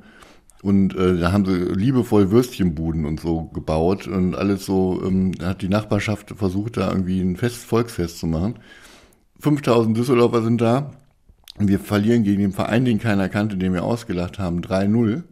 Und 0.62 0.96
äh, 0.96 1.18
da 1.18 1.32
haben 1.32 1.44
sie 1.44 1.56
liebevoll 1.74 2.30
Würstchenbuden 2.30 3.04
und 3.04 3.20
so 3.20 3.50
gebaut 3.52 4.06
und 4.06 4.34
alles 4.34 4.64
so, 4.64 5.02
ähm, 5.04 5.32
hat 5.42 5.60
die 5.60 5.68
Nachbarschaft 5.68 6.30
versucht, 6.36 6.78
da 6.78 6.90
irgendwie 6.90 7.20
ein 7.20 7.36
Fest, 7.36 7.56
Volksfest 7.58 8.18
zu 8.18 8.26
machen. 8.26 8.54
5000 9.40 9.94
Düsseldorfer 9.94 10.42
sind 10.42 10.60
da. 10.60 10.92
Und 11.58 11.68
wir 11.68 11.78
verlieren 11.78 12.24
gegen 12.24 12.40
den 12.40 12.52
Verein, 12.52 12.84
den 12.84 12.98
keiner 12.98 13.28
kannte, 13.28 13.56
den 13.56 13.74
wir 13.74 13.84
ausgelacht 13.84 14.38
haben, 14.38 14.60
3-0. 14.60 15.22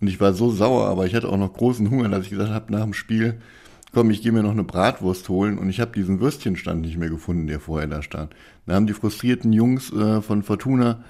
Und 0.00 0.08
ich 0.08 0.20
war 0.20 0.32
so 0.32 0.50
sauer, 0.50 0.86
aber 0.86 1.06
ich 1.06 1.14
hatte 1.14 1.28
auch 1.28 1.36
noch 1.36 1.52
großen 1.52 1.90
Hunger, 1.90 2.08
dass 2.08 2.24
ich 2.24 2.30
gesagt 2.30 2.50
habe 2.50 2.72
nach 2.72 2.82
dem 2.82 2.94
Spiel, 2.94 3.40
komm, 3.92 4.10
ich 4.10 4.22
gehe 4.22 4.32
mir 4.32 4.42
noch 4.42 4.52
eine 4.52 4.64
Bratwurst 4.64 5.28
holen 5.28 5.58
und 5.58 5.68
ich 5.68 5.80
habe 5.80 5.92
diesen 5.92 6.20
Würstchenstand 6.20 6.82
nicht 6.82 6.98
mehr 6.98 7.10
gefunden, 7.10 7.46
der 7.46 7.60
vorher 7.60 7.88
da 7.88 8.02
stand. 8.02 8.34
Da 8.66 8.74
haben 8.74 8.86
die 8.86 8.92
frustrierten 8.92 9.52
Jungs 9.52 9.92
äh, 9.92 10.20
von 10.20 10.42
Fortuna 10.42 11.04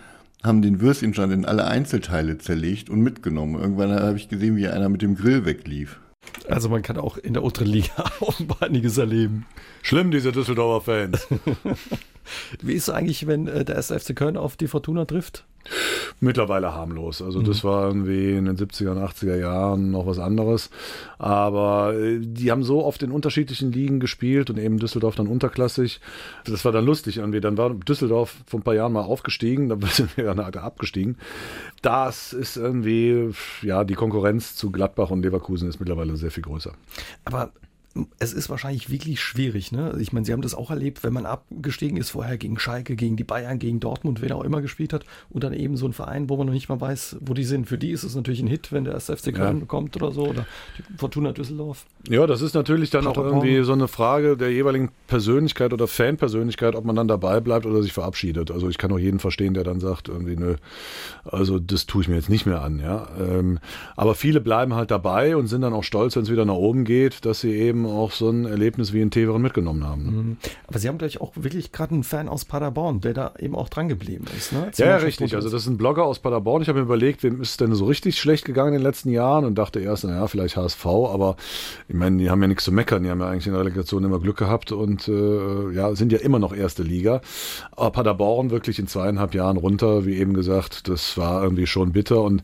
haben 0.45 0.63
den 0.63 0.81
Würstchenstand 0.81 1.33
in 1.33 1.45
alle 1.45 1.65
Einzelteile 1.67 2.39
zerlegt 2.39 2.91
und 2.91 3.01
mitgenommen. 3.01 3.61
Irgendwann 3.61 3.91
habe 3.93 4.17
ich 4.17 4.29
gesehen, 4.29 4.57
wie 4.57 4.69
einer 4.69 4.89
mit 4.89 5.03
dem 5.03 5.17
Grill 5.17 5.45
weglief. 5.45 5.99
Also 6.49 6.69
man 6.69 6.83
kann 6.83 6.99
auch 6.99 7.17
in 7.17 7.33
der 7.33 7.43
unteren 7.43 7.69
Liga 7.69 8.05
auch 8.21 8.39
einiges 8.61 8.99
erleben. 8.99 9.47
Schlimm, 9.83 10.11
diese 10.11 10.33
Düsseldorfer 10.33 11.09
Fans. 11.11 11.27
Wie 12.63 12.73
ist 12.73 12.89
es 12.89 12.95
eigentlich, 12.95 13.27
wenn 13.27 13.49
äh, 13.49 13.65
der 13.65 13.77
SFC 13.77 14.15
Köln 14.15 14.37
auf 14.37 14.57
die 14.57 14.69
Fortuna 14.69 15.05
trifft? 15.05 15.45
Mittlerweile 16.21 16.75
harmlos. 16.75 17.23
Also 17.23 17.41
mhm. 17.41 17.45
das 17.45 17.65
war 17.65 17.89
irgendwie 17.89 18.37
in 18.37 18.45
den 18.45 18.57
70er 18.57 18.91
und 18.91 18.99
80er 18.99 19.37
Jahren 19.37 19.91
noch 19.91 20.07
was 20.07 20.19
anderes. 20.19 20.71
Aber 21.19 21.95
äh, 21.95 22.19
die 22.21 22.51
haben 22.51 22.63
so 22.63 22.85
oft 22.85 23.03
in 23.03 23.11
unterschiedlichen 23.11 23.73
Ligen 23.73 24.01
gespielt 24.01 24.51
und 24.51 24.59
eben 24.59 24.79
Düsseldorf 24.79 25.17
dann 25.17 25.27
unterklassig. 25.27 26.01
Das 26.45 26.65
war 26.65 26.73
dann 26.73 26.85
lustig 26.85 27.19
irgendwie. 27.19 27.41
Dann 27.41 27.57
war 27.57 27.71
Düsseldorf 27.71 28.37
vor 28.47 28.61
ein 28.61 28.65
paar 28.65 28.75
Jahren 28.75 28.93
mal 28.93 29.03
aufgestiegen, 29.03 29.69
dann 29.69 29.81
sind 29.91 30.17
wir 30.17 30.25
dann 30.25 30.41
abgestiegen. 30.41 31.17
Das 31.83 32.33
ist 32.33 32.57
irgendwie, 32.57 33.31
ja, 33.63 33.85
die 33.85 33.95
Konkurrenz 33.95 34.57
zu 34.57 34.71
Gladbach 34.71 35.11
und 35.11 35.23
Leverkusen 35.23 35.69
ist 35.69 35.81
mittlerweile 35.81 36.17
sehr 36.17 36.31
viel 36.31 36.43
größer. 36.45 36.73
Aber 37.25 37.53
es 38.19 38.33
ist 38.33 38.51
wahrscheinlich 38.51 38.91
wirklich 38.91 39.21
schwierig. 39.21 39.71
Ne? 39.71 39.97
Ich 40.01 40.13
meine, 40.13 40.27
Sie 40.27 40.33
haben 40.33 40.43
das 40.43 40.55
auch 40.55 40.71
erlebt, 40.71 41.05
wenn 41.05 41.13
man 41.13 41.27
abgestiegen 41.27 41.97
ist, 41.97 42.11
vorher 42.11 42.37
gegen 42.37 42.59
Schalke, 42.59 42.97
gegen 42.97 43.17
die 43.17 43.25
Bayern, 43.25 43.59
gegen 43.59 43.79
Dortmund, 43.79 44.21
wer 44.21 44.35
auch 44.37 44.43
immer 44.43 44.63
gespielt 44.63 44.93
hat, 44.93 45.05
und 45.31 45.45
dann 45.45 45.53
eben 45.53 45.77
so 45.77 45.87
ein 45.87 45.93
Verein, 45.93 46.29
wo 46.29 46.37
man 46.37 46.47
noch 46.47 46.53
nicht 46.53 46.69
mal 46.69 46.81
weiß, 46.81 47.19
wo 47.21 47.35
die 47.35 47.45
sind. 47.45 47.69
Für 47.69 47.79
die 47.79 47.91
ist 47.91 48.03
es 48.03 48.17
natürlich 48.17 48.41
ein 48.41 48.49
Hit, 48.49 48.73
wenn 48.73 48.85
der 48.85 48.95
erste 48.95 49.17
FC 49.17 49.33
Köln 49.35 49.61
ja. 49.61 49.67
kommt 49.67 49.95
oder 49.97 50.11
so, 50.11 50.27
oder 50.27 50.47
Fortuna 50.97 51.33
Düsseldorf. 51.33 51.87
Ja, 52.09 52.27
das 52.27 52.43
ist 52.43 52.55
natürlich 52.55 52.91
dann 52.91 53.07
auch 53.07 53.17
irgendwie 53.17 53.63
so 53.63 53.73
eine 53.73 53.87
Frage 53.87 54.37
der 54.37 54.51
jeweiligen 54.53 54.91
Persönlichkeit 55.07 55.73
oder 55.73 55.87
Fanpersönlichkeit, 55.87 56.75
ob 56.75 56.85
man 56.85 56.97
dann 56.97 57.07
dabei 57.09 57.41
bleibt 57.41 57.65
oder 57.65 57.83
sich 57.83 57.93
verabschiedet. 57.93 58.51
Also 58.51 58.69
ich 58.69 58.79
kann 58.79 58.91
auch 58.93 58.99
jeden 58.99 59.21
verstehen, 59.21 59.55
der 59.55 59.63
dann 59.63 59.79
sagt, 59.79 60.09
irgendwie, 60.09 60.37
nö, 60.37 60.57
also 61.25 61.61
das 61.61 61.87
tue 61.87 62.03
ich 62.03 62.09
mir 62.09 62.17
jetzt 62.17 62.29
nicht 62.29 62.45
mehr 62.45 62.63
an, 62.63 62.81
ja. 62.81 63.07
Ähm, 63.21 63.61
aber 63.97 64.17
viele 64.17 64.41
bleiben 64.41 64.75
halt 64.75 64.91
dabei 64.91 65.37
und 65.37 65.47
sind 65.47 65.63
dann 65.63 65.73
auch 65.73 65.85
stolz, 65.85 66.17
wenn 66.17 66.25
es 66.25 66.31
wieder 66.31 66.45
nach 66.45 66.55
oben 66.55 66.85
geht, 66.85 67.25
dass 67.25 67.41
sie 67.41 67.53
eben 67.53 67.84
auch 67.87 68.13
so 68.13 68.31
ein 68.31 68.45
Erlebnis 68.45 68.93
wie 68.93 69.01
in 69.01 69.11
Teveren 69.11 69.43
mitgenommen 69.43 69.85
haben. 69.85 70.05
Ne? 70.05 70.11
Mhm. 70.11 70.37
Aber 70.67 70.79
Sie 70.79 70.89
haben 70.89 70.99
gleich 70.99 71.21
auch 71.21 71.33
wirklich 71.35 71.73
gerade 71.73 71.95
einen 71.95 72.05
Fan 72.05 72.29
aus 72.29 72.45
Paderborn, 72.45 73.01
der 73.01 73.15
da 73.15 73.35
eben 73.39 73.55
auch 73.55 73.69
dran 73.69 73.89
geblieben 73.89 74.25
ist. 74.37 74.53
Ne? 74.53 74.71
Ja, 74.77 74.87
ja 74.87 74.97
richtig. 74.97 75.35
Also 75.35 75.51
das 75.51 75.63
ist 75.63 75.69
ein 75.69 75.77
Blogger 75.77 76.05
aus 76.05 76.19
Paderborn. 76.19 76.63
Ich 76.63 76.69
habe 76.69 76.79
mir 76.79 76.85
überlegt, 76.85 77.23
wem 77.23 77.41
ist 77.41 77.61
denn 77.61 77.75
so 77.75 77.87
richtig 77.87 78.19
schlecht 78.19 78.45
gegangen 78.45 78.75
in 78.75 78.81
den 78.81 78.83
letzten 78.83 79.11
Jahren 79.11 79.45
und 79.45 79.57
dachte 79.57 79.81
erst, 79.81 80.05
naja, 80.05 80.27
vielleicht 80.27 80.57
HSV, 80.57 80.87
aber 80.87 81.37
ich 81.89 81.95
meine, 81.95 82.19
die 82.19 82.31
haben 82.31 82.41
ja 82.43 82.49
nichts 82.49 82.65
zu 82.65 82.73
meckern. 82.73 83.03
Die 83.03 83.11
haben 83.11 83.21
ja 83.21 83.29
eigentlich 83.29 83.47
in 83.47 83.53
der 83.53 83.61
Relegation 83.61 84.05
immer 84.05 84.21
Glück 84.21 84.37
gehabt 84.37 84.73
und 84.73 85.09
äh, 85.09 85.71
ja, 85.73 85.95
sind 85.95 86.13
ja 86.13 86.19
immer 86.19 86.39
noch 86.39 86.55
erste 86.55 86.83
Liga. 86.83 87.21
Aber 87.73 87.91
Paderborn 87.91 88.51
wirklich 88.51 88.79
in 88.79 88.87
zweieinhalb 88.87 89.35
Jahren 89.35 89.57
runter, 89.57 90.07
wie 90.07 90.17
eben 90.17 90.35
gesagt, 90.35 90.89
das 90.89 91.17
war 91.17 91.43
irgendwie 91.43 91.67
schon 91.67 91.93
bitter 91.93 92.23
und 92.23 92.43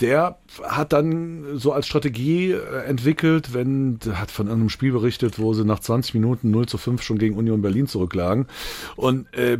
der 0.00 0.38
hat 0.62 0.92
dann 0.92 1.58
so 1.58 1.72
als 1.72 1.86
Strategie 1.86 2.52
äh, 2.52 2.84
entwickelt, 2.84 3.52
wenn, 3.52 3.98
hat 4.12 4.30
von 4.30 4.48
einem 4.48 4.68
Spiel 4.68 4.92
berichtet, 4.92 5.38
wo 5.38 5.52
sie 5.52 5.64
nach 5.64 5.80
20 5.80 6.14
Minuten 6.14 6.50
0 6.50 6.66
zu 6.66 6.78
5 6.78 7.02
schon 7.02 7.18
gegen 7.18 7.36
Union 7.36 7.62
Berlin 7.62 7.86
zurücklagen. 7.86 8.46
Und 8.96 9.32
äh, 9.34 9.58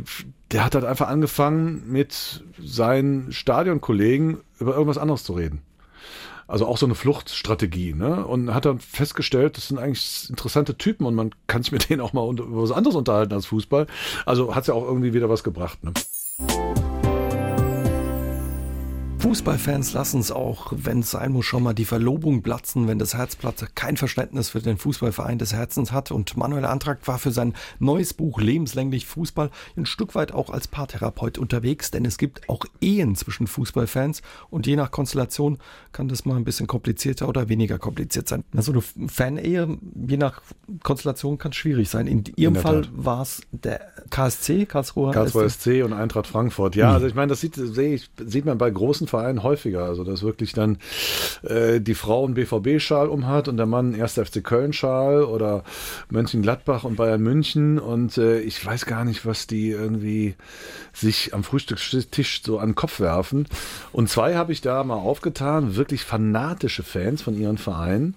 der 0.51 0.65
hat 0.65 0.75
halt 0.75 0.85
einfach 0.85 1.07
angefangen, 1.07 1.83
mit 1.87 2.43
seinen 2.59 3.31
Stadionkollegen 3.31 4.37
über 4.59 4.73
irgendwas 4.73 4.97
anderes 4.97 5.23
zu 5.23 5.33
reden. 5.33 5.61
Also 6.47 6.67
auch 6.67 6.77
so 6.77 6.85
eine 6.85 6.95
Fluchtstrategie, 6.95 7.93
ne? 7.93 8.25
Und 8.25 8.53
hat 8.53 8.65
dann 8.65 8.79
festgestellt, 8.79 9.55
das 9.55 9.69
sind 9.69 9.77
eigentlich 9.77 10.29
interessante 10.29 10.77
Typen 10.77 11.05
und 11.05 11.15
man 11.15 11.33
kann 11.47 11.63
sich 11.63 11.71
mit 11.71 11.89
denen 11.89 12.01
auch 12.01 12.11
mal 12.11 12.29
über 12.29 12.63
was 12.63 12.71
anderes 12.71 12.97
unterhalten 12.97 13.33
als 13.33 13.45
Fußball. 13.45 13.87
Also 14.25 14.53
hat 14.53 14.63
es 14.63 14.67
ja 14.67 14.73
auch 14.73 14.85
irgendwie 14.85 15.13
wieder 15.13 15.29
was 15.29 15.43
gebracht, 15.45 15.81
ne? 15.83 15.93
Fußballfans 19.21 19.93
lassen 19.93 20.19
es 20.19 20.31
auch, 20.31 20.73
wenn 20.75 21.01
es 21.01 21.11
sein 21.11 21.31
muss, 21.31 21.45
schon 21.45 21.61
mal 21.61 21.75
die 21.75 21.85
Verlobung 21.85 22.41
platzen, 22.41 22.87
wenn 22.87 22.97
das 22.97 23.13
Herzblatt 23.13 23.75
kein 23.75 23.95
Verständnis 23.95 24.49
für 24.49 24.61
den 24.61 24.79
Fußballverein 24.79 25.37
des 25.37 25.53
Herzens 25.53 25.91
hat. 25.91 26.09
Und 26.09 26.35
Manuel 26.37 26.65
Antrag 26.65 27.07
war 27.07 27.19
für 27.19 27.29
sein 27.29 27.53
neues 27.77 28.15
Buch 28.15 28.41
Lebenslänglich 28.41 29.05
Fußball 29.05 29.51
ein 29.77 29.85
Stück 29.85 30.15
weit 30.15 30.31
auch 30.31 30.49
als 30.49 30.67
Paartherapeut 30.67 31.37
unterwegs, 31.37 31.91
denn 31.91 32.03
es 32.03 32.17
gibt 32.17 32.49
auch 32.49 32.65
Ehen 32.81 33.15
zwischen 33.15 33.45
Fußballfans 33.45 34.23
und 34.49 34.65
je 34.65 34.75
nach 34.75 34.89
Konstellation 34.89 35.59
kann 35.91 36.07
das 36.07 36.25
mal 36.25 36.35
ein 36.35 36.43
bisschen 36.43 36.65
komplizierter 36.65 37.29
oder 37.29 37.47
weniger 37.47 37.77
kompliziert 37.77 38.27
sein. 38.27 38.43
Also 38.55 38.71
eine 38.71 38.81
Fan-Ehe, 38.81 39.77
je 40.07 40.17
nach 40.17 40.41
Konstellation 40.81 41.37
kann 41.37 41.51
es 41.51 41.57
schwierig 41.57 41.89
sein. 41.89 42.07
In 42.07 42.23
Ihrem 42.37 42.55
In 42.55 42.61
Fall 42.61 42.87
war 42.91 43.21
es 43.21 43.43
der 43.51 43.81
KSC, 44.09 44.65
Karlsruher 44.65 45.11
Karlsruher 45.11 45.47
SC 45.47 45.83
und 45.85 45.93
Eintracht 45.93 46.25
Frankfurt. 46.25 46.75
Ja, 46.75 46.87
mhm. 46.87 46.93
also 46.95 47.05
ich 47.05 47.13
meine, 47.13 47.27
das 47.27 47.41
sieht, 47.41 47.53
sehe 47.53 47.93
ich, 47.93 48.09
sieht 48.17 48.45
man 48.45 48.57
bei 48.57 48.71
großen 48.71 49.10
Vereinen 49.11 49.43
häufiger. 49.43 49.85
Also 49.85 50.03
dass 50.03 50.23
wirklich 50.23 50.53
dann 50.53 50.79
äh, 51.43 51.79
die 51.79 51.93
Frau 51.93 52.25
einen 52.25 52.33
BVB-Schal 52.33 53.07
umhat 53.07 53.47
und 53.47 53.57
der 53.57 53.67
Mann 53.67 53.93
einen 53.93 54.01
1. 54.01 54.13
FC 54.13 54.43
Köln-Schal 54.43 55.23
oder 55.23 55.63
Mönchengladbach 56.09 56.83
und 56.83 56.95
Bayern 56.95 57.21
München. 57.21 57.77
Und 57.77 58.17
äh, 58.17 58.39
ich 58.39 58.65
weiß 58.65 58.85
gar 58.85 59.05
nicht, 59.05 59.25
was 59.25 59.45
die 59.45 59.69
irgendwie 59.69 60.35
sich 60.93 61.33
am 61.33 61.43
Frühstückstisch 61.43 62.41
so 62.43 62.57
an 62.57 62.69
den 62.69 62.75
Kopf 62.75 62.99
werfen. 62.99 63.47
Und 63.91 64.09
zwei 64.09 64.35
habe 64.35 64.51
ich 64.51 64.61
da 64.61 64.83
mal 64.83 64.95
aufgetan, 64.95 65.75
wirklich 65.75 66.03
fanatische 66.03 66.83
Fans 66.83 67.21
von 67.21 67.39
ihren 67.39 67.57
Vereinen. 67.57 68.15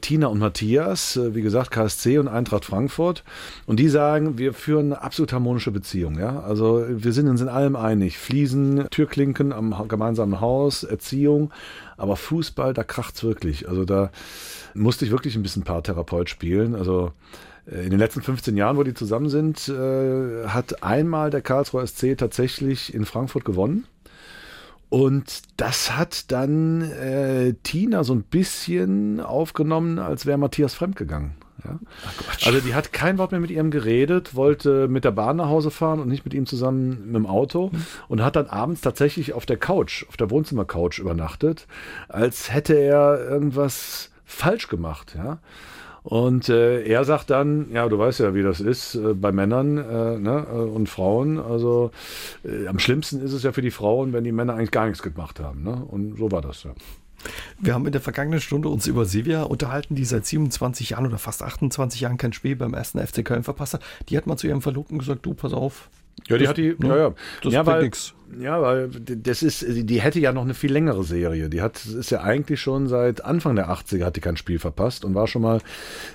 Tina 0.00 0.28
und 0.28 0.38
Matthias, 0.38 1.16
äh, 1.16 1.34
wie 1.34 1.42
gesagt, 1.42 1.70
KSC 1.70 2.18
und 2.18 2.28
Eintracht 2.28 2.64
Frankfurt. 2.64 3.24
Und 3.66 3.78
die 3.78 3.88
sagen, 3.88 4.38
wir 4.38 4.52
führen 4.52 4.92
eine 4.92 5.02
absolut 5.02 5.32
harmonische 5.32 5.70
Beziehung. 5.70 6.18
Ja? 6.18 6.40
Also 6.40 6.84
wir 6.88 7.12
sind 7.12 7.28
uns 7.28 7.40
in 7.40 7.48
allem 7.48 7.76
einig. 7.76 8.18
Fliesen, 8.18 8.86
Türklinken 8.90 9.52
am 9.52 9.88
gemeinsamen 9.88 10.40
Haus, 10.40 10.82
Erziehung. 10.84 11.52
Aber 11.96 12.16
Fußball, 12.16 12.74
da 12.74 12.84
kracht's 12.84 13.22
wirklich. 13.22 13.68
Also 13.68 13.84
da 13.84 14.10
musste 14.74 15.04
ich 15.04 15.10
wirklich 15.10 15.36
ein 15.36 15.42
bisschen 15.42 15.64
Paartherapeut 15.64 16.30
spielen. 16.30 16.74
Also 16.74 17.12
äh, 17.70 17.84
in 17.84 17.90
den 17.90 17.98
letzten 17.98 18.22
15 18.22 18.56
Jahren, 18.56 18.76
wo 18.76 18.82
die 18.82 18.94
zusammen 18.94 19.28
sind, 19.28 19.68
äh, 19.68 20.46
hat 20.46 20.82
einmal 20.82 21.30
der 21.30 21.42
Karlsruher 21.42 21.86
SC 21.86 22.16
tatsächlich 22.16 22.94
in 22.94 23.04
Frankfurt 23.04 23.44
gewonnen. 23.44 23.84
Und 24.90 25.42
das 25.56 25.96
hat 25.96 26.32
dann 26.32 26.82
äh, 26.82 27.54
Tina 27.62 28.02
so 28.04 28.12
ein 28.12 28.22
bisschen 28.22 29.20
aufgenommen, 29.20 30.00
als 30.00 30.26
wäre 30.26 30.36
Matthias 30.36 30.74
fremdgegangen. 30.74 31.32
Ja? 31.64 31.78
Also 32.44 32.60
die 32.60 32.74
hat 32.74 32.92
kein 32.92 33.16
Wort 33.18 33.30
mehr 33.30 33.40
mit 33.40 33.52
ihm 33.52 33.70
geredet, 33.70 34.34
wollte 34.34 34.88
mit 34.88 35.04
der 35.04 35.12
Bahn 35.12 35.36
nach 35.36 35.48
Hause 35.48 35.70
fahren 35.70 36.00
und 36.00 36.08
nicht 36.08 36.24
mit 36.24 36.34
ihm 36.34 36.44
zusammen 36.44 37.06
mit 37.06 37.14
dem 37.14 37.26
Auto 37.26 37.70
mhm. 37.72 37.86
und 38.08 38.22
hat 38.22 38.34
dann 38.34 38.48
abends 38.48 38.80
tatsächlich 38.80 39.32
auf 39.32 39.46
der 39.46 39.58
Couch, 39.58 40.04
auf 40.08 40.16
der 40.16 40.30
Wohnzimmercouch 40.30 40.98
übernachtet, 40.98 41.68
als 42.08 42.52
hätte 42.52 42.74
er 42.74 43.24
irgendwas 43.28 44.10
falsch 44.24 44.66
gemacht. 44.66 45.14
Ja? 45.16 45.38
Und 46.02 46.48
äh, 46.48 46.82
er 46.82 47.04
sagt 47.04 47.30
dann, 47.30 47.70
ja, 47.72 47.88
du 47.88 47.98
weißt 47.98 48.20
ja, 48.20 48.34
wie 48.34 48.42
das 48.42 48.60
ist 48.60 48.94
äh, 48.94 49.14
bei 49.14 49.32
Männern 49.32 49.76
äh, 49.76 50.18
ne, 50.18 50.46
äh, 50.50 50.54
und 50.54 50.88
Frauen. 50.88 51.38
Also 51.38 51.90
äh, 52.44 52.66
am 52.66 52.78
schlimmsten 52.78 53.20
ist 53.20 53.32
es 53.32 53.42
ja 53.42 53.52
für 53.52 53.62
die 53.62 53.70
Frauen, 53.70 54.12
wenn 54.12 54.24
die 54.24 54.32
Männer 54.32 54.54
eigentlich 54.54 54.70
gar 54.70 54.86
nichts 54.86 55.02
gemacht 55.02 55.40
haben. 55.40 55.62
Ne? 55.62 55.74
Und 55.74 56.18
so 56.18 56.32
war 56.32 56.40
das 56.40 56.62
ja. 56.62 56.70
Wir 57.58 57.74
haben 57.74 57.84
in 57.84 57.92
der 57.92 58.00
vergangenen 58.00 58.40
Stunde 58.40 58.70
uns 58.70 58.86
über 58.86 59.04
Silvia 59.04 59.42
unterhalten, 59.42 59.94
die 59.94 60.06
seit 60.06 60.24
27 60.24 60.90
Jahren 60.90 61.06
oder 61.06 61.18
fast 61.18 61.42
28 61.42 62.00
Jahren 62.00 62.16
kein 62.16 62.32
Spiel 62.32 62.56
beim 62.56 62.72
ersten 62.72 62.98
FC 62.98 63.22
Köln 63.22 63.42
verpasst 63.42 63.74
hat. 63.74 63.82
Die 64.08 64.16
hat 64.16 64.26
mal 64.26 64.38
zu 64.38 64.46
ihrem 64.46 64.62
Verlobten 64.62 64.98
gesagt, 64.98 65.26
du, 65.26 65.34
pass 65.34 65.52
auf, 65.52 65.90
ja, 66.28 66.36
die 66.36 66.44
das, 66.44 66.48
hat 66.50 66.56
die, 66.56 66.76
ne? 66.78 66.88
ja, 66.88 66.96
ja. 66.96 67.14
Das 67.42 67.52
ja, 67.52 67.66
weil, 67.66 67.82
nix. 67.82 68.14
Ja, 68.38 68.62
weil 68.62 68.88
das 68.88 69.42
ist, 69.42 69.64
die 69.68 70.00
hätte 70.00 70.20
ja 70.20 70.32
noch 70.32 70.44
eine 70.44 70.54
viel 70.54 70.72
längere 70.72 71.02
Serie. 71.02 71.48
Die 71.48 71.62
hat, 71.62 71.84
ist 71.84 72.10
ja 72.10 72.20
eigentlich 72.20 72.60
schon 72.60 72.86
seit 72.86 73.24
Anfang 73.24 73.56
der 73.56 73.70
80er 73.70 74.04
hat 74.04 74.16
die 74.16 74.20
kein 74.20 74.36
Spiel 74.36 74.58
verpasst 74.58 75.04
und 75.04 75.14
war 75.14 75.26
schon 75.26 75.42
mal 75.42 75.60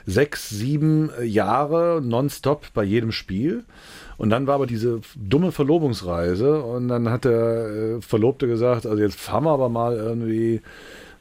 sechs, 0.05 0.49
sieben 0.49 1.09
Jahre 1.23 2.01
nonstop 2.01 2.73
bei 2.73 2.83
jedem 2.83 3.11
Spiel. 3.11 3.65
Und 4.17 4.29
dann 4.29 4.47
war 4.47 4.55
aber 4.55 4.67
diese 4.67 5.01
dumme 5.15 5.51
Verlobungsreise 5.51 6.61
und 6.61 6.87
dann 6.87 7.09
hat 7.09 7.25
der 7.25 7.97
äh, 7.97 8.01
Verlobte 8.01 8.47
gesagt, 8.47 8.85
also 8.85 9.01
jetzt 9.01 9.19
fahren 9.19 9.43
wir 9.43 9.51
aber 9.51 9.67
mal 9.67 9.97
irgendwie 9.97 10.61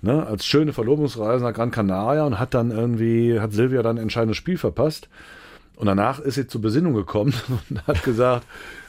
ne, 0.04 0.24
als 0.26 0.46
schöne 0.46 0.72
Verlobungsreise 0.72 1.42
nach 1.42 1.54
Gran 1.54 1.72
Canaria 1.72 2.24
und 2.24 2.38
hat 2.38 2.54
dann 2.54 2.70
irgendwie, 2.70 3.40
hat 3.40 3.52
Silvia 3.52 3.82
dann 3.82 3.96
ein 3.96 4.02
entscheidendes 4.02 4.36
Spiel 4.36 4.58
verpasst. 4.58 5.08
Und 5.76 5.86
danach 5.86 6.20
ist 6.20 6.36
sie 6.36 6.46
zur 6.46 6.60
Besinnung 6.60 6.94
gekommen 6.94 7.34
und 7.70 7.86
hat 7.86 8.02
gesagt, 8.04 8.46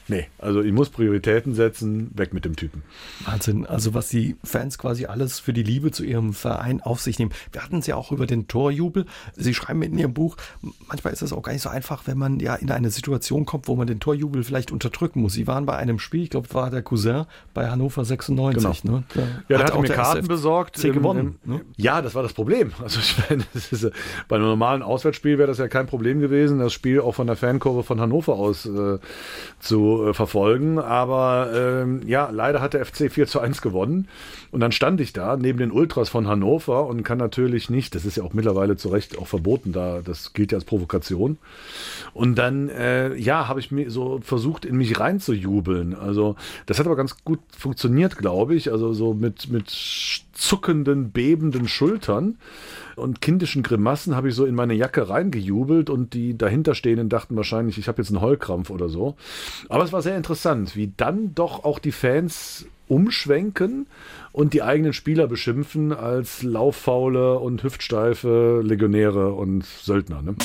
Nee, 0.07 0.27
also 0.37 0.61
ich 0.61 0.71
muss 0.71 0.89
Prioritäten 0.89 1.55
setzen, 1.55 2.11
weg 2.15 2.33
mit 2.33 2.45
dem 2.45 2.55
Typen. 2.55 2.83
Wahnsinn, 3.25 3.65
also 3.65 3.95
was 3.95 4.09
die 4.09 4.35
Fans 4.43 4.77
quasi 4.77 5.07
alles 5.07 5.39
für 5.39 5.51
die 5.51 5.63
Liebe 5.63 5.89
zu 5.89 6.03
ihrem 6.03 6.33
Verein 6.33 6.79
auf 6.81 7.01
sich 7.01 7.17
nehmen. 7.17 7.31
Wir 7.51 7.63
hatten 7.63 7.79
es 7.79 7.87
ja 7.87 7.95
auch 7.95 8.11
über 8.11 8.27
den 8.27 8.47
Torjubel. 8.47 9.05
Sie 9.35 9.55
schreiben 9.55 9.81
in 9.81 9.97
Ihrem 9.97 10.13
Buch, 10.13 10.37
manchmal 10.87 11.13
ist 11.13 11.23
es 11.23 11.33
auch 11.33 11.41
gar 11.41 11.53
nicht 11.53 11.63
so 11.63 11.69
einfach, 11.69 12.03
wenn 12.05 12.19
man 12.19 12.39
ja 12.39 12.53
in 12.55 12.69
eine 12.69 12.91
Situation 12.91 13.45
kommt, 13.45 13.67
wo 13.67 13.75
man 13.75 13.87
den 13.87 13.99
Torjubel 13.99 14.43
vielleicht 14.43 14.71
unterdrücken 14.71 15.21
muss. 15.21 15.33
Sie 15.33 15.47
waren 15.47 15.65
bei 15.65 15.75
einem 15.75 15.97
Spiel, 15.97 16.23
ich 16.23 16.29
glaube, 16.29 16.53
war 16.53 16.69
der 16.69 16.83
Cousin 16.83 17.25
bei 17.55 17.69
Hannover 17.69 18.05
96. 18.05 18.83
Genau. 18.83 18.97
Ne? 18.97 19.03
Der 19.15 19.23
ja, 19.23 19.29
der 19.47 19.59
hat, 19.59 19.73
hat 19.73 19.81
mir 19.81 19.89
Karten 19.89 20.27
besorgt. 20.27 20.83
Im, 20.83 20.93
gewonnen. 20.93 21.39
Im, 21.45 21.51
ne? 21.51 21.61
Ja, 21.77 22.03
das 22.03 22.13
war 22.13 22.21
das 22.21 22.33
Problem. 22.33 22.71
Also 22.85 22.99
ich 22.99 23.15
meine, 23.27 23.43
ist, 23.55 23.91
bei 24.27 24.35
einem 24.35 24.45
normalen 24.45 24.83
Auswärtsspiel 24.83 25.39
wäre 25.39 25.47
das 25.47 25.57
ja 25.57 25.67
kein 25.67 25.87
Problem 25.87 26.19
gewesen, 26.19 26.59
das 26.59 26.71
Spiel 26.71 26.99
auch 26.99 27.15
von 27.15 27.25
der 27.25 27.35
Fankurve 27.35 27.81
von 27.81 27.99
Hannover 27.99 28.35
aus 28.35 28.67
äh, 28.67 28.99
zu 29.59 29.94
äh, 30.03 30.13
verfolgen. 30.13 30.79
Aber 30.79 31.49
ähm, 31.53 32.01
ja, 32.05 32.29
leider 32.31 32.61
hat 32.61 32.73
der 32.73 32.85
FC 32.85 33.11
4 33.11 33.27
zu 33.27 33.39
1 33.39 33.61
gewonnen. 33.61 34.07
Und 34.55 34.61
dann 34.61 34.71
stand 34.71 35.01
ich 35.01 35.11
da 35.11 35.35
neben 35.35 35.59
den 35.59 35.69
Ultras 35.69 36.07
von 36.07 36.29
Hannover 36.29 36.87
und 36.87 37.03
kann 37.03 37.17
natürlich 37.17 37.69
nicht, 37.69 37.93
das 37.93 38.05
ist 38.05 38.15
ja 38.15 38.23
auch 38.23 38.31
mittlerweile 38.31 38.77
zu 38.77 38.87
Recht 38.87 39.17
auch 39.17 39.27
verboten, 39.27 39.73
da 39.73 39.99
das 40.01 40.31
gilt 40.31 40.53
ja 40.53 40.57
als 40.57 40.63
Provokation. 40.63 41.37
Und 42.13 42.35
dann, 42.35 42.69
äh, 42.69 43.13
ja, 43.15 43.49
habe 43.49 43.59
ich 43.59 43.71
mir 43.71 43.91
so 43.91 44.21
versucht, 44.23 44.63
in 44.63 44.77
mich 44.77 44.97
reinzujubeln. 44.97 45.93
Also 45.93 46.37
das 46.67 46.79
hat 46.79 46.85
aber 46.85 46.95
ganz 46.95 47.21
gut 47.25 47.39
funktioniert, 47.49 48.17
glaube 48.17 48.55
ich. 48.55 48.71
Also 48.71 48.93
so 48.93 49.13
mit, 49.13 49.49
mit 49.51 49.69
zuckenden, 50.31 51.11
bebenden 51.11 51.67
Schultern 51.67 52.37
und 52.95 53.19
kindischen 53.19 53.61
Grimassen 53.61 54.15
habe 54.15 54.29
ich 54.29 54.35
so 54.35 54.45
in 54.45 54.55
meine 54.55 54.73
Jacke 54.73 55.09
reingejubelt 55.09 55.89
und 55.89 56.13
die 56.13 56.37
dahinterstehenden 56.37 57.09
dachten 57.09 57.35
wahrscheinlich, 57.35 57.77
ich 57.77 57.89
habe 57.89 58.01
jetzt 58.01 58.09
einen 58.09 58.21
Heulkrampf 58.21 58.69
oder 58.69 58.87
so. 58.87 59.17
Aber 59.67 59.83
es 59.83 59.91
war 59.91 60.01
sehr 60.01 60.15
interessant, 60.15 60.77
wie 60.77 60.93
dann 60.95 61.35
doch 61.35 61.65
auch 61.65 61.79
die 61.79 61.91
Fans 61.91 62.65
umschwenken 62.87 63.87
und 64.35 64.53
die 64.53 64.63
eigenen 64.63 64.91
Spieler 64.91 65.27
beschimpfen 65.27 65.93
als 65.93 66.43
lauffaule 66.43 67.39
und 67.39 67.63
hüftsteife 67.63 68.61
Legionäre 68.61 69.31
und 69.31 69.63
Söldner. 69.63 70.21
Ne? 70.21 70.35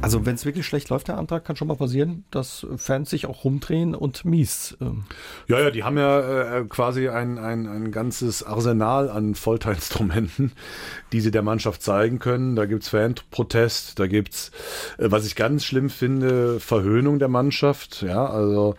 Also 0.00 0.24
wenn 0.24 0.36
es 0.36 0.46
wirklich 0.46 0.64
schlecht 0.64 0.88
läuft, 0.88 1.08
der 1.08 1.18
Antrag, 1.18 1.44
kann 1.44 1.56
schon 1.56 1.68
mal 1.68 1.76
passieren, 1.76 2.24
dass 2.30 2.66
Fans 2.78 3.10
sich 3.10 3.26
auch 3.26 3.44
rumdrehen 3.44 3.94
und 3.94 4.24
mies. 4.24 4.78
Ähm. 4.80 5.04
Ja, 5.48 5.60
ja, 5.60 5.70
die 5.70 5.84
haben 5.84 5.98
ja 5.98 6.60
äh, 6.60 6.64
quasi 6.64 7.10
ein, 7.10 7.36
ein, 7.36 7.66
ein 7.66 7.90
ganzes 7.90 8.42
Arsenal 8.42 9.10
an 9.10 9.34
Folterinstrumenten, 9.34 10.52
die 11.12 11.20
sie 11.20 11.30
der 11.30 11.42
Mannschaft 11.42 11.82
zeigen 11.82 12.18
können. 12.18 12.56
Da 12.56 12.64
gibt's 12.64 12.88
Fanprotest, 12.88 13.98
da 13.98 14.06
gibt's, 14.06 14.52
äh, 14.96 15.10
was 15.10 15.26
ich 15.26 15.36
ganz 15.36 15.66
schlimm 15.66 15.90
finde, 15.90 16.58
Verhöhnung 16.58 17.18
der 17.18 17.28
Mannschaft. 17.28 18.00
Ja, 18.00 18.24
also 18.24 18.74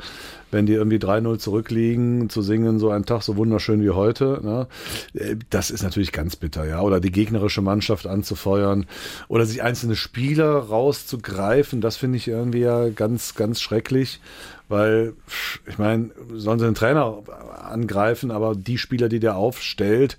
wenn 0.52 0.66
die 0.66 0.74
irgendwie 0.74 0.98
3-0 0.98 1.38
zurückliegen, 1.40 2.30
zu 2.30 2.42
singen, 2.42 2.80
so 2.80 2.90
ein 2.90 3.06
Tag 3.06 3.24
so 3.24 3.38
wunderschön 3.38 3.82
wie 3.82 3.92
heute. 3.92 4.40
Ne? 4.44 4.68
Äh, 5.14 5.36
das 5.50 5.72
ist 5.72 5.84
natürlich 5.84 6.12
ganz 6.12 6.36
bitter, 6.36 6.66
ja. 6.66 6.82
Oder 6.82 7.00
die 7.00 7.12
gegnerische 7.12 7.62
Mannschaft 7.62 8.08
anzufeuern 8.08 8.86
oder 9.28 9.46
sich 9.46 9.64
einzelne 9.64 9.96
Spieler 9.96 10.52
rauszugreifen, 10.52 11.82
das 11.82 11.98
finde 11.98 12.18
ich 12.18 12.28
irgendwie 12.28 12.60
ja 12.60 12.90
ganz, 12.90 13.36
ganz 13.36 13.62
schrecklich 13.62 14.20
weil 14.70 15.14
ich 15.68 15.78
meine, 15.78 16.12
sollen 16.34 16.60
sie 16.60 16.66
den 16.66 16.76
Trainer 16.76 17.24
angreifen, 17.62 18.32
aber 18.32 18.56
die 18.56 18.78
Spieler, 18.78 19.10
die 19.10 19.20
der 19.20 19.36
aufstellt, 19.36 20.18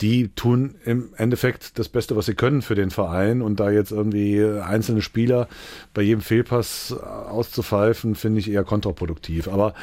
die 0.00 0.28
tun 0.28 0.74
im 0.84 1.10
Endeffekt 1.16 1.78
das 1.78 1.88
Beste, 1.88 2.16
was 2.16 2.26
sie 2.26 2.34
können 2.34 2.60
für 2.60 2.74
den 2.74 2.90
Verein 2.90 3.40
und 3.40 3.58
da 3.58 3.70
jetzt 3.70 3.92
irgendwie 3.92 4.44
einzelne 4.44 5.00
Spieler 5.00 5.48
bei 5.94 6.02
jedem 6.02 6.20
Fehlpass 6.20 6.92
auszupfeifen, 6.92 8.14
finde 8.14 8.40
ich 8.40 8.50
eher 8.50 8.64
kontraproduktiv. 8.64 9.48
Aber 9.48 9.74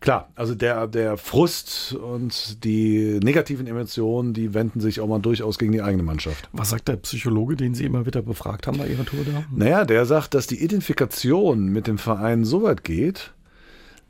klar, 0.00 0.28
also 0.34 0.54
der, 0.54 0.86
der 0.86 1.16
Frust 1.16 1.94
und 1.94 2.62
die 2.64 3.18
negativen 3.22 3.66
Emotionen, 3.66 4.34
die 4.34 4.52
wenden 4.52 4.80
sich 4.80 5.00
auch 5.00 5.08
mal 5.08 5.20
durchaus 5.20 5.58
gegen 5.58 5.72
die 5.72 5.82
eigene 5.82 6.02
Mannschaft. 6.02 6.50
Was 6.52 6.70
sagt 6.70 6.88
der 6.88 6.96
Psychologe, 6.96 7.56
den 7.56 7.74
Sie 7.74 7.84
immer 7.84 8.04
wieder 8.04 8.20
befragt 8.20 8.66
haben 8.66 8.76
bei 8.76 8.88
Ihrer 8.88 9.06
Tour 9.06 9.20
da? 9.24 9.44
Naja, 9.50 9.84
der 9.86 10.04
sagt, 10.04 10.34
dass 10.34 10.46
die 10.46 10.62
Identifikation 10.62 11.68
mit 11.68 11.86
dem 11.86 11.96
Verein 11.96 12.44
so 12.44 12.62
weit 12.62 12.84
geht, 12.84 13.32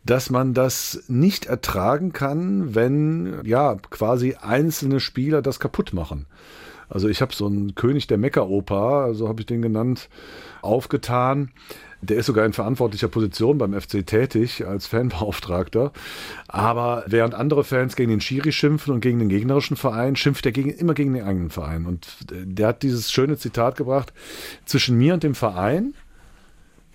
dass 0.04 0.30
man 0.30 0.54
das 0.54 1.04
nicht 1.08 1.46
ertragen 1.46 2.12
kann, 2.12 2.74
wenn 2.74 3.40
ja 3.44 3.76
quasi 3.90 4.36
einzelne 4.40 5.00
Spieler 5.00 5.42
das 5.42 5.60
kaputt 5.60 5.92
machen. 5.92 6.26
Also 6.88 7.08
ich 7.08 7.22
habe 7.22 7.34
so 7.34 7.46
einen 7.46 7.74
König 7.74 8.06
der 8.06 8.18
Meckeroper, 8.18 9.14
so 9.14 9.28
habe 9.28 9.40
ich 9.40 9.46
den 9.46 9.62
genannt, 9.62 10.10
aufgetan. 10.60 11.50
Der 12.02 12.18
ist 12.18 12.26
sogar 12.26 12.44
in 12.44 12.52
verantwortlicher 12.52 13.08
Position 13.08 13.58
beim 13.58 13.80
FC 13.80 14.04
tätig 14.04 14.66
als 14.66 14.88
Fanbeauftragter. 14.88 15.92
Aber 16.48 17.04
während 17.06 17.32
andere 17.32 17.64
Fans 17.64 17.96
gegen 17.96 18.10
den 18.10 18.20
Schiri 18.20 18.52
schimpfen 18.52 18.92
und 18.92 19.00
gegen 19.00 19.20
den 19.20 19.28
gegnerischen 19.28 19.76
Verein, 19.76 20.16
schimpft 20.16 20.44
er 20.44 20.52
gegen, 20.52 20.70
immer 20.70 20.94
gegen 20.94 21.14
den 21.14 21.24
eigenen 21.24 21.50
Verein. 21.50 21.86
Und 21.86 22.08
der 22.30 22.68
hat 22.68 22.82
dieses 22.82 23.10
schöne 23.10 23.38
Zitat 23.38 23.76
gebracht, 23.76 24.12
zwischen 24.66 24.98
mir 24.98 25.14
und 25.14 25.22
dem 25.22 25.36
Verein 25.36 25.94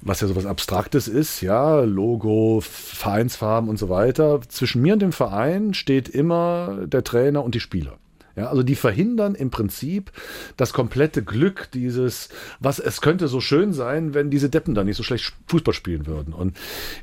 was 0.02 0.22
ja 0.22 0.28
sowas 0.28 0.45
Abstraktes 0.45 1.08
ist, 1.08 1.41
ja, 1.41 1.82
Logo, 1.82 2.60
Vereinsfarben 2.62 3.70
und 3.70 3.78
so 3.78 3.89
weiter. 3.89 4.41
Zwischen 4.48 4.82
mir 4.82 4.93
und 4.93 5.02
dem 5.02 5.12
Verein 5.12 5.74
steht 5.74 6.10
immer 6.10 6.86
der 6.86 7.04
Trainer 7.04 7.43
und 7.43 7.56
die 7.56 7.60
Spieler. 7.60 7.98
Ja, 8.38 8.50
also 8.50 8.62
die 8.62 8.76
verhindern 8.76 9.34
im 9.34 9.50
Prinzip 9.50 10.12
das 10.58 10.72
komplette 10.72 11.24
Glück 11.24 11.70
dieses, 11.74 12.30
was 12.60 12.78
es 12.78 13.02
könnte 13.02 13.28
so 13.28 13.42
schön 13.42 13.74
sein, 13.74 14.14
wenn 14.14 14.30
diese 14.30 14.48
Deppen 14.50 14.76
da 14.76 14.84
nicht 14.84 14.96
so 14.96 15.02
schlecht 15.02 15.34
Fußball 15.48 15.74
spielen 15.74 16.06
würden. 16.06 16.34
Und 16.34 16.56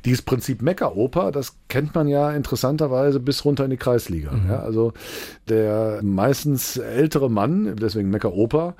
dieses 0.05 0.21
Prinzip 0.21 0.61
Meckeroper, 0.61 1.33
das 1.33 1.57
kennt 1.67 1.93
man 1.93 2.07
ja 2.07 2.31
interessanterweise 2.31 3.19
bis 3.19 3.43
runter 3.43 3.65
in 3.65 3.71
die 3.71 3.77
Kreisliga. 3.77 4.31
Mhm. 4.31 4.49
Ja, 4.49 4.59
also 4.59 4.93
der 5.49 5.99
meistens 6.01 6.77
ältere 6.77 7.29
Mann, 7.29 7.75
deswegen 7.75 8.09
Meckeroper, 8.09 8.75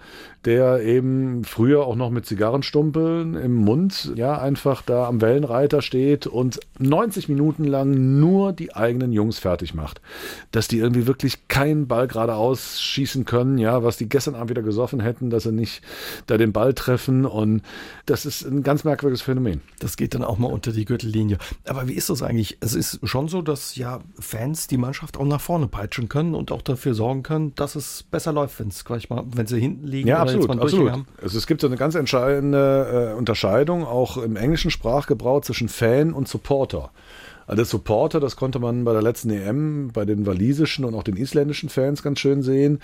der 0.46 0.82
eben 0.82 1.44
früher 1.44 1.86
auch 1.86 1.96
noch 1.96 2.12
mit 2.12 2.26
Zigarrenstumpeln 2.26 3.34
im 3.34 3.56
Mund, 3.56 4.14
ja, 4.16 4.40
einfach 4.40 4.82
da 4.84 5.08
am 5.08 5.20
Wellenreiter 5.20 5.82
steht 5.82 6.28
und 6.28 6.60
90 6.80 7.28
Minuten 7.30 7.66
lang 7.66 8.20
nur 8.20 8.54
die 8.54 8.76
eigenen 8.76 9.12
Jungs 9.12 9.40
fertig 9.40 9.74
macht. 9.74 10.02
Dass 10.52 10.68
die 10.68 10.78
irgendwie 10.78 11.08
wirklich 11.08 11.48
keinen 11.48 11.88
Ball 11.88 12.08
geradeaus 12.08 12.45
schießen 12.54 13.26
können, 13.26 13.58
ja, 13.58 13.84
was 13.84 13.98
die 13.98 14.08
gestern 14.08 14.36
Abend 14.36 14.50
wieder 14.50 14.62
gesoffen 14.62 15.00
hätten, 15.00 15.30
dass 15.30 15.44
sie 15.44 15.52
nicht 15.52 15.82
da 16.28 16.38
den 16.38 16.54
Ball 16.54 16.74
treffen 16.74 17.26
und 17.26 17.62
das 18.06 18.26
ist 18.26 18.44
ein 18.44 18.64
ganz 18.64 18.84
merkwürdiges 18.84 19.22
Phänomen. 19.22 19.62
Das 19.80 19.98
geht 19.98 20.14
dann 20.14 20.24
auch 20.24 20.38
mal 20.38 20.48
unter 20.48 20.72
die 20.72 20.86
Gürtellinie. 20.86 21.38
Aber 21.66 21.88
wie 21.88 21.94
ist 21.94 22.10
das 22.10 22.22
eigentlich? 22.22 22.58
Es 22.62 22.76
ist 22.76 23.00
schon 23.04 23.28
so, 23.28 23.42
dass 23.42 23.76
ja 23.76 24.02
Fans 24.20 24.68
die 24.68 24.78
Mannschaft 24.78 25.18
auch 25.18 25.26
nach 25.26 25.42
vorne 25.42 25.68
peitschen 25.68 26.10
können 26.10 26.36
und 26.36 26.52
auch 26.52 26.62
dafür 26.62 26.94
sorgen 26.94 27.24
können, 27.24 27.54
dass 27.56 27.76
es 27.76 28.04
besser 28.04 28.34
läuft, 28.34 28.60
wenn 28.60 28.68
es 28.68 28.86
gleich 28.86 29.10
mal, 29.10 29.24
wenn 29.26 29.48
sie 29.48 29.60
hinten 29.60 29.88
liegen 29.88 30.08
ja, 30.08 30.20
absolut, 30.20 30.50
absolut. 30.50 31.06
Also 31.22 31.38
es 31.38 31.48
gibt 31.48 31.62
so 31.62 31.68
eine 31.68 31.78
ganz 31.78 31.96
entscheidende 31.96 33.12
äh, 33.14 33.18
Unterscheidung 33.18 33.86
auch 33.86 34.18
im 34.18 34.36
englischen 34.36 34.72
Sprachgebrauch 34.72 35.42
zwischen 35.42 35.70
Fan 35.70 36.14
und 36.14 36.28
Supporter. 36.28 36.92
Also 37.48 37.64
Supporter, 37.64 38.20
das 38.20 38.36
konnte 38.36 38.60
man 38.60 38.84
bei 38.84 38.94
der 38.94 39.02
letzten 39.02 39.30
EM 39.30 39.90
bei 39.94 40.06
den 40.06 40.26
walisischen 40.26 40.86
und 40.86 40.96
auch 40.96 41.04
den 41.04 41.18
isländischen 41.18 41.70
Fans 41.70 42.02
ganz 42.04 42.20
schön 42.20 42.42
sehen. 42.42 42.80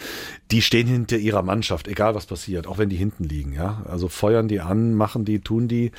Die 0.51 0.61
stehen 0.61 0.87
hinter 0.87 1.17
ihrer 1.17 1.41
Mannschaft, 1.41 1.87
egal 1.87 2.15
was 2.15 2.25
passiert, 2.25 2.67
auch 2.67 2.77
wenn 2.77 2.89
die 2.89 2.95
hinten 2.95 3.23
liegen. 3.23 3.53
Ja, 3.53 3.83
also 3.89 4.07
feuern 4.07 4.47
die 4.47 4.59
an, 4.59 4.93
machen 4.93 5.25
die, 5.25 5.39
tun 5.39 5.67
die. 5.67 5.91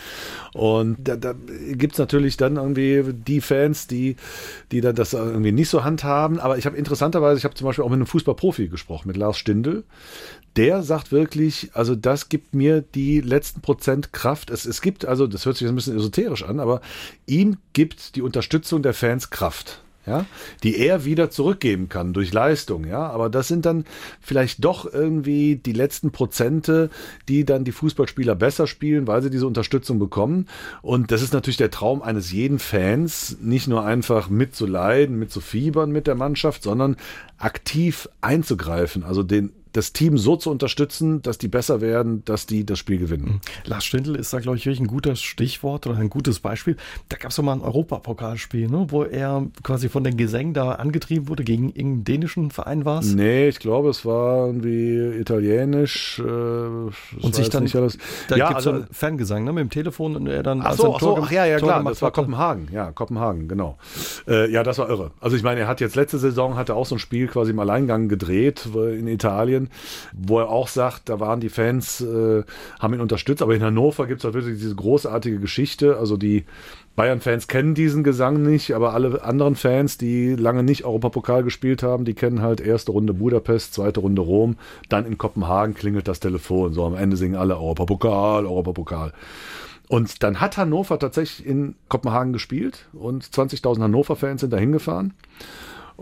Und 0.54 0.96
da, 1.00 1.16
da 1.16 1.34
gibt 1.72 1.94
es 1.94 1.98
natürlich 1.98 2.36
dann 2.36 2.56
irgendwie 2.56 3.12
die 3.12 3.40
Fans, 3.40 3.86
die, 3.86 4.16
die 4.70 4.80
dann 4.80 4.94
das 4.94 5.12
irgendwie 5.12 5.52
nicht 5.52 5.68
so 5.68 5.84
handhaben. 5.84 6.38
Aber 6.38 6.58
ich 6.58 6.66
habe 6.66 6.76
interessanterweise, 6.76 7.38
ich 7.38 7.44
habe 7.44 7.54
zum 7.54 7.66
Beispiel 7.66 7.84
auch 7.84 7.90
mit 7.90 7.96
einem 7.96 8.06
Fußballprofi 8.06 8.68
gesprochen, 8.68 9.08
mit 9.08 9.16
Lars 9.16 9.38
Stindl 9.38 9.84
der 10.56 10.82
sagt 10.82 11.12
wirklich, 11.12 11.70
also 11.72 11.94
das 11.94 12.28
gibt 12.28 12.54
mir 12.54 12.82
die 12.82 13.20
letzten 13.20 13.60
Prozent 13.60 14.12
Kraft. 14.12 14.50
Es, 14.50 14.66
es 14.66 14.82
gibt, 14.82 15.04
also 15.04 15.26
das 15.26 15.46
hört 15.46 15.56
sich 15.56 15.68
ein 15.68 15.74
bisschen 15.74 15.96
esoterisch 15.96 16.44
an, 16.44 16.60
aber 16.60 16.80
ihm 17.26 17.56
gibt 17.72 18.16
die 18.16 18.22
Unterstützung 18.22 18.82
der 18.82 18.94
Fans 18.94 19.30
Kraft. 19.30 19.82
Ja, 20.04 20.26
die 20.64 20.78
er 20.78 21.04
wieder 21.04 21.30
zurückgeben 21.30 21.88
kann 21.88 22.12
durch 22.12 22.32
Leistung, 22.32 22.84
ja, 22.88 23.08
aber 23.08 23.30
das 23.30 23.46
sind 23.46 23.64
dann 23.64 23.84
vielleicht 24.20 24.64
doch 24.64 24.92
irgendwie 24.92 25.54
die 25.54 25.72
letzten 25.72 26.10
Prozente, 26.10 26.90
die 27.28 27.44
dann 27.44 27.62
die 27.62 27.70
Fußballspieler 27.70 28.34
besser 28.34 28.66
spielen, 28.66 29.06
weil 29.06 29.22
sie 29.22 29.30
diese 29.30 29.46
Unterstützung 29.46 30.00
bekommen. 30.00 30.48
Und 30.80 31.12
das 31.12 31.22
ist 31.22 31.32
natürlich 31.32 31.56
der 31.56 31.70
Traum 31.70 32.02
eines 32.02 32.32
jeden 32.32 32.58
Fans, 32.58 33.36
nicht 33.40 33.68
nur 33.68 33.84
einfach 33.84 34.28
mitzuleiden, 34.28 35.20
mitzufiebern 35.20 35.92
mit 35.92 36.08
der 36.08 36.16
Mannschaft, 36.16 36.64
sondern 36.64 36.96
aktiv 37.38 38.08
einzugreifen, 38.22 39.04
also 39.04 39.22
den 39.22 39.52
das 39.72 39.92
Team 39.92 40.18
so 40.18 40.36
zu 40.36 40.50
unterstützen, 40.50 41.22
dass 41.22 41.38
die 41.38 41.48
besser 41.48 41.80
werden, 41.80 42.24
dass 42.24 42.46
die 42.46 42.64
das 42.66 42.78
Spiel 42.78 42.98
gewinnen. 42.98 43.24
Mhm. 43.24 43.40
Lars 43.64 43.84
Stindl 43.84 44.16
ist 44.16 44.32
da, 44.32 44.40
glaube 44.40 44.58
ich, 44.58 44.66
wirklich 44.66 44.80
ein 44.80 44.86
gutes 44.86 45.22
Stichwort 45.22 45.86
oder 45.86 45.98
ein 45.98 46.10
gutes 46.10 46.40
Beispiel. 46.40 46.76
Da 47.08 47.16
gab 47.16 47.30
es 47.30 47.36
doch 47.36 47.42
mal 47.42 47.54
ein 47.54 47.62
Europapokalspiel, 47.62 48.68
ne, 48.68 48.86
wo 48.88 49.04
er 49.04 49.46
quasi 49.62 49.88
von 49.88 50.04
den 50.04 50.16
Gesängen 50.16 50.54
da 50.54 50.72
angetrieben 50.72 51.28
wurde. 51.28 51.44
Gegen 51.44 51.68
irgendeinen 51.68 52.04
dänischen 52.04 52.50
Verein 52.50 52.84
war 52.84 53.00
es? 53.00 53.14
Nee, 53.14 53.48
ich 53.48 53.58
glaube, 53.58 53.88
es 53.88 54.04
war 54.04 54.46
irgendwie 54.46 55.18
italienisch. 55.18 56.18
Äh, 56.18 56.22
und 56.22 57.34
sich 57.34 57.48
dann, 57.48 57.62
nicht 57.62 57.76
alles. 57.76 57.96
da 58.28 58.36
ja, 58.36 58.48
gibt 58.48 58.60
es 58.60 58.66
also, 58.66 58.80
so 58.80 58.86
Fangesang 58.92 59.44
ne, 59.44 59.52
mit 59.52 59.62
dem 59.62 59.70
Telefon 59.70 60.16
und 60.16 60.26
er 60.26 60.42
dann. 60.42 60.60
Ach 60.62 60.74
so, 60.74 60.94
ach 60.94 61.00
so 61.00 61.18
ach 61.18 61.30
ja, 61.30 61.46
ja, 61.46 61.56
klar, 61.56 61.82
das 61.84 62.02
war 62.02 62.08
hatte. 62.08 62.20
Kopenhagen. 62.20 62.68
Ja, 62.72 62.92
Kopenhagen, 62.92 63.48
genau. 63.48 63.78
Äh, 64.28 64.50
ja, 64.50 64.62
das 64.62 64.78
war 64.78 64.90
irre. 64.90 65.12
Also 65.20 65.36
ich 65.36 65.42
meine, 65.42 65.60
er 65.60 65.68
hat 65.68 65.80
jetzt 65.80 65.96
letzte 65.96 66.18
Saison, 66.18 66.56
hat 66.56 66.68
er 66.68 66.76
auch 66.76 66.86
so 66.86 66.96
ein 66.96 66.98
Spiel 66.98 67.26
quasi 67.26 67.52
im 67.52 67.58
Alleingang 67.58 68.08
gedreht 68.08 68.68
in 68.74 69.08
Italien 69.08 69.61
Italien, 69.62 69.70
wo 70.12 70.38
er 70.40 70.48
auch 70.48 70.68
sagt, 70.68 71.08
da 71.08 71.20
waren 71.20 71.40
die 71.40 71.48
Fans, 71.48 72.00
äh, 72.00 72.42
haben 72.80 72.94
ihn 72.94 73.00
unterstützt. 73.00 73.42
Aber 73.42 73.54
in 73.54 73.62
Hannover 73.62 74.06
gibt 74.06 74.20
es 74.20 74.24
halt 74.24 74.34
wirklich 74.34 74.58
diese 74.58 74.74
großartige 74.74 75.38
Geschichte. 75.38 75.96
Also 75.98 76.16
die 76.16 76.44
Bayern-Fans 76.94 77.48
kennen 77.48 77.74
diesen 77.74 78.04
Gesang 78.04 78.42
nicht, 78.42 78.74
aber 78.74 78.92
alle 78.92 79.24
anderen 79.24 79.56
Fans, 79.56 79.96
die 79.96 80.34
lange 80.34 80.62
nicht 80.62 80.84
Europapokal 80.84 81.42
gespielt 81.42 81.82
haben, 81.82 82.04
die 82.04 82.14
kennen 82.14 82.42
halt 82.42 82.60
erste 82.60 82.92
Runde 82.92 83.14
Budapest, 83.14 83.74
zweite 83.74 84.00
Runde 84.00 84.20
Rom, 84.20 84.56
dann 84.90 85.06
in 85.06 85.16
Kopenhagen 85.16 85.74
klingelt 85.74 86.06
das 86.06 86.20
Telefon. 86.20 86.74
So 86.74 86.84
am 86.84 86.94
Ende 86.94 87.16
singen 87.16 87.36
alle 87.36 87.56
Europapokal, 87.56 88.44
Europapokal. 88.44 89.12
Und 89.88 90.22
dann 90.22 90.40
hat 90.40 90.56
Hannover 90.56 90.98
tatsächlich 90.98 91.46
in 91.46 91.74
Kopenhagen 91.88 92.32
gespielt 92.32 92.86
und 92.92 93.24
20.000 93.24 93.82
Hannover-Fans 93.82 94.40
sind 94.40 94.52
da 94.52 94.56
hingefahren. 94.56 95.12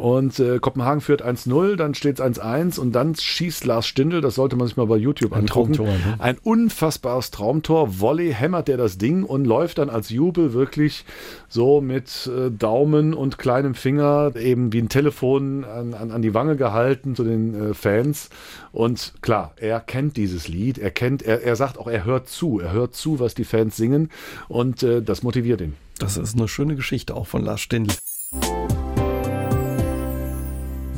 Und 0.01 0.38
äh, 0.38 0.59
Kopenhagen 0.61 1.03
führt 1.03 1.22
1-0, 1.22 1.76
dann 1.76 1.92
steht 1.92 2.20
es 2.20 2.40
1-1 2.40 2.80
und 2.80 2.92
dann 2.92 3.14
schießt 3.14 3.66
Lars 3.66 3.86
Stindl, 3.86 4.22
das 4.22 4.34
sollte 4.34 4.57
man 4.57 4.66
sich 4.66 4.78
mal 4.78 4.86
bei 4.86 4.96
YouTube 4.96 5.34
Ein 5.34 5.40
angucken. 5.40 5.74
Traumtor, 5.74 5.94
ne? 5.94 6.16
Ein 6.18 6.38
unfassbares 6.42 7.30
Traumtor. 7.30 8.01
Volley 8.01 8.32
hämmert 8.32 8.68
der 8.68 8.78
das 8.78 8.96
Ding 8.96 9.24
und 9.24 9.44
läuft 9.44 9.76
dann 9.76 9.90
als 9.90 10.09
Jubel 10.09 10.55
wirklich 10.55 11.05
so 11.51 11.82
mit 11.82 12.30
äh, 12.34 12.51
Daumen 12.51 13.12
und 13.12 13.36
kleinem 13.36 13.74
Finger 13.74 14.32
eben 14.36 14.72
wie 14.72 14.78
ein 14.78 14.88
Telefon 14.88 15.64
an, 15.64 15.92
an, 15.92 16.12
an 16.12 16.22
die 16.22 16.32
Wange 16.32 16.57
gehalten 16.57 17.14
zu 17.14 17.22
den 17.22 17.72
äh, 17.72 17.74
Fans. 17.74 18.30
Und 18.72 19.12
klar, 19.20 19.53
er 19.57 19.80
kennt 19.80 20.16
dieses 20.16 20.48
Lied, 20.48 20.78
er 20.78 20.92
kennt, 20.92 21.22
er, 21.22 21.42
er 21.42 21.57
sagt 21.57 21.76
auch, 21.76 21.88
er 21.88 22.07
hört 22.07 22.26
zu, 22.26 22.59
er 22.59 22.72
hört 22.72 22.94
zu, 22.94 23.20
was 23.20 23.34
die 23.34 23.44
Fans 23.44 23.76
singen 23.76 24.09
und 24.48 24.82
äh, 24.82 25.03
das 25.03 25.22
motiviert 25.22 25.61
ihn. 25.61 25.74
Das 25.98 26.16
ist 26.16 26.38
eine 26.38 26.48
schöne 26.48 26.74
Geschichte 26.74 27.14
auch 27.14 27.26
von 27.26 27.44
Lars 27.44 27.61
Stindl. 27.61 27.94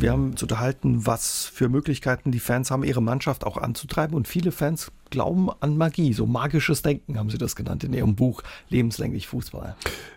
Wir 0.03 0.11
haben 0.11 0.32
uns 0.32 0.42
unterhalten, 0.42 1.07
was 1.07 1.44
für 1.44 1.68
Möglichkeiten 1.68 2.32
die 2.32 2.40
Fans 2.40 2.72
haben, 2.72 2.82
ihre 2.82 3.00
Mannschaft 3.00 3.44
auch 3.44 3.57
anzutreiben. 3.57 4.16
Und 4.16 4.26
viele 4.26 4.50
Fans 4.50 4.90
glauben 5.11 5.48
an 5.61 5.76
Magie, 5.76 6.12
so 6.12 6.26
magisches 6.26 6.82
Denken 6.82 7.16
haben 7.16 7.30
sie 7.30 7.38
das 7.38 7.55
genannt 7.55 7.84
in 7.84 7.92
ihrem 7.92 8.16
Buch 8.16 8.42
Lebenslänglich 8.68 9.28
Fußball. 9.28 9.76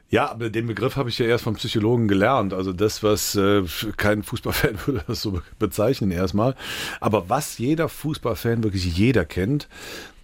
Ja, 0.09 0.31
aber 0.31 0.49
den 0.49 0.65
Begriff 0.65 0.95
habe 0.95 1.09
ich 1.09 1.19
ja 1.19 1.27
erst 1.27 1.43
vom 1.43 1.53
Psychologen 1.53 2.07
gelernt. 2.07 2.51
Also 2.51 2.73
das, 2.73 3.03
was 3.03 3.36
äh, 3.36 3.61
kein 3.95 4.23
Fußballfan 4.23 4.79
würde 4.88 5.03
das 5.05 5.21
so 5.21 5.39
bezeichnen 5.59 6.09
erstmal. 6.09 6.55
Aber 6.99 7.29
was 7.29 7.59
jeder 7.59 7.88
Fußballfan, 7.88 8.63
wirklich 8.63 8.97
jeder 8.97 9.23
kennt, 9.23 9.67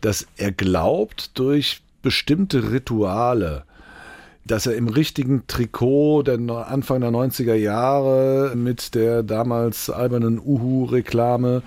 dass 0.01 0.25
er 0.37 0.51
glaubt, 0.51 1.37
durch 1.37 1.83
bestimmte 2.01 2.71
Rituale, 2.71 3.65
dass 4.45 4.65
er 4.65 4.75
im 4.75 4.87
richtigen 4.87 5.45
Trikot 5.47 6.23
der 6.23 6.39
Anfang 6.67 7.01
der 7.01 7.11
90er 7.11 7.53
Jahre 7.53 8.53
mit 8.55 8.95
der 8.95 9.23
damals 9.23 9.89
albernen 9.89 10.39
Uhu-Reklame, 10.39 11.61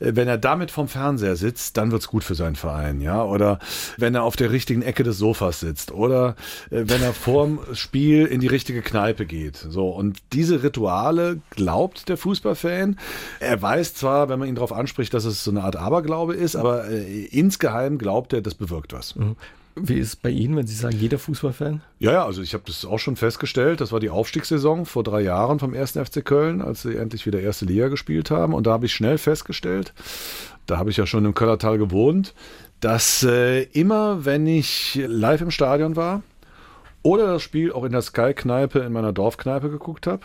äh, 0.00 0.12
wenn 0.14 0.28
er 0.28 0.38
damit 0.38 0.70
vom 0.70 0.88
Fernseher 0.88 1.36
sitzt, 1.36 1.76
dann 1.76 1.90
wird's 1.90 2.08
gut 2.08 2.24
für 2.24 2.34
seinen 2.34 2.56
Verein, 2.56 3.00
ja. 3.00 3.24
Oder 3.24 3.58
wenn 3.96 4.14
er 4.14 4.22
auf 4.22 4.36
der 4.36 4.50
richtigen 4.50 4.82
Ecke 4.82 5.02
des 5.02 5.18
Sofas 5.18 5.60
sitzt. 5.60 5.92
Oder 5.92 6.36
äh, 6.70 6.84
wenn 6.86 7.02
er 7.02 7.12
vorm 7.12 7.60
Spiel 7.72 8.26
in 8.26 8.40
die 8.40 8.46
richtige 8.46 8.82
Kneipe 8.82 9.26
geht. 9.26 9.56
So. 9.56 9.88
Und 9.88 10.18
diese 10.32 10.62
Rituale 10.62 11.40
glaubt 11.50 12.08
der 12.08 12.16
Fußballfan. 12.16 12.98
Er 13.40 13.60
weiß 13.60 13.94
zwar, 13.94 14.28
wenn 14.28 14.38
man 14.38 14.48
ihn 14.48 14.54
darauf 14.54 14.72
anspricht, 14.72 15.12
dass 15.14 15.24
es 15.24 15.44
so 15.44 15.50
eine 15.50 15.64
Art 15.64 15.76
Aberglaube 15.76 16.34
ist, 16.34 16.56
aber 16.56 16.88
äh, 16.88 17.24
insgeheim 17.26 17.98
glaubt 17.98 18.32
er, 18.32 18.42
das 18.42 18.54
bewirkt 18.54 18.92
was. 18.92 19.14
Wie 19.74 19.94
ist 19.94 20.08
es 20.08 20.16
bei 20.16 20.28
Ihnen, 20.28 20.54
wenn 20.56 20.66
Sie 20.66 20.74
sagen, 20.74 20.98
jeder 20.98 21.18
Fußballfan? 21.18 21.80
Ja, 21.98 22.12
ja, 22.12 22.26
also 22.26 22.42
ich 22.42 22.52
habe 22.52 22.64
das 22.66 22.84
auch 22.84 22.98
schon 22.98 23.16
festgestellt. 23.16 23.80
Das 23.80 23.90
war 23.90 24.00
die 24.00 24.10
Aufstiegssaison 24.10 24.84
vor 24.84 25.02
drei 25.02 25.22
Jahren 25.22 25.58
vom 25.58 25.72
1. 25.72 25.92
FC 25.92 26.22
Köln, 26.24 26.60
als 26.60 26.82
sie 26.82 26.96
endlich 26.96 27.24
wieder 27.24 27.40
erste 27.40 27.64
Liga 27.64 27.88
gespielt 27.88 28.30
haben. 28.30 28.52
Und 28.52 28.66
da 28.66 28.72
habe 28.72 28.86
ich 28.86 28.92
schnell 28.92 29.16
festgestellt, 29.16 29.94
da 30.66 30.78
habe 30.78 30.90
ich 30.90 30.98
ja 30.98 31.06
schon 31.06 31.24
im 31.24 31.34
Köllertal 31.34 31.78
gewohnt, 31.78 32.34
dass 32.80 33.22
äh, 33.22 33.62
immer, 33.72 34.24
wenn 34.26 34.46
ich 34.46 35.00
live 35.06 35.40
im 35.40 35.50
Stadion 35.50 35.96
war 35.96 36.22
oder 37.02 37.26
das 37.28 37.42
Spiel 37.42 37.72
auch 37.72 37.84
in 37.84 37.92
der 37.92 38.02
Sky-Kneipe 38.02 38.80
in 38.80 38.92
meiner 38.92 39.12
Dorfkneipe 39.12 39.70
geguckt 39.70 40.06
habe 40.06 40.22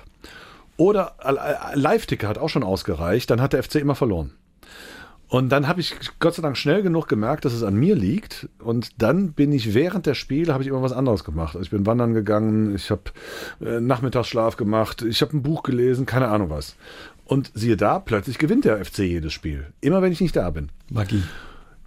oder 0.75 1.15
äh, 1.23 1.77
Live-Ticker 1.77 2.27
hat 2.27 2.37
auch 2.37 2.49
schon 2.49 2.63
ausgereicht, 2.63 3.29
dann 3.29 3.41
hat 3.41 3.53
der 3.53 3.63
FC 3.63 3.75
immer 3.75 3.95
verloren. 3.95 4.33
Und 5.29 5.49
dann 5.49 5.67
habe 5.67 5.81
ich 5.81 5.93
Gott 6.19 6.35
sei 6.35 6.41
Dank 6.41 6.57
schnell 6.57 6.81
genug 6.81 7.07
gemerkt, 7.07 7.43
dass 7.43 7.53
es 7.53 7.63
an 7.63 7.75
mir 7.75 7.95
liegt. 7.95 8.47
Und 8.59 9.01
dann 9.01 9.33
bin 9.33 9.51
ich 9.51 9.73
während 9.73 10.05
der 10.05 10.13
Spiele 10.13 10.53
habe 10.53 10.63
ich 10.63 10.69
immer 10.69 10.81
was 10.81 10.93
anderes 10.93 11.23
gemacht. 11.23 11.55
Also 11.55 11.63
ich 11.63 11.69
bin 11.69 11.85
wandern 11.85 12.13
gegangen, 12.13 12.75
ich 12.75 12.89
habe 12.89 13.03
äh, 13.59 13.81
Nachmittagsschlaf 13.81 14.55
gemacht, 14.55 15.01
ich 15.01 15.21
habe 15.21 15.35
ein 15.35 15.43
Buch 15.43 15.63
gelesen, 15.63 16.05
keine 16.05 16.29
Ahnung 16.29 16.49
was. 16.49 16.75
Und 17.25 17.51
siehe 17.53 17.75
da, 17.75 17.99
plötzlich 17.99 18.37
gewinnt 18.37 18.63
der 18.63 18.83
FC 18.83 18.99
jedes 18.99 19.33
Spiel. 19.33 19.67
Immer 19.81 20.01
wenn 20.01 20.13
ich 20.13 20.21
nicht 20.21 20.35
da 20.35 20.49
bin. 20.49 20.69
Magie. 20.89 21.23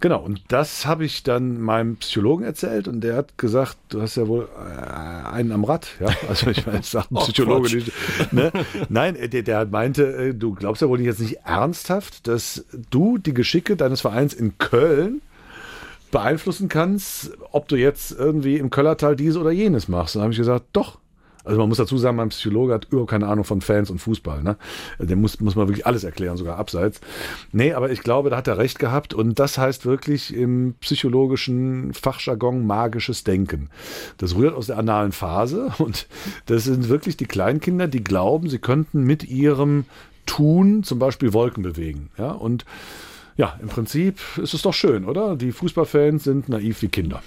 Genau, 0.01 0.19
und 0.19 0.41
das 0.47 0.87
habe 0.87 1.05
ich 1.05 1.21
dann 1.21 1.61
meinem 1.61 1.97
Psychologen 1.97 2.43
erzählt 2.43 2.87
und 2.87 3.01
der 3.01 3.15
hat 3.15 3.37
gesagt, 3.37 3.77
du 3.89 4.01
hast 4.01 4.15
ja 4.15 4.27
wohl 4.27 4.49
äh, 4.57 5.27
einen 5.27 5.51
am 5.51 5.63
Rad. 5.63 5.89
Ja, 5.99 6.09
also 6.27 6.49
ich 6.49 6.65
meine, 6.65 6.79
das 6.79 6.89
sagt 6.89 7.11
ein 7.11 7.17
Oh, 7.17 7.21
Psychologe 7.21 7.75
nicht. 7.75 7.91
Ne? 8.33 8.51
Nein, 8.89 9.15
der, 9.31 9.43
der 9.43 9.65
meinte, 9.67 10.03
äh, 10.11 10.33
du 10.33 10.55
glaubst 10.55 10.81
ja 10.81 10.89
wohl 10.89 10.99
jetzt 11.01 11.19
nicht 11.19 11.41
ernsthaft, 11.45 12.27
dass 12.27 12.65
du 12.89 13.19
die 13.19 13.35
Geschicke 13.35 13.75
deines 13.75 14.01
Vereins 14.01 14.33
in 14.33 14.57
Köln 14.57 15.21
beeinflussen 16.09 16.67
kannst, 16.67 17.31
ob 17.51 17.67
du 17.67 17.75
jetzt 17.75 18.11
irgendwie 18.11 18.57
im 18.57 18.71
Köllertal 18.71 19.15
dies 19.15 19.37
oder 19.37 19.51
jenes 19.51 19.87
machst. 19.87 20.15
Und 20.15 20.21
dann 20.21 20.23
habe 20.23 20.33
ich 20.33 20.39
gesagt, 20.39 20.65
doch. 20.73 20.97
Also 21.43 21.59
man 21.59 21.69
muss 21.69 21.77
dazu 21.77 21.97
sagen, 21.97 22.17
mein 22.17 22.29
Psychologe 22.29 22.73
hat 22.73 22.85
überhaupt 22.85 23.09
keine 23.09 23.27
Ahnung 23.27 23.43
von 23.43 23.61
Fans 23.61 23.89
und 23.89 23.99
Fußball. 23.99 24.43
Ne? 24.43 24.57
Der 24.99 25.15
muss, 25.15 25.39
muss 25.39 25.55
man 25.55 25.67
wirklich 25.67 25.85
alles 25.85 26.03
erklären, 26.03 26.37
sogar 26.37 26.57
abseits. 26.57 27.01
Nee, 27.51 27.73
aber 27.73 27.91
ich 27.91 28.01
glaube, 28.01 28.29
da 28.29 28.37
hat 28.37 28.47
er 28.47 28.57
recht 28.57 28.79
gehabt. 28.79 29.13
Und 29.13 29.39
das 29.39 29.57
heißt 29.57 29.85
wirklich 29.85 30.33
im 30.35 30.75
psychologischen 30.81 31.93
Fachjargon 31.93 32.65
magisches 32.65 33.23
Denken. 33.23 33.69
Das 34.17 34.35
rührt 34.35 34.55
aus 34.55 34.67
der 34.67 34.77
analen 34.77 35.11
Phase. 35.11 35.71
Und 35.77 36.07
das 36.45 36.65
sind 36.65 36.89
wirklich 36.89 37.17
die 37.17 37.25
Kleinkinder, 37.25 37.87
die 37.87 38.03
glauben, 38.03 38.49
sie 38.49 38.59
könnten 38.59 39.03
mit 39.03 39.23
ihrem 39.23 39.85
Tun 40.25 40.83
zum 40.83 40.99
Beispiel 40.99 41.33
Wolken 41.33 41.63
bewegen. 41.63 42.09
Ja, 42.17 42.31
und 42.31 42.65
ja, 43.37 43.57
im 43.61 43.69
Prinzip 43.69 44.19
ist 44.37 44.53
es 44.53 44.61
doch 44.61 44.73
schön, 44.73 45.05
oder? 45.05 45.35
Die 45.35 45.51
Fußballfans 45.51 46.23
sind 46.23 46.49
naiv 46.49 46.81
wie 46.81 46.89
Kinder. 46.89 47.21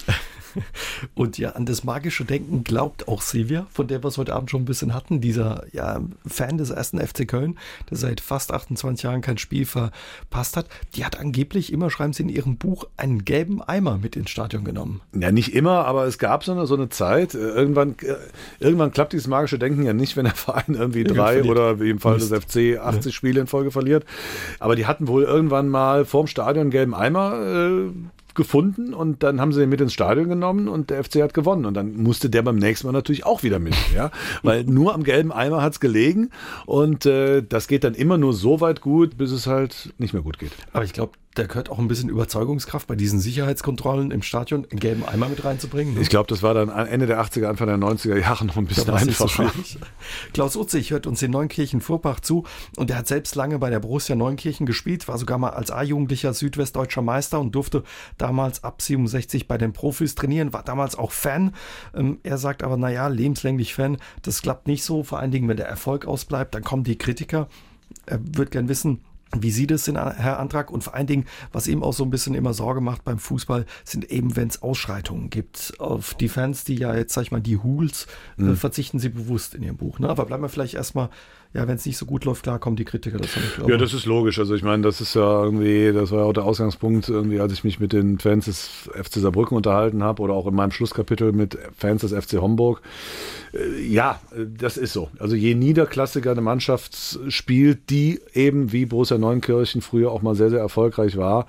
Und 1.15 1.37
ja, 1.37 1.51
an 1.51 1.65
das 1.65 1.83
magische 1.83 2.25
Denken 2.25 2.63
glaubt 2.63 3.07
auch 3.07 3.21
Silvia, 3.21 3.67
von 3.71 3.87
der 3.87 4.03
wir 4.03 4.07
es 4.07 4.17
heute 4.17 4.33
Abend 4.33 4.51
schon 4.51 4.63
ein 4.63 4.65
bisschen 4.65 4.93
hatten, 4.93 5.21
dieser 5.21 5.65
ja, 5.71 5.99
Fan 6.25 6.57
des 6.57 6.69
ersten 6.69 6.99
FC 6.99 7.27
Köln, 7.27 7.57
der 7.89 7.97
seit 7.97 8.21
fast 8.21 8.51
28 8.51 9.03
Jahren 9.03 9.21
kein 9.21 9.37
Spiel 9.37 9.65
verpasst 9.65 10.57
hat. 10.57 10.67
Die 10.95 11.05
hat 11.05 11.19
angeblich 11.19 11.71
immer, 11.71 11.89
schreiben 11.89 12.13
sie 12.13 12.23
in 12.23 12.29
ihrem 12.29 12.57
Buch, 12.57 12.85
einen 12.97 13.25
gelben 13.25 13.61
Eimer 13.61 13.97
mit 13.97 14.15
ins 14.15 14.29
Stadion 14.29 14.63
genommen. 14.63 15.01
Ja, 15.13 15.31
nicht 15.31 15.53
immer, 15.53 15.85
aber 15.85 16.05
es 16.05 16.17
gab 16.17 16.43
so 16.43 16.51
eine, 16.51 16.67
so 16.67 16.75
eine 16.75 16.89
Zeit. 16.89 17.33
äh, 17.33 17.37
Irgendwann, 17.37 17.95
äh, 18.01 18.15
irgendwann 18.59 18.91
klappt 18.91 19.13
dieses 19.13 19.27
magische 19.27 19.59
Denken 19.59 19.83
ja 19.83 19.93
nicht, 19.93 20.17
wenn 20.17 20.25
der 20.25 20.33
Verein 20.35 20.75
irgendwie 20.75 21.03
drei 21.03 21.43
oder 21.43 21.79
wie 21.79 21.89
im 21.89 21.99
Fall 21.99 22.17
des. 22.17 22.29
FC 22.29 22.77
80 22.77 23.15
Spiele 23.15 23.41
in 23.41 23.47
Folge 23.47 23.71
verliert. 23.71 24.05
Aber 24.59 24.75
die 24.75 24.85
hatten 24.85 25.07
wohl 25.07 25.23
irgendwann 25.23 25.69
mal 25.69 26.05
vorm 26.05 26.27
Stadion 26.27 26.63
einen 26.63 26.71
gelben 26.71 26.93
Eimer 26.93 27.39
äh, 27.39 27.91
gefunden 28.35 28.93
und 28.93 29.23
dann 29.23 29.41
haben 29.41 29.53
sie 29.53 29.59
den 29.59 29.69
mit 29.69 29.81
ins 29.81 29.93
Stadion 29.93 30.29
genommen 30.29 30.67
und 30.67 30.89
der 30.89 31.03
FC 31.03 31.21
hat 31.21 31.33
gewonnen. 31.33 31.65
Und 31.65 31.73
dann 31.73 31.95
musste 31.95 32.29
der 32.29 32.41
beim 32.41 32.57
nächsten 32.57 32.87
Mal 32.87 32.93
natürlich 32.93 33.25
auch 33.25 33.43
wieder 33.43 33.59
mit, 33.59 33.75
ja. 33.95 34.11
Weil 34.43 34.63
nur 34.63 34.93
am 34.93 35.03
gelben 35.03 35.31
Eimer 35.31 35.61
hat's 35.61 35.79
gelegen 35.79 36.29
und 36.65 37.05
äh, 37.05 37.41
das 37.41 37.67
geht 37.67 37.83
dann 37.83 37.95
immer 37.95 38.17
nur 38.17 38.33
so 38.33 38.61
weit 38.61 38.81
gut, 38.81 39.17
bis 39.17 39.31
es 39.31 39.47
halt 39.47 39.93
nicht 39.97 40.13
mehr 40.13 40.23
gut 40.23 40.37
geht. 40.39 40.51
Aber 40.73 40.83
ich 40.83 40.93
glaube, 40.93 41.13
da 41.35 41.45
gehört 41.45 41.69
auch 41.69 41.79
ein 41.79 41.87
bisschen 41.89 42.09
Überzeugungskraft 42.09 42.87
bei 42.87 42.95
diesen 42.95 43.19
Sicherheitskontrollen 43.19 44.11
im 44.11 44.21
Stadion, 44.21 44.65
einen 44.71 44.79
gelben 44.79 45.05
Eimer 45.05 45.27
mit 45.27 45.43
reinzubringen. 45.43 45.93
ne? 45.93 46.01
Ich 46.01 46.09
glaube, 46.09 46.27
das 46.27 46.41
war 46.41 46.53
dann 46.53 46.69
Ende 46.69 47.07
der 47.07 47.21
80er, 47.21 47.47
Anfang 47.47 47.67
der 47.67 47.77
90er 47.77 48.17
Jahre 48.17 48.45
noch 48.45 48.55
ein 48.55 48.65
bisschen 48.65 48.85
so 48.85 48.93
einfacher. 48.93 49.49
schwierig. 49.49 49.77
Klaus 50.33 50.55
Utzig 50.55 50.91
hört 50.91 51.07
uns 51.07 51.21
in 51.21 51.31
Neunkirchen 51.31 51.81
Furbach 51.81 52.21
zu 52.21 52.45
und 52.77 52.89
er 52.89 52.97
hat 52.97 53.07
selbst 53.07 53.35
lange 53.35 53.59
bei 53.59 53.69
der 53.69 53.81
Borussia 53.81 54.15
Neunkirchen 54.15 54.65
gespielt, 54.65 55.07
war 55.09 55.17
sogar 55.17 55.37
mal 55.37 55.49
als 55.49 55.71
A-Jugendlicher 55.71 56.33
südwestdeutscher 56.33 57.01
Meister 57.01 57.41
und 57.41 57.53
durfte 57.53 57.83
damals 58.17 58.63
ab 58.63 58.81
67 58.81 59.47
bei 59.47 59.57
den 59.57 59.73
Profis 59.73 60.15
trainieren, 60.15 60.53
war 60.53 60.63
damals 60.63 60.97
auch 60.97 61.11
Fan. 61.11 61.53
Ähm, 61.93 62.19
er 62.23 62.37
sagt 62.37 62.63
aber, 62.63 62.77
naja, 62.77 63.07
lebenslänglich 63.07 63.75
Fan, 63.75 63.97
das 64.21 64.41
klappt 64.41 64.67
nicht 64.67 64.85
so, 64.85 65.03
vor 65.03 65.19
allen 65.19 65.31
Dingen, 65.31 65.49
wenn 65.49 65.57
der 65.57 65.67
Erfolg 65.67 66.05
ausbleibt, 66.05 66.55
dann 66.55 66.63
kommen 66.63 66.85
die 66.85 66.97
Kritiker. 66.97 67.49
Er 68.05 68.19
wird 68.23 68.51
gern 68.51 68.69
wissen, 68.69 69.01
wie 69.43 69.51
Sie 69.51 69.67
das 69.67 69.85
sind, 69.85 69.97
Herr 69.97 70.39
Antrag? 70.39 70.71
Und 70.71 70.83
vor 70.83 70.93
allen 70.95 71.07
Dingen, 71.07 71.25
was 71.51 71.67
ihm 71.67 71.83
auch 71.83 71.93
so 71.93 72.03
ein 72.03 72.09
bisschen 72.09 72.35
immer 72.35 72.53
Sorge 72.53 72.81
macht 72.81 73.03
beim 73.03 73.19
Fußball, 73.19 73.65
sind 73.83 74.09
eben, 74.11 74.35
wenn 74.35 74.47
es 74.47 74.61
Ausschreitungen 74.61 75.29
gibt. 75.29 75.73
Auf 75.79 76.13
die 76.13 76.29
Fans, 76.29 76.63
die 76.63 76.75
ja 76.75 76.95
jetzt, 76.95 77.13
sag 77.13 77.23
ich 77.23 77.31
mal, 77.31 77.41
die 77.41 77.57
Hools, 77.57 78.07
Mhm. 78.37 78.53
äh, 78.53 78.55
verzichten 78.55 78.99
Sie 78.99 79.09
bewusst 79.09 79.55
in 79.55 79.63
Ihrem 79.63 79.77
Buch. 79.77 79.99
Ne? 79.99 80.09
Aber 80.09 80.25
bleiben 80.25 80.43
wir 80.43 80.49
vielleicht 80.49 80.73
erstmal, 80.75 81.09
ja, 81.55 81.65
wenn 81.69 81.75
es 81.75 81.85
nicht 81.85 81.97
so 81.97 82.05
gut 82.05 82.25
läuft, 82.25 82.43
klar 82.43 82.59
kommen 82.59 82.75
die 82.75 82.83
Kritiker. 82.83 83.17
Das 83.17 83.29
Ja, 83.65 83.77
das 83.77 83.93
ist 83.93 84.05
logisch. 84.05 84.39
Also 84.39 84.55
ich 84.55 84.61
meine, 84.61 84.83
das 84.83 84.99
ist 84.99 85.15
ja 85.15 85.41
irgendwie, 85.41 85.93
das 85.93 86.11
war 86.11 86.19
ja 86.19 86.25
auch 86.25 86.33
der 86.33 86.43
Ausgangspunkt, 86.43 87.07
irgendwie, 87.07 87.39
als 87.39 87.53
ich 87.53 87.63
mich 87.63 87.79
mit 87.79 87.93
den 87.93 88.19
Fans 88.19 88.43
des 88.45 88.89
FC 88.93 89.21
Saarbrücken 89.21 89.55
unterhalten 89.55 90.03
habe 90.03 90.21
oder 90.21 90.33
auch 90.33 90.47
in 90.47 90.53
meinem 90.53 90.71
Schlusskapitel 90.71 91.31
mit 91.31 91.57
Fans 91.77 92.01
des 92.01 92.11
FC 92.11 92.41
Homburg. 92.41 92.81
Äh, 93.53 93.81
Ja, 93.87 94.19
das 94.35 94.75
ist 94.75 94.91
so. 94.91 95.09
Also 95.17 95.37
je 95.37 95.55
niederklassiger 95.55 96.31
eine 96.31 96.41
Mannschaft 96.41 97.19
spielt, 97.29 97.89
die 97.89 98.19
eben 98.33 98.73
wie 98.73 98.85
Borussia 98.85 99.17
Neunkirchen 99.17 99.81
früher 99.81 100.11
auch 100.11 100.21
mal 100.21 100.35
sehr, 100.35 100.49
sehr 100.49 100.59
erfolgreich 100.59 101.15
war, 101.15 101.47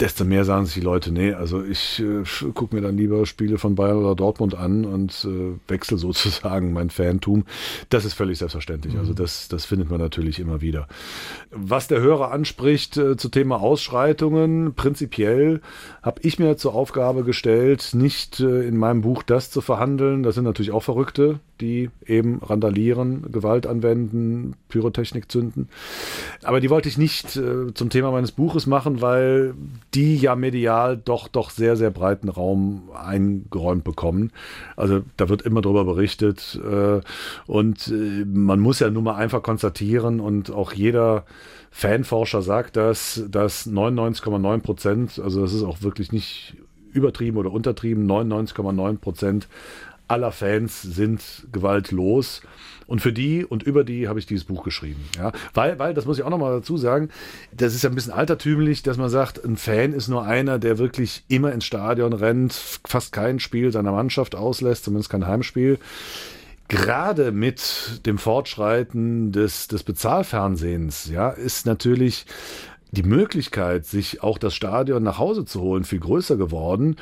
desto 0.00 0.24
mehr 0.24 0.44
sagen 0.44 0.66
sich 0.66 0.74
die 0.74 0.80
Leute, 0.80 1.12
nee, 1.12 1.32
also 1.32 1.62
ich 1.64 2.00
äh, 2.00 2.22
gucke 2.52 2.74
mir 2.74 2.82
dann 2.82 2.96
lieber 2.96 3.24
Spiele 3.26 3.58
von 3.58 3.74
Bayern 3.74 3.96
oder 3.96 4.14
Dortmund 4.14 4.54
an 4.54 4.84
und 4.84 5.24
äh, 5.24 5.70
wechsle 5.70 5.98
sozusagen 5.98 6.72
mein 6.72 6.90
Fantum. 6.90 7.44
Das 7.88 8.04
ist 8.04 8.14
völlig 8.14 8.38
selbstverständlich. 8.38 8.96
Also 8.98 9.14
das, 9.14 9.48
das 9.48 9.64
findet 9.64 9.90
man 9.90 10.00
natürlich 10.00 10.38
immer 10.38 10.60
wieder. 10.60 10.88
Was 11.50 11.88
der 11.88 12.00
Hörer 12.00 12.30
anspricht 12.30 12.96
äh, 12.96 13.16
zu 13.16 13.28
Thema 13.28 13.60
Ausschreitungen, 13.60 14.74
prinzipiell 14.74 15.60
habe 16.02 16.20
ich 16.22 16.38
mir 16.38 16.56
zur 16.56 16.74
Aufgabe 16.74 17.24
gestellt, 17.24 17.90
nicht 17.92 18.40
äh, 18.40 18.66
in 18.66 18.76
meinem 18.76 19.00
Buch 19.00 19.22
das 19.22 19.50
zu 19.50 19.60
verhandeln. 19.60 20.22
Das 20.22 20.34
sind 20.34 20.44
natürlich 20.44 20.72
auch 20.72 20.82
Verrückte. 20.82 21.40
Die 21.60 21.90
eben 22.06 22.40
randalieren, 22.42 23.30
Gewalt 23.32 23.66
anwenden, 23.66 24.54
Pyrotechnik 24.68 25.30
zünden. 25.30 25.68
Aber 26.42 26.60
die 26.60 26.70
wollte 26.70 26.88
ich 26.88 26.98
nicht 26.98 27.36
äh, 27.36 27.72
zum 27.74 27.90
Thema 27.90 28.10
meines 28.10 28.32
Buches 28.32 28.66
machen, 28.66 29.00
weil 29.00 29.54
die 29.94 30.16
ja 30.16 30.36
medial 30.36 30.96
doch, 30.96 31.28
doch 31.28 31.50
sehr, 31.50 31.76
sehr 31.76 31.90
breiten 31.90 32.28
Raum 32.28 32.90
eingeräumt 32.94 33.84
bekommen. 33.84 34.32
Also 34.76 35.02
da 35.16 35.28
wird 35.28 35.42
immer 35.42 35.62
drüber 35.62 35.84
berichtet 35.84 36.60
äh, 36.62 37.00
und 37.46 37.88
äh, 37.88 38.24
man 38.24 38.60
muss 38.60 38.80
ja 38.80 38.90
nun 38.90 39.04
mal 39.04 39.16
einfach 39.16 39.42
konstatieren 39.42 40.20
und 40.20 40.50
auch 40.50 40.72
jeder 40.72 41.24
Fanforscher 41.70 42.40
sagt 42.40 42.76
das, 42.76 43.22
dass 43.28 43.68
99,9 43.68 44.60
Prozent, 44.60 45.20
also 45.22 45.42
das 45.42 45.52
ist 45.52 45.62
auch 45.62 45.82
wirklich 45.82 46.10
nicht 46.10 46.56
übertrieben 46.96 47.36
oder 47.36 47.52
untertrieben, 47.52 48.10
99,9 48.10 48.96
Prozent 48.96 49.48
aller 50.08 50.32
Fans 50.32 50.82
sind 50.82 51.22
gewaltlos. 51.52 52.42
Und 52.86 53.00
für 53.00 53.12
die 53.12 53.44
und 53.44 53.64
über 53.64 53.82
die 53.82 54.06
habe 54.06 54.20
ich 54.20 54.26
dieses 54.26 54.44
Buch 54.44 54.62
geschrieben. 54.62 55.04
Ja, 55.16 55.32
weil, 55.54 55.78
weil, 55.78 55.92
das 55.92 56.06
muss 56.06 56.18
ich 56.18 56.24
auch 56.24 56.30
nochmal 56.30 56.52
dazu 56.52 56.76
sagen, 56.76 57.08
das 57.52 57.74
ist 57.74 57.82
ja 57.82 57.90
ein 57.90 57.96
bisschen 57.96 58.12
altertümlich, 58.12 58.84
dass 58.84 58.96
man 58.96 59.10
sagt, 59.10 59.44
ein 59.44 59.56
Fan 59.56 59.92
ist 59.92 60.06
nur 60.06 60.24
einer, 60.24 60.60
der 60.60 60.78
wirklich 60.78 61.24
immer 61.26 61.50
ins 61.52 61.64
Stadion 61.64 62.12
rennt, 62.12 62.52
fast 62.52 63.12
kein 63.12 63.40
Spiel 63.40 63.72
seiner 63.72 63.90
Mannschaft 63.90 64.36
auslässt, 64.36 64.84
zumindest 64.84 65.10
kein 65.10 65.26
Heimspiel. 65.26 65.78
Gerade 66.68 67.32
mit 67.32 68.06
dem 68.06 68.18
Fortschreiten 68.18 69.32
des, 69.32 69.66
des 69.66 69.82
Bezahlfernsehens, 69.82 71.10
ja, 71.10 71.30
ist 71.30 71.66
natürlich 71.66 72.26
die 72.92 73.02
Möglichkeit, 73.02 73.84
sich 73.84 74.22
auch 74.22 74.38
das 74.38 74.54
Stadion 74.54 75.02
nach 75.02 75.18
Hause 75.18 75.44
zu 75.44 75.60
holen, 75.60 75.84
viel 75.84 76.00
größer 76.00 76.36
geworden. 76.36 76.96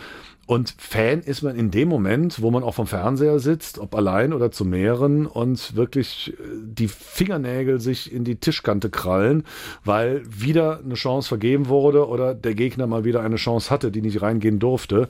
Und 0.46 0.74
Fan 0.78 1.20
ist 1.20 1.42
man 1.42 1.56
in 1.56 1.70
dem 1.70 1.88
Moment, 1.88 2.42
wo 2.42 2.50
man 2.50 2.62
auch 2.62 2.74
vom 2.74 2.86
Fernseher 2.86 3.38
sitzt, 3.38 3.78
ob 3.78 3.94
allein 3.94 4.32
oder 4.32 4.50
zu 4.50 4.64
mehreren 4.64 5.26
und 5.26 5.74
wirklich 5.74 6.34
äh, 6.34 6.42
die 6.62 6.88
Fingernägel 6.88 7.80
sich 7.80 8.12
in 8.12 8.24
die 8.24 8.36
Tischkante 8.36 8.90
krallen, 8.90 9.44
weil 9.84 10.22
wieder 10.26 10.80
eine 10.84 10.94
Chance 10.94 11.28
vergeben 11.28 11.68
wurde 11.68 12.08
oder 12.08 12.34
der 12.34 12.54
Gegner 12.54 12.86
mal 12.86 13.04
wieder 13.04 13.22
eine 13.22 13.36
Chance 13.36 13.70
hatte, 13.70 13.90
die 13.90 14.02
nicht 14.02 14.22
reingehen 14.22 14.58
durfte. 14.58 15.08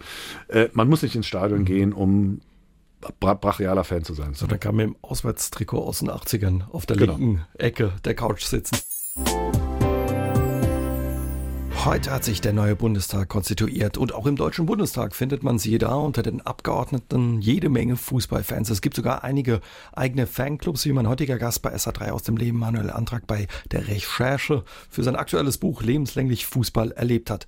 Äh, 0.49 0.69
man 0.73 0.89
muss 0.89 1.03
nicht 1.03 1.17
ins 1.17 1.27
Stadion 1.27 1.61
mhm. 1.61 1.65
gehen, 1.65 1.93
um 1.93 2.41
brachialer 3.21 3.85
Fan 3.85 4.05
zu 4.05 4.15
sein. 4.15 4.35
So, 4.35 4.47
dann 4.47 4.61
kann 4.61 4.77
man 4.77 4.87
im 4.87 4.97
Auswärtstrikot 5.03 5.83
aus 5.83 5.99
den 5.99 6.11
80ern 6.11 6.71
auf 6.71 6.87
der 6.87 6.97
genau. 6.97 7.17
linken 7.17 7.45
Ecke 7.59 7.93
der 8.05 8.15
Couch 8.15 8.45
sitzen. 8.45 8.79
Heute 11.85 12.13
hat 12.13 12.25
sich 12.25 12.41
der 12.41 12.55
neue 12.55 12.77
Bundestag 12.77 13.29
konstituiert 13.29 13.99
und 13.99 14.15
auch 14.15 14.25
im 14.25 14.37
Deutschen 14.37 14.65
Bundestag 14.65 15.15
findet 15.15 15.43
man 15.43 15.59
sie 15.59 15.77
da 15.77 15.95
unter 15.97 16.23
den 16.23 16.41
Abgeordneten 16.41 17.43
jede 17.43 17.69
Menge 17.69 17.99
Fußballfans. 17.99 18.71
Es 18.71 18.81
gibt 18.81 18.97
sogar 18.97 19.23
einige 19.23 19.61
eigene 19.93 20.27
Fanclubs, 20.27 20.87
wie 20.87 20.95
mein 20.95 21.07
heutiger 21.07 21.37
Gast 21.37 21.61
bei 21.61 21.75
SA3 21.75 22.13
aus 22.13 22.23
dem 22.23 22.39
Leben, 22.39 22.59
Manuel 22.59 22.89
Antrag, 22.89 23.27
bei 23.27 23.49
der 23.71 23.87
Recherche 23.87 24.65
für 24.89 25.03
sein 25.03 25.15
aktuelles 25.15 25.59
Buch 25.59 25.83
Lebenslänglich 25.83 26.47
Fußball 26.47 26.93
erlebt 26.93 27.29
hat. 27.29 27.45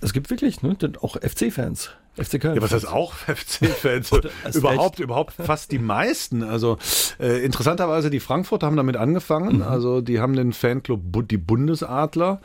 Es 0.00 0.14
gibt 0.14 0.30
wirklich 0.30 0.62
ne, 0.62 0.74
auch 1.02 1.16
FC-Fans. 1.16 1.90
FC 2.18 2.40
Köln. 2.40 2.56
Ja, 2.56 2.62
was 2.62 2.72
heißt 2.72 2.88
auch 2.88 3.14
FC-Fans? 3.26 4.10
überhaupt, 4.54 4.94
echt? 4.96 5.00
überhaupt 5.00 5.34
fast 5.34 5.72
die 5.72 5.78
meisten. 5.78 6.42
Also 6.42 6.78
äh, 7.18 7.44
interessanterweise, 7.44 8.10
die 8.10 8.20
Frankfurter 8.20 8.66
haben 8.66 8.76
damit 8.76 8.96
angefangen. 8.96 9.56
Mhm. 9.56 9.62
Also 9.62 10.00
die 10.00 10.20
haben 10.20 10.34
den 10.34 10.52
Fanclub 10.52 11.00
die 11.28 11.38
Bundesadler 11.38 12.40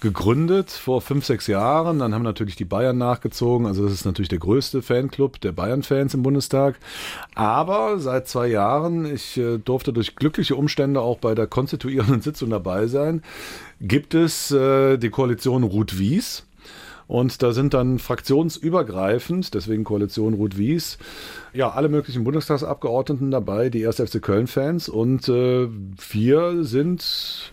gegründet 0.00 0.70
vor 0.70 1.00
fünf, 1.00 1.24
sechs 1.24 1.46
Jahren. 1.46 1.98
Dann 1.98 2.14
haben 2.14 2.22
natürlich 2.22 2.56
die 2.56 2.64
Bayern 2.64 2.98
nachgezogen. 2.98 3.66
Also 3.66 3.84
das 3.84 3.92
ist 3.92 4.04
natürlich 4.04 4.28
der 4.28 4.38
größte 4.38 4.82
Fanclub 4.82 5.40
der 5.40 5.52
Bayern-Fans 5.52 6.14
im 6.14 6.22
Bundestag. 6.22 6.76
Aber 7.34 7.98
seit 7.98 8.28
zwei 8.28 8.48
Jahren, 8.48 9.12
ich 9.12 9.36
äh, 9.36 9.58
durfte 9.58 9.92
durch 9.92 10.16
glückliche 10.16 10.56
Umstände 10.56 11.00
auch 11.00 11.18
bei 11.18 11.34
der 11.34 11.46
konstituierenden 11.46 12.20
Sitzung 12.20 12.50
dabei 12.50 12.86
sein, 12.86 13.22
gibt 13.80 14.14
es 14.14 14.50
äh, 14.50 14.98
die 14.98 15.10
Koalition 15.10 15.62
Ruth-Wies. 15.62 16.44
Und 17.08 17.42
da 17.42 17.52
sind 17.52 17.72
dann 17.72 17.98
fraktionsübergreifend, 17.98 19.54
deswegen 19.54 19.82
Koalition 19.82 20.34
Ruth-Wies, 20.34 20.98
ja, 21.54 21.70
alle 21.70 21.88
möglichen 21.88 22.22
Bundestagsabgeordneten 22.22 23.30
dabei, 23.30 23.70
die 23.70 23.86
1. 23.86 23.96
FC 23.96 24.22
Köln-Fans. 24.22 24.90
Und 24.90 25.26
äh, 25.28 25.68
wir 26.10 26.64
sind 26.64 27.50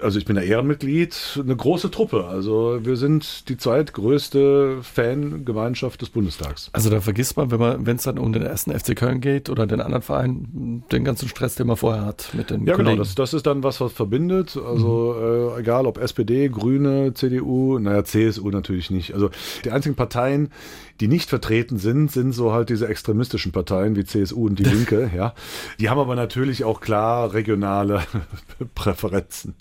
also 0.00 0.18
ich 0.18 0.24
bin 0.24 0.36
da 0.36 0.42
Ehrenmitglied, 0.42 1.40
eine 1.42 1.56
große 1.56 1.90
Truppe. 1.90 2.26
Also 2.26 2.80
wir 2.82 2.96
sind 2.96 3.48
die 3.48 3.56
zweitgrößte 3.56 4.78
Fangemeinschaft 4.82 6.00
des 6.02 6.10
Bundestags. 6.10 6.70
Also 6.72 6.90
da 6.90 7.00
vergisst 7.00 7.36
man, 7.36 7.50
wenn 7.50 7.60
man, 7.60 7.86
wenn 7.86 7.96
es 7.96 8.04
dann 8.04 8.18
um 8.18 8.32
den 8.32 8.42
ersten 8.42 8.78
FC 8.78 8.96
Köln 8.96 9.20
geht 9.20 9.50
oder 9.50 9.66
den 9.66 9.80
anderen 9.80 10.02
Verein, 10.02 10.82
den 10.90 11.04
ganzen 11.04 11.28
Stress, 11.28 11.54
den 11.54 11.66
man 11.66 11.76
vorher 11.76 12.04
hat 12.04 12.30
mit 12.32 12.50
den 12.50 12.60
Ja, 12.60 12.74
genau, 12.74 12.76
Kollegen. 12.76 12.90
genau, 12.92 13.02
das, 13.02 13.14
das 13.14 13.34
ist 13.34 13.46
dann 13.46 13.62
was, 13.62 13.80
was 13.80 13.92
verbindet. 13.92 14.56
Also 14.56 15.16
mhm. 15.18 15.56
äh, 15.56 15.60
egal 15.60 15.86
ob 15.86 15.98
SPD, 15.98 16.48
Grüne, 16.48 17.14
CDU, 17.14 17.78
naja, 17.78 18.04
CSU 18.04 18.50
natürlich 18.50 18.90
nicht. 18.90 19.14
Also 19.14 19.30
die 19.64 19.70
einzigen 19.70 19.94
Parteien, 19.94 20.50
die 21.00 21.08
nicht 21.08 21.28
vertreten 21.28 21.78
sind, 21.78 22.12
sind 22.12 22.32
so 22.32 22.52
halt 22.52 22.68
diese 22.68 22.86
extremistischen 22.86 23.50
Parteien 23.52 23.96
wie 23.96 24.04
CSU 24.04 24.46
und 24.46 24.58
die 24.58 24.64
Linke, 24.72 25.10
ja. 25.14 25.34
Die 25.80 25.90
haben 25.90 25.98
aber 25.98 26.14
natürlich 26.14 26.64
auch 26.64 26.80
klar 26.80 27.34
regionale 27.34 28.02
Präferenzen. 28.74 29.54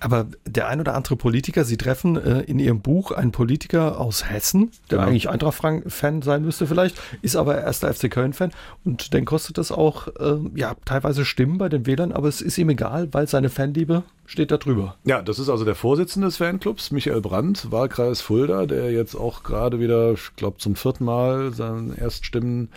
Aber 0.00 0.26
der 0.46 0.68
ein 0.68 0.80
oder 0.80 0.94
andere 0.94 1.16
Politiker, 1.16 1.64
Sie 1.64 1.76
treffen 1.76 2.16
äh, 2.16 2.40
in 2.40 2.58
Ihrem 2.58 2.80
Buch 2.80 3.10
einen 3.10 3.32
Politiker 3.32 4.00
aus 4.00 4.28
Hessen, 4.28 4.70
der 4.90 4.98
ja. 4.98 5.04
eigentlich 5.04 5.28
Eintracht-Fan 5.28 6.22
sein 6.22 6.44
müsste 6.44 6.66
vielleicht, 6.66 6.96
ist 7.22 7.36
aber 7.36 7.60
erster 7.60 7.92
FC 7.92 8.10
Köln-Fan 8.10 8.52
und 8.84 9.14
dann 9.14 9.24
kostet 9.24 9.58
das 9.58 9.72
auch 9.72 10.08
äh, 10.08 10.38
ja 10.54 10.74
teilweise 10.84 11.24
Stimmen 11.24 11.58
bei 11.58 11.68
den 11.68 11.86
Wählern, 11.86 12.12
aber 12.12 12.28
es 12.28 12.40
ist 12.40 12.58
ihm 12.58 12.70
egal, 12.70 13.08
weil 13.12 13.28
seine 13.28 13.48
Fanliebe 13.48 14.02
steht 14.26 14.50
da 14.50 14.56
drüber. 14.56 14.96
Ja, 15.04 15.20
das 15.22 15.38
ist 15.38 15.48
also 15.48 15.64
der 15.64 15.74
Vorsitzende 15.74 16.28
des 16.28 16.38
Fanclubs, 16.38 16.90
Michael 16.90 17.20
Brandt, 17.20 17.70
Wahlkreis 17.70 18.20
Fulda, 18.20 18.66
der 18.66 18.90
jetzt 18.90 19.14
auch 19.14 19.42
gerade 19.42 19.78
wieder, 19.80 20.12
ich 20.12 20.34
glaube, 20.36 20.58
zum 20.58 20.76
vierten 20.76 21.04
Mal 21.04 21.52
sein 21.52 21.94
Erststimmen 21.96 22.68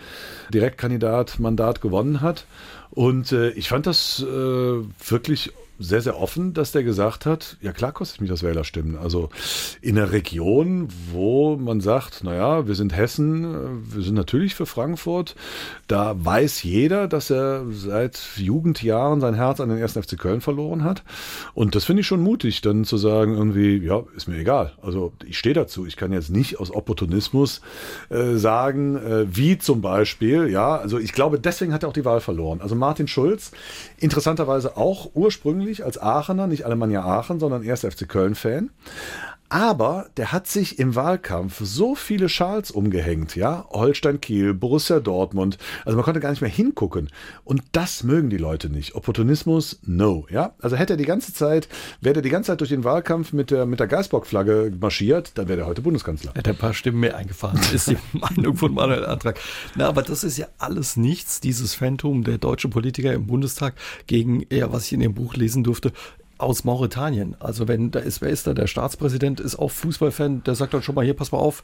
Direktkandidat 0.52 1.38
Mandat 1.38 1.80
gewonnen 1.80 2.20
hat. 2.20 2.44
Und 2.90 3.32
äh, 3.32 3.50
ich 3.50 3.68
fand 3.68 3.86
das 3.86 4.22
äh, 4.22 4.26
wirklich 4.26 5.52
sehr, 5.78 6.00
sehr 6.00 6.18
offen, 6.18 6.54
dass 6.54 6.72
der 6.72 6.82
gesagt 6.82 7.26
hat, 7.26 7.56
ja 7.60 7.72
klar 7.72 7.92
kostet 7.92 8.20
mich 8.20 8.30
das 8.30 8.42
Wählerstimmen. 8.42 8.96
Also 8.96 9.30
in 9.80 9.98
einer 9.98 10.12
Region, 10.12 10.88
wo 11.12 11.56
man 11.56 11.80
sagt, 11.80 12.24
naja, 12.24 12.66
wir 12.66 12.74
sind 12.74 12.96
Hessen, 12.96 13.84
wir 13.94 14.02
sind 14.02 14.14
natürlich 14.14 14.54
für 14.54 14.66
Frankfurt, 14.66 15.34
da 15.86 16.16
weiß 16.16 16.62
jeder, 16.62 17.08
dass 17.08 17.30
er 17.30 17.64
seit 17.70 18.18
Jugendjahren 18.36 19.20
sein 19.20 19.34
Herz 19.34 19.60
an 19.60 19.68
den 19.68 19.82
1. 19.82 19.92
FC 19.92 20.18
Köln 20.18 20.40
verloren 20.40 20.84
hat. 20.84 21.02
Und 21.54 21.74
das 21.74 21.84
finde 21.84 22.00
ich 22.00 22.06
schon 22.06 22.22
mutig, 22.22 22.60
dann 22.60 22.84
zu 22.84 22.96
sagen, 22.96 23.34
irgendwie, 23.36 23.76
ja, 23.78 24.02
ist 24.16 24.28
mir 24.28 24.38
egal. 24.38 24.72
Also 24.82 25.12
ich 25.26 25.38
stehe 25.38 25.54
dazu. 25.54 25.86
Ich 25.86 25.96
kann 25.96 26.12
jetzt 26.12 26.30
nicht 26.30 26.58
aus 26.58 26.70
Opportunismus 26.70 27.60
äh, 28.08 28.34
sagen, 28.34 28.96
äh, 28.96 29.26
wie 29.28 29.58
zum 29.58 29.80
Beispiel, 29.80 30.48
ja, 30.48 30.76
also 30.76 30.98
ich 30.98 31.12
glaube, 31.12 31.38
deswegen 31.38 31.72
hat 31.72 31.82
er 31.82 31.88
auch 31.88 31.94
die 31.94 32.04
Wahl 32.04 32.20
verloren. 32.20 32.60
Also 32.60 32.74
Martin 32.74 33.08
Schulz, 33.08 33.52
interessanterweise 33.98 34.76
auch 34.76 35.10
ursprünglich 35.14 35.65
ursprünglich 35.66 35.84
als 35.84 35.98
Aachener, 36.00 36.46
nicht 36.46 36.64
Alemannia 36.64 37.02
Aachen, 37.04 37.40
sondern 37.40 37.62
erst 37.64 37.84
FC 37.84 38.08
Köln-Fan. 38.08 38.70
Aber 39.48 40.10
der 40.16 40.32
hat 40.32 40.46
sich 40.46 40.78
im 40.78 40.94
Wahlkampf 40.94 41.60
so 41.62 41.94
viele 41.94 42.28
Schals 42.28 42.70
umgehängt, 42.70 43.36
ja. 43.36 43.66
Holstein 43.70 44.20
Kiel, 44.20 44.54
Borussia 44.54 45.00
Dortmund. 45.00 45.58
Also 45.84 45.96
man 45.96 46.04
konnte 46.04 46.20
gar 46.20 46.30
nicht 46.30 46.40
mehr 46.40 46.50
hingucken. 46.50 47.10
Und 47.44 47.62
das 47.72 48.02
mögen 48.02 48.28
die 48.28 48.38
Leute 48.38 48.70
nicht. 48.70 48.94
Opportunismus, 48.94 49.78
no, 49.84 50.26
ja. 50.30 50.54
Also 50.60 50.76
hätte 50.76 50.94
er 50.94 50.96
die 50.96 51.04
ganze 51.04 51.32
Zeit, 51.32 51.68
wäre 52.00 52.16
er 52.16 52.22
die 52.22 52.30
ganze 52.30 52.52
Zeit 52.52 52.60
durch 52.60 52.70
den 52.70 52.84
Wahlkampf 52.84 53.32
mit 53.32 53.50
der, 53.50 53.66
mit 53.66 53.78
der 53.78 53.86
Geisbock-Flagge 53.86 54.72
marschiert, 54.80 55.32
dann 55.38 55.48
wäre 55.48 55.60
er 55.60 55.66
heute 55.66 55.82
Bundeskanzler. 55.82 56.32
Hätte 56.34 56.50
ein 56.50 56.58
paar 56.58 56.74
Stimmen 56.74 57.00
mehr 57.00 57.16
eingefahren, 57.16 57.60
ist 57.72 57.88
die 57.88 57.98
Meinung 58.12 58.56
von 58.56 58.74
Manuel 58.74 59.04
Antrag. 59.06 59.38
Na, 59.76 59.88
aber 59.88 60.02
das 60.02 60.24
ist 60.24 60.38
ja 60.38 60.48
alles 60.58 60.96
nichts, 60.96 61.40
dieses 61.40 61.74
Phantom 61.74 62.24
der 62.24 62.38
deutschen 62.38 62.70
Politiker 62.70 63.12
im 63.12 63.26
Bundestag 63.26 63.74
gegen, 64.06 64.44
ja, 64.50 64.72
was 64.72 64.86
ich 64.86 64.92
in 64.92 65.00
dem 65.00 65.14
Buch 65.14 65.34
lesen 65.34 65.62
durfte, 65.62 65.92
aus 66.38 66.64
Mauretanien. 66.64 67.36
Also 67.40 67.68
wenn 67.68 67.90
da 67.90 68.00
ist, 68.00 68.20
wer 68.20 68.28
ist 68.28 68.46
da? 68.46 68.54
Der 68.54 68.66
Staatspräsident 68.66 69.40
ist 69.40 69.56
auch 69.56 69.70
Fußballfan, 69.70 70.42
der 70.44 70.54
sagt 70.54 70.74
dann 70.74 70.82
schon 70.82 70.94
mal, 70.94 71.04
hier, 71.04 71.14
pass 71.14 71.32
mal 71.32 71.38
auf, 71.38 71.62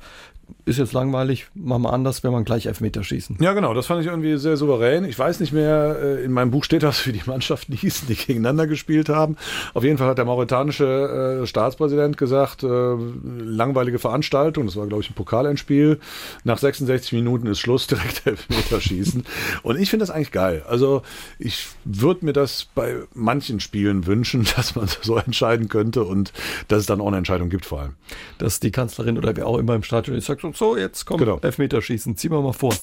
ist 0.65 0.79
jetzt 0.79 0.93
langweilig, 0.93 1.47
machen 1.55 1.83
wir 1.83 1.93
anders, 1.93 2.25
wenn 2.25 2.33
man 2.33 2.45
gleich 2.45 2.67
Elfmeter 2.67 3.03
schießen. 3.03 3.37
Ja, 3.41 3.53
genau, 3.53 3.75
das 3.75 3.87
fand 3.87 4.01
ich 4.03 4.07
irgendwie 4.07 4.37
sehr 4.39 4.57
souverän. 4.57 5.05
Ich 5.05 5.19
weiß 5.19 5.41
nicht 5.41 5.53
mehr, 5.53 5.97
äh, 6.01 6.25
in 6.25 6.33
meinem 6.33 6.51
Buch 6.51 6.65
steht 6.65 6.83
das, 6.83 7.07
wie 7.07 7.13
die 7.13 7.23
Mannschaften 7.27 7.73
hießen, 7.73 8.09
die 8.09 8.15
gegeneinander 8.15 8.67
gespielt 8.67 9.09
haben. 9.09 9.37
Auf 9.75 9.85
jeden 9.85 9.99
Fall 9.99 10.09
hat 10.09 10.19
der 10.19 10.25
mauretanische 10.25 11.43
äh, 11.43 11.47
Staatspräsident 11.47 12.17
gesagt, 12.17 12.63
äh, 12.63 12.67
langweilige 12.67 13.99
Veranstaltung, 13.99 14.67
das 14.67 14.77
war, 14.77 14.87
glaube 14.87 15.03
ich, 15.03 15.11
ein 15.11 15.15
Pokalendspiel. 15.15 15.99
Nach 16.45 16.59
66 16.59 17.13
Minuten 17.13 17.47
ist 17.47 17.59
Schluss, 17.59 17.87
direkt 17.89 18.27
Elfmeter 18.27 18.81
schießen. 18.81 19.25
Und 19.63 19.79
ich 19.79 19.91
finde 19.91 20.05
das 20.05 20.11
eigentlich 20.11 20.33
geil. 20.33 20.63
Also 20.69 21.03
ich 21.39 21.69
würde 21.85 22.25
mir 22.25 22.33
das 22.33 22.67
bei 22.75 22.97
manchen 23.15 23.61
Spielen 23.61 24.07
wünschen, 24.07 24.47
dass 24.57 24.62
man 24.75 24.89
so 25.03 25.17
entscheiden 25.17 25.69
könnte 25.69 26.05
und 26.05 26.33
dass 26.69 26.81
es 26.81 26.87
dann 26.87 27.01
auch 27.01 27.09
eine 27.09 27.19
Entscheidung 27.19 27.49
gibt 27.49 27.67
vor 27.67 27.81
allem. 27.81 27.95
Dass 28.39 28.61
die 28.61 28.71
Kanzlerin 28.71 29.19
oder 29.19 29.37
wer 29.37 29.47
auch 29.47 29.59
immer 29.59 29.75
im 29.75 29.83
Stadion 29.83 30.17
ist, 30.17 30.27
sagt 30.27 30.43
so, 30.57 30.77
jetzt 30.77 31.05
komm, 31.05 31.19
genau. 31.19 31.39
Elfmeterschießen, 31.41 32.17
ziehen 32.17 32.33
wir 32.33 32.41
mal 32.41 32.53
vor. 32.53 32.75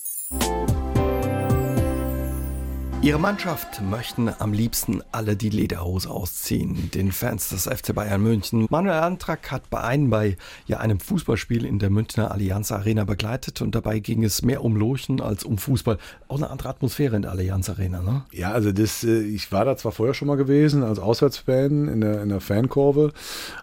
Ihre 3.10 3.20
Mannschaft 3.20 3.82
möchten 3.82 4.30
am 4.38 4.54
liebsten 4.54 5.02
alle 5.12 5.36
die 5.36 5.50
Lederhose 5.50 6.08
ausziehen, 6.08 6.92
den 6.94 7.12
Fans 7.12 7.50
des 7.50 7.64
FC 7.64 7.96
Bayern 7.96 8.22
München. 8.22 8.68
Manuel 8.70 9.00
Antrag 9.00 9.50
hat 9.50 9.68
bei 9.72 9.82
einem 9.82 10.12
bei 10.12 10.38
ja, 10.68 10.78
einem 10.78 11.00
Fußballspiel 11.00 11.66
in 11.66 11.80
der 11.80 11.90
Münchner 11.90 12.30
Allianz 12.30 12.72
Arena 12.72 13.06
begleitet 13.06 13.64
und 13.64 13.74
dabei 13.74 13.98
ging 13.98 14.24
es 14.24 14.44
mehr 14.44 14.64
um 14.64 14.76
Lochen 14.76 15.22
als 15.22 15.44
um 15.44 15.58
Fußball. 15.58 15.98
Auch 16.28 16.38
eine 16.38 16.52
andere 16.52 16.70
Atmosphäre 16.70 17.16
in 17.16 17.24
der 17.24 17.32
Allianz 17.32 17.68
Arena, 17.72 18.04
ne? 18.04 18.26
Ja, 18.32 18.52
also 18.52 18.72
das, 18.72 19.04
äh, 19.04 19.22
ich 19.22 19.52
war 19.52 19.66
da 19.66 19.76
zwar 19.76 19.92
vorher 19.92 20.14
schon 20.14 20.28
mal 20.28 20.38
gewesen 20.38 20.84
als 20.84 21.00
Auswärtsfan 21.00 21.88
in 21.88 22.02
der, 22.02 22.22
in 22.22 22.30
der 22.30 22.42
Fankurve, 22.42 23.12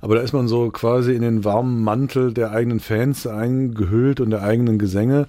aber 0.01 0.17
da 0.17 0.23
ist 0.23 0.33
man 0.33 0.49
so 0.49 0.71
quasi 0.71 1.15
in 1.15 1.23
den 1.23 1.45
warmen 1.45 1.85
Mantel 1.85 2.35
der 2.35 2.51
eigenen 2.51 2.81
Fans 2.81 3.29
eingehüllt 3.29 4.19
und 4.19 4.31
der 4.31 4.43
eigenen 4.43 4.81
Gesänge. 4.81 5.29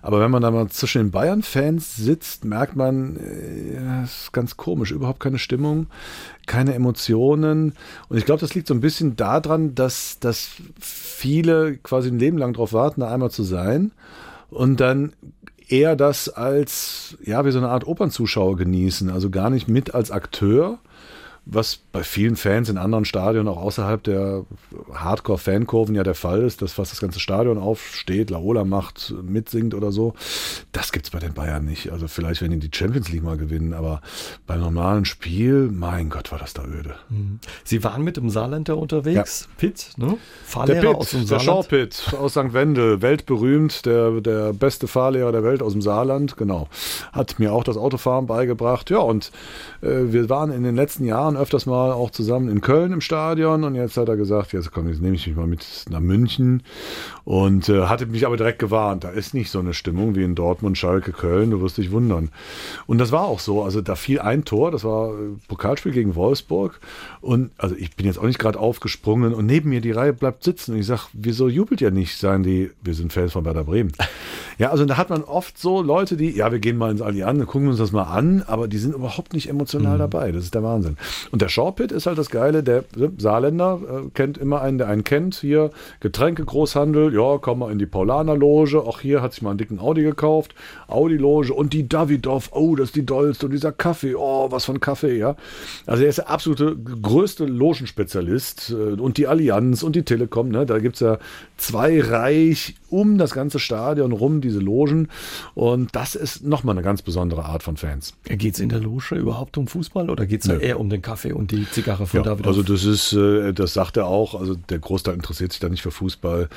Aber 0.00 0.20
wenn 0.20 0.30
man 0.30 0.40
da 0.40 0.50
mal 0.50 0.68
zwischen 0.68 1.02
den 1.02 1.10
Bayern-Fans 1.10 1.96
sitzt, 1.96 2.46
merkt 2.46 2.74
man, 2.74 3.16
äh, 3.16 3.57
ja, 3.74 4.02
ist 4.02 4.32
ganz 4.32 4.56
komisch, 4.56 4.90
überhaupt 4.90 5.20
keine 5.20 5.38
Stimmung, 5.38 5.86
keine 6.46 6.74
Emotionen. 6.74 7.74
Und 8.08 8.16
ich 8.16 8.24
glaube, 8.24 8.40
das 8.40 8.54
liegt 8.54 8.68
so 8.68 8.74
ein 8.74 8.80
bisschen 8.80 9.16
daran, 9.16 9.74
dass, 9.74 10.18
dass 10.20 10.50
viele 10.80 11.76
quasi 11.78 12.08
ein 12.08 12.18
Leben 12.18 12.38
lang 12.38 12.52
darauf 12.52 12.72
warten, 12.72 13.00
da 13.00 13.12
einmal 13.12 13.30
zu 13.30 13.42
sein. 13.42 13.92
Und 14.50 14.80
dann 14.80 15.12
eher 15.68 15.96
das 15.96 16.28
als, 16.28 17.16
ja, 17.22 17.44
wie 17.44 17.50
so 17.50 17.58
eine 17.58 17.68
Art 17.68 17.86
Opernzuschauer 17.86 18.56
genießen, 18.56 19.10
also 19.10 19.30
gar 19.30 19.50
nicht 19.50 19.68
mit 19.68 19.94
als 19.94 20.10
Akteur, 20.10 20.78
was 21.50 21.76
bei 21.92 22.02
vielen 22.02 22.36
Fans 22.36 22.68
in 22.68 22.76
anderen 22.76 23.06
Stadien, 23.06 23.48
auch 23.48 23.56
außerhalb 23.56 24.02
der 24.02 24.44
Hardcore-Fankurven 24.92 25.94
ja 25.94 26.02
der 26.02 26.14
Fall 26.14 26.42
ist, 26.42 26.60
dass 26.60 26.74
fast 26.74 26.92
das 26.92 27.00
ganze 27.00 27.20
Stadion 27.20 27.56
aufsteht, 27.56 28.28
Laola 28.28 28.64
macht, 28.64 29.14
mitsingt 29.22 29.74
oder 29.74 29.90
so. 29.90 30.12
Das 30.72 30.92
gibt's 30.92 31.08
bei 31.08 31.18
den 31.18 31.32
Bayern 31.32 31.64
nicht. 31.64 31.90
Also 31.90 32.06
vielleicht, 32.06 32.42
wenn 32.42 32.50
die 32.50 32.58
die 32.58 32.76
Champions 32.76 33.08
League 33.10 33.22
mal 33.22 33.38
gewinnen, 33.38 33.72
aber 33.72 34.02
beim 34.46 34.60
normalen 34.60 35.06
Spiel, 35.06 35.70
mein 35.72 36.10
Gott, 36.10 36.30
war 36.32 36.38
das 36.38 36.52
da 36.52 36.64
öde. 36.64 36.96
Mhm. 37.08 37.40
Sie 37.64 37.82
waren 37.82 38.02
mit 38.02 38.18
dem 38.18 38.28
Saarländer 38.28 38.76
unterwegs, 38.76 39.48
ja. 39.48 39.54
Pitt, 39.56 39.92
ne? 39.96 40.18
Fahrlehrer 40.44 40.80
der 40.82 40.88
Pitt, 40.88 40.98
aus 40.98 41.10
dem 41.10 41.26
Saarland. 41.26 41.72
Der 41.72 41.76
Pitt 41.78 42.14
aus 42.20 42.32
St. 42.32 42.52
Wendel, 42.52 43.00
weltberühmt, 43.00 43.86
der, 43.86 44.20
der 44.20 44.52
beste 44.52 44.86
Fahrlehrer 44.86 45.32
der 45.32 45.44
Welt 45.44 45.62
aus 45.62 45.72
dem 45.72 45.80
Saarland, 45.80 46.36
genau. 46.36 46.68
Hat 47.12 47.38
mir 47.38 47.54
auch 47.54 47.64
das 47.64 47.78
Autofahren 47.78 48.26
beigebracht. 48.26 48.90
Ja, 48.90 48.98
und 48.98 49.30
äh, 49.80 50.12
wir 50.12 50.28
waren 50.28 50.52
in 50.52 50.62
den 50.62 50.76
letzten 50.76 51.06
Jahren 51.06 51.37
öfters 51.38 51.66
mal 51.66 51.92
auch 51.92 52.10
zusammen 52.10 52.48
in 52.48 52.60
Köln 52.60 52.92
im 52.92 53.00
Stadion 53.00 53.64
und 53.64 53.74
jetzt 53.74 53.96
hat 53.96 54.08
er 54.08 54.16
gesagt, 54.16 54.52
jetzt 54.52 54.72
komm, 54.72 54.88
jetzt 54.88 55.00
nehme 55.00 55.16
ich 55.16 55.26
mich 55.26 55.36
mal 55.36 55.46
mit 55.46 55.64
nach 55.90 56.00
München 56.00 56.62
und 57.24 57.68
äh, 57.68 57.86
hatte 57.86 58.06
mich 58.06 58.26
aber 58.26 58.36
direkt 58.36 58.58
gewarnt, 58.58 59.04
da 59.04 59.10
ist 59.10 59.34
nicht 59.34 59.50
so 59.50 59.58
eine 59.58 59.74
Stimmung 59.74 60.14
wie 60.14 60.24
in 60.24 60.34
Dortmund, 60.34 60.78
Schalke, 60.78 61.12
Köln, 61.12 61.50
du 61.50 61.60
wirst 61.60 61.78
dich 61.78 61.90
wundern. 61.90 62.30
Und 62.86 62.98
das 62.98 63.12
war 63.12 63.24
auch 63.24 63.40
so, 63.40 63.62
also 63.62 63.80
da 63.80 63.94
fiel 63.94 64.20
ein 64.20 64.44
Tor, 64.44 64.70
das 64.70 64.84
war 64.84 65.12
Pokalspiel 65.48 65.92
gegen 65.92 66.14
Wolfsburg 66.14 66.80
und 67.20 67.50
also 67.58 67.74
ich 67.74 67.96
bin 67.96 68.06
jetzt 68.06 68.18
auch 68.18 68.24
nicht 68.24 68.38
gerade 68.38 68.58
aufgesprungen 68.58 69.34
und 69.34 69.46
neben 69.46 69.70
mir 69.70 69.80
die 69.80 69.92
Reihe 69.92 70.12
bleibt 70.12 70.44
sitzen 70.44 70.72
und 70.72 70.78
ich 70.78 70.86
sage, 70.86 71.02
wieso 71.12 71.48
jubelt 71.48 71.80
ihr 71.80 71.90
nicht? 71.90 72.18
Sagen 72.18 72.42
die, 72.42 72.70
wir 72.82 72.94
sind 72.94 73.12
Fans 73.12 73.32
von 73.32 73.44
Werder 73.44 73.64
Bremen. 73.64 73.92
Ja, 74.58 74.70
also 74.70 74.84
da 74.84 74.96
hat 74.96 75.08
man 75.08 75.22
oft 75.22 75.56
so 75.56 75.82
Leute, 75.82 76.16
die, 76.16 76.30
ja, 76.30 76.50
wir 76.50 76.58
gehen 76.58 76.76
mal 76.76 76.90
ins 76.90 77.00
Allianz, 77.00 77.46
gucken 77.46 77.68
uns 77.68 77.78
das 77.78 77.92
mal 77.92 78.04
an, 78.04 78.42
aber 78.46 78.66
die 78.66 78.78
sind 78.78 78.94
überhaupt 78.94 79.32
nicht 79.32 79.48
emotional 79.48 79.94
mhm. 79.94 79.98
dabei. 80.00 80.32
Das 80.32 80.44
ist 80.44 80.54
der 80.54 80.64
Wahnsinn. 80.64 80.96
Und 81.30 81.42
der 81.42 81.48
Shawpit 81.48 81.92
ist 81.92 82.06
halt 82.06 82.18
das 82.18 82.30
Geile, 82.30 82.62
der 82.62 82.84
Saarländer 83.18 83.80
äh, 83.82 84.10
kennt 84.14 84.38
immer 84.38 84.62
einen, 84.62 84.78
der 84.78 84.88
einen 84.88 85.04
kennt. 85.04 85.36
Hier 85.36 85.70
Getränke, 86.00 86.44
Großhandel, 86.44 87.14
ja, 87.14 87.38
komm 87.38 87.60
mal 87.60 87.72
in 87.72 87.78
die 87.78 87.86
Paulaner-Loge. 87.86 88.80
Auch 88.82 89.00
hier 89.00 89.22
hat 89.22 89.32
sich 89.32 89.42
mal 89.42 89.50
einen 89.50 89.58
dicken 89.58 89.78
Audi 89.78 90.02
gekauft. 90.02 90.54
Audi-Loge 90.88 91.52
und 91.52 91.72
die 91.72 91.88
Davidoff, 91.88 92.50
oh, 92.52 92.76
das 92.76 92.88
ist 92.88 92.96
die 92.96 93.06
dollste. 93.06 93.46
Und 93.46 93.52
dieser 93.52 93.72
Kaffee, 93.72 94.14
oh, 94.14 94.50
was 94.50 94.64
von 94.64 94.80
Kaffee, 94.80 95.16
ja. 95.16 95.36
Also 95.86 96.02
er 96.02 96.08
ist 96.08 96.18
der 96.18 96.30
absolute 96.30 96.76
größte 96.76 97.44
Logenspezialist. 97.44 98.70
Äh, 98.70 99.00
und 99.00 99.18
die 99.18 99.26
Allianz 99.26 99.82
und 99.82 99.96
die 99.96 100.02
Telekom, 100.02 100.48
ne, 100.48 100.66
da 100.66 100.78
gibt 100.78 100.96
es 100.96 101.00
ja 101.00 101.18
zwei 101.56 102.00
Reich 102.00 102.76
um 102.90 103.18
das 103.18 103.32
ganze 103.32 103.58
Stadion 103.58 104.12
rum, 104.12 104.40
diese 104.40 104.60
Logen. 104.60 105.08
Und 105.54 105.94
das 105.94 106.14
ist 106.14 106.44
nochmal 106.44 106.74
eine 106.74 106.82
ganz 106.82 107.02
besondere 107.02 107.44
Art 107.44 107.62
von 107.62 107.76
Fans. 107.76 108.14
Geht 108.24 108.54
es 108.54 108.60
in 108.60 108.68
der 108.68 108.80
Loge 108.80 109.14
überhaupt 109.14 109.58
um 109.58 109.66
Fußball 109.66 110.10
oder 110.10 110.26
geht 110.26 110.44
es 110.44 110.48
eher 110.48 110.80
um 110.80 110.88
den 110.88 111.02
Kaffee 111.08 111.32
und 111.32 111.50
die 111.50 111.68
Zigarre 111.70 112.06
von 112.06 112.20
ja, 112.20 112.24
David? 112.24 112.46
Also 112.46 112.62
das 112.62 112.84
ist, 112.84 113.12
äh, 113.12 113.52
das 113.52 113.74
sagt 113.74 113.96
er 113.96 114.06
auch, 114.06 114.34
also 114.34 114.54
der 114.54 114.78
Großteil 114.78 115.14
interessiert 115.14 115.52
sich 115.52 115.60
da 115.60 115.68
nicht 115.68 115.82
für 115.82 115.90
Fußball. 115.90 116.48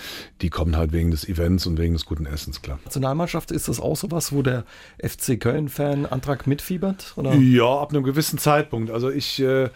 Die 0.41 0.49
kommen 0.49 0.77
halt 0.77 0.91
wegen 0.91 1.11
des 1.11 1.27
Events 1.27 1.65
und 1.65 1.77
wegen 1.77 1.93
des 1.93 2.05
guten 2.05 2.25
Essens, 2.25 2.61
klar. 2.61 2.79
Nationalmannschaft, 2.85 3.51
ist 3.51 3.67
das 3.67 3.79
auch 3.79 3.95
sowas, 3.95 4.31
wo 4.31 4.41
der 4.41 4.65
FC 4.99 5.39
Köln-Fan 5.39 6.05
Antrag 6.05 6.47
mitfiebert? 6.47 7.13
Oder? 7.15 7.33
Ja, 7.35 7.79
ab 7.79 7.91
einem 7.91 8.03
gewissen 8.03 8.37
Zeitpunkt. 8.37 8.91
Also 8.91 9.09
ich 9.09 9.39
äh, 9.39 9.69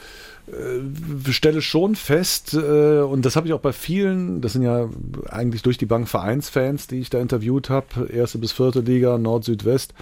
äh, 0.48 1.32
stelle 1.32 1.62
schon 1.62 1.96
fest, 1.96 2.54
äh, 2.54 3.00
und 3.00 3.26
das 3.26 3.36
habe 3.36 3.48
ich 3.48 3.54
auch 3.54 3.60
bei 3.60 3.74
vielen, 3.74 4.42
das 4.42 4.54
sind 4.54 4.62
ja 4.62 4.90
eigentlich 5.30 5.64
durch 5.64 5.78
die 5.78 5.88
Bank 5.88 6.08
Vereinsfans, 6.08 6.88
die 6.88 7.00
ich 7.00 7.10
da 7.10 7.20
interviewt 7.20 7.70
habe, 7.70 8.08
erste 8.12 8.38
bis 8.38 8.52
vierte 8.52 8.82
Liga, 8.82 9.18
Nord, 9.18 9.46
Süd, 9.46 9.66
West, 9.66 9.94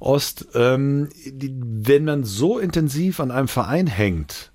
Ost, 0.00 0.48
ähm, 0.54 1.08
die, 1.24 1.54
wenn 1.58 2.04
man 2.04 2.24
so 2.24 2.58
intensiv 2.58 3.20
an 3.20 3.30
einem 3.30 3.48
Verein 3.48 3.86
hängt, 3.86 4.52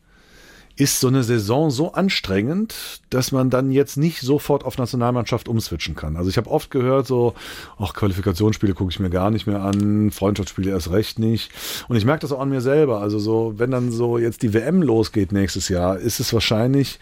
ist 0.82 0.99
so 0.99 1.09
eine 1.09 1.21
Saison 1.21 1.69
so 1.69 1.93
anstrengend, 1.93 3.01
dass 3.11 3.32
man 3.32 3.51
dann 3.51 3.69
jetzt 3.71 3.97
nicht 3.97 4.21
sofort 4.21 4.65
auf 4.65 4.79
Nationalmannschaft 4.79 5.47
umswitchen 5.47 5.95
kann. 5.95 6.17
Also 6.17 6.32
ich 6.32 6.38
habe 6.38 6.49
oft 6.49 6.71
gehört, 6.71 7.05
so, 7.05 7.36
ach, 7.77 7.93
Qualifikationsspiele 7.93 8.73
gucke 8.73 8.89
ich 8.89 8.99
mir 8.99 9.11
gar 9.11 9.29
nicht 9.29 9.45
mehr 9.45 9.61
an, 9.61 10.09
Freundschaftsspiele 10.09 10.71
erst 10.71 10.89
recht 10.89 11.19
nicht. 11.19 11.51
Und 11.88 11.97
ich 11.97 12.05
merke 12.05 12.21
das 12.21 12.32
auch 12.32 12.39
an 12.39 12.49
mir 12.49 12.61
selber. 12.61 12.99
Also 12.99 13.19
so, 13.19 13.53
wenn 13.57 13.69
dann 13.69 13.91
so 13.91 14.17
jetzt 14.17 14.41
die 14.41 14.55
WM 14.55 14.82
losgeht 14.82 15.32
nächstes 15.32 15.69
Jahr, 15.69 15.99
ist 15.99 16.19
es 16.19 16.34
wahrscheinlich, 16.34 16.97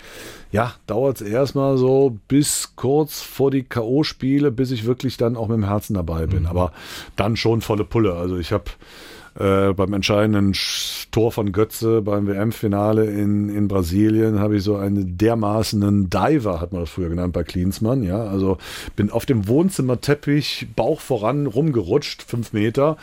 ja, 0.51 0.73
dauert 0.86 1.21
es 1.21 1.27
erstmal 1.30 1.77
so 1.77 2.17
bis 2.27 2.73
kurz 2.75 3.21
vor 3.21 3.49
die 3.49 3.63
K.O.-Spiele, 3.63 4.51
bis 4.51 4.71
ich 4.71 4.86
wirklich 4.86 5.15
dann 5.15 5.38
auch 5.38 5.47
mit 5.47 5.55
dem 5.55 5.63
Herzen 5.63 5.93
dabei 5.93 6.27
bin. 6.27 6.41
Mhm. 6.41 6.47
Aber 6.47 6.73
dann 7.15 7.38
schon 7.38 7.61
volle 7.61 7.86
Pulle. 7.86 8.15
Also 8.15 8.38
ich 8.38 8.51
habe 8.51 8.65
äh, 9.39 9.73
beim 9.73 9.93
entscheidenden 9.93 10.53
Tor 11.11 11.31
von 11.31 11.51
Götze 11.51 12.01
beim 12.01 12.27
WM-Finale 12.27 13.05
in, 13.05 13.49
in 13.49 13.67
Brasilien 13.67 14.39
habe 14.39 14.57
ich 14.57 14.63
so 14.63 14.75
einen 14.75 15.17
dermaßenen 15.17 16.09
Diver, 16.09 16.59
hat 16.59 16.73
man 16.73 16.81
das 16.81 16.89
früher 16.89 17.09
genannt, 17.09 17.33
bei 17.33 17.43
Klinsmann. 17.43 18.03
Ja, 18.03 18.25
also 18.25 18.57
bin 18.95 19.09
auf 19.09 19.25
dem 19.25 19.47
Wohnzimmerteppich 19.47 20.67
Bauch 20.75 20.99
voran 20.99 21.47
rumgerutscht, 21.47 22.21
fünf 22.21 22.53
Meter. 22.53 22.97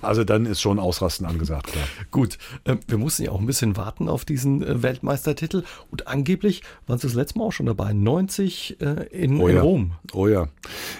Also 0.00 0.24
dann 0.24 0.46
ist 0.46 0.60
schon 0.60 0.78
Ausrasten 0.78 1.26
angesagt, 1.26 1.66
klar. 1.66 1.84
Gut, 2.10 2.38
äh, 2.64 2.76
wir 2.88 2.98
mussten 2.98 3.24
ja 3.24 3.30
auch 3.30 3.40
ein 3.40 3.46
bisschen 3.46 3.76
warten 3.76 4.08
auf 4.08 4.24
diesen 4.24 4.62
äh, 4.62 4.82
Weltmeistertitel 4.82 5.62
und 5.90 6.08
angeblich 6.08 6.62
waren 6.86 6.98
Sie 6.98 7.06
das 7.06 7.14
letzte 7.14 7.38
Mal 7.38 7.44
auch 7.44 7.52
schon 7.52 7.66
dabei, 7.66 7.92
90 7.92 8.80
äh, 8.80 8.84
in, 9.10 9.40
oh 9.40 9.48
in 9.48 9.56
ja. 9.56 9.62
Rom. 9.62 9.92
Oh 10.14 10.26
ja. 10.26 10.48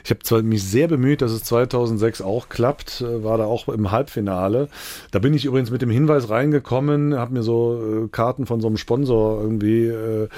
Ich 0.04 0.10
habe 0.10 0.20
zwar 0.20 0.42
mich 0.42 0.62
sehr 0.62 0.88
bemüht, 0.88 1.22
dass 1.22 1.32
es 1.32 1.44
2006 1.44 2.20
auch 2.20 2.50
klappt, 2.50 3.00
äh, 3.00 3.24
war 3.24 3.38
da 3.38 3.44
auch 3.46 3.68
im 3.68 3.90
Halbfinale. 3.90 4.68
Da 5.10 5.18
bin 5.18 5.34
ich 5.34 5.44
übrigens 5.44 5.70
mit 5.70 5.82
dem 5.82 5.90
Hinweis 5.90 6.30
reingekommen, 6.30 7.14
habe 7.14 7.34
mir 7.34 7.42
so 7.42 8.04
äh, 8.04 8.08
Karten 8.08 8.46
von 8.46 8.60
so 8.60 8.66
einem 8.66 8.76
Sponsor 8.76 9.40
irgendwie 9.42 9.86
äh, 9.86 10.28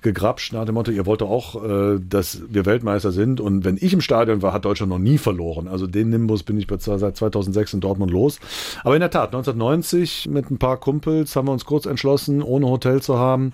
gegrapscht 0.00 0.52
nach 0.52 0.64
dem 0.64 0.74
Motto, 0.74 0.90
ihr 0.90 1.06
wollt 1.06 1.22
auch, 1.22 1.62
äh, 1.64 1.98
dass 2.00 2.42
wir 2.48 2.66
Weltmeister 2.66 3.12
sind. 3.12 3.40
Und 3.40 3.64
wenn 3.64 3.76
ich 3.80 3.92
im 3.92 4.00
Stadion 4.00 4.42
war, 4.42 4.52
hat 4.52 4.64
Deutschland 4.64 4.90
noch 4.90 4.98
nie 4.98 5.18
verloren. 5.18 5.68
Also 5.68 5.86
den 5.86 6.10
Nimbus 6.10 6.42
bin 6.42 6.58
ich 6.58 6.66
seit 6.78 7.16
2006 7.16 7.74
in 7.74 7.80
Dortmund 7.80 8.10
los. 8.10 8.38
Aber 8.84 8.94
in 8.94 9.00
der 9.00 9.10
Tat, 9.10 9.28
1990 9.28 10.28
mit 10.30 10.50
ein 10.50 10.58
paar 10.58 10.78
Kumpels 10.78 11.36
haben 11.36 11.48
wir 11.48 11.52
uns 11.52 11.64
kurz 11.64 11.86
entschlossen, 11.86 12.42
ohne 12.42 12.68
Hotel 12.68 13.02
zu 13.02 13.18
haben, 13.18 13.52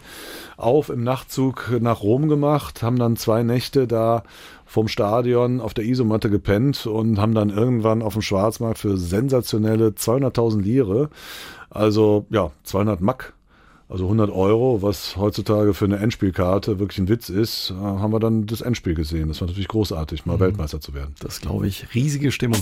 auf 0.58 0.90
im 0.90 1.04
Nachtzug 1.04 1.70
nach 1.80 2.02
Rom 2.02 2.28
gemacht, 2.28 2.82
haben 2.82 2.98
dann 2.98 3.16
zwei 3.16 3.42
Nächte 3.42 3.86
da 3.86 4.24
vom 4.66 4.88
Stadion 4.88 5.60
auf 5.60 5.72
der 5.72 5.84
Isomatte 5.84 6.28
gepennt 6.28 6.86
und 6.86 7.18
haben 7.18 7.34
dann 7.34 7.48
irgendwann 7.48 8.02
auf 8.02 8.12
dem 8.12 8.22
Schwarzmarkt 8.22 8.78
für 8.78 8.98
sensationelle 8.98 9.88
200.000 9.90 10.60
Lire, 10.60 11.08
also 11.70 12.26
ja, 12.28 12.50
200 12.64 13.00
Mack, 13.00 13.32
also 13.88 14.04
100 14.04 14.30
Euro, 14.30 14.82
was 14.82 15.16
heutzutage 15.16 15.72
für 15.72 15.86
eine 15.86 15.98
Endspielkarte 15.98 16.78
wirklich 16.78 16.98
ein 16.98 17.08
Witz 17.08 17.30
ist, 17.30 17.70
äh, 17.70 17.74
haben 17.74 18.12
wir 18.12 18.20
dann 18.20 18.46
das 18.46 18.60
Endspiel 18.60 18.94
gesehen. 18.94 19.28
Das 19.28 19.40
war 19.40 19.48
natürlich 19.48 19.68
großartig, 19.68 20.26
mal 20.26 20.36
mhm. 20.36 20.40
Weltmeister 20.40 20.80
zu 20.80 20.92
werden. 20.92 21.14
Das 21.20 21.40
glaube 21.40 21.66
ich. 21.66 21.94
Riesige 21.94 22.30
Stimmung. 22.30 22.60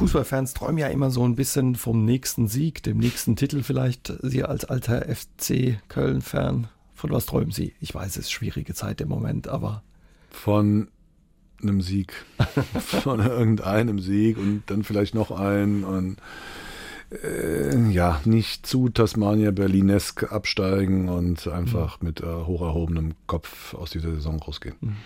Fußballfans 0.00 0.54
träumen 0.54 0.78
ja 0.78 0.86
immer 0.86 1.10
so 1.10 1.22
ein 1.24 1.34
bisschen 1.34 1.74
vom 1.74 2.06
nächsten 2.06 2.48
Sieg, 2.48 2.82
dem 2.82 2.96
nächsten 2.96 3.36
Titel 3.36 3.62
vielleicht. 3.62 4.10
Sie 4.22 4.42
als 4.42 4.64
alter 4.64 5.02
FC 5.14 5.78
Köln-Fan, 5.88 6.68
von 6.94 7.10
was 7.10 7.26
träumen 7.26 7.50
Sie? 7.50 7.74
Ich 7.80 7.94
weiß, 7.94 8.12
es 8.12 8.16
ist 8.16 8.32
schwierige 8.32 8.72
Zeit 8.72 9.02
im 9.02 9.10
Moment, 9.10 9.46
aber. 9.46 9.82
Von 10.30 10.88
einem 11.60 11.82
Sieg. 11.82 12.14
Von 12.80 13.20
irgendeinem 13.20 13.98
Sieg 13.98 14.38
und 14.38 14.62
dann 14.68 14.84
vielleicht 14.84 15.14
noch 15.14 15.30
einen 15.32 15.84
und 15.84 16.16
äh, 17.22 17.90
ja, 17.90 18.22
nicht 18.24 18.66
zu 18.66 18.88
Tasmania 18.88 19.50
Berlinesk 19.50 20.32
absteigen 20.32 21.10
und 21.10 21.46
einfach 21.46 22.00
mhm. 22.00 22.06
mit 22.06 22.20
äh, 22.22 22.24
hoch 22.24 22.62
erhobenem 22.62 23.12
Kopf 23.26 23.74
aus 23.74 23.90
dieser 23.90 24.12
Saison 24.12 24.38
rausgehen. 24.38 24.76
Mhm. 24.80 24.96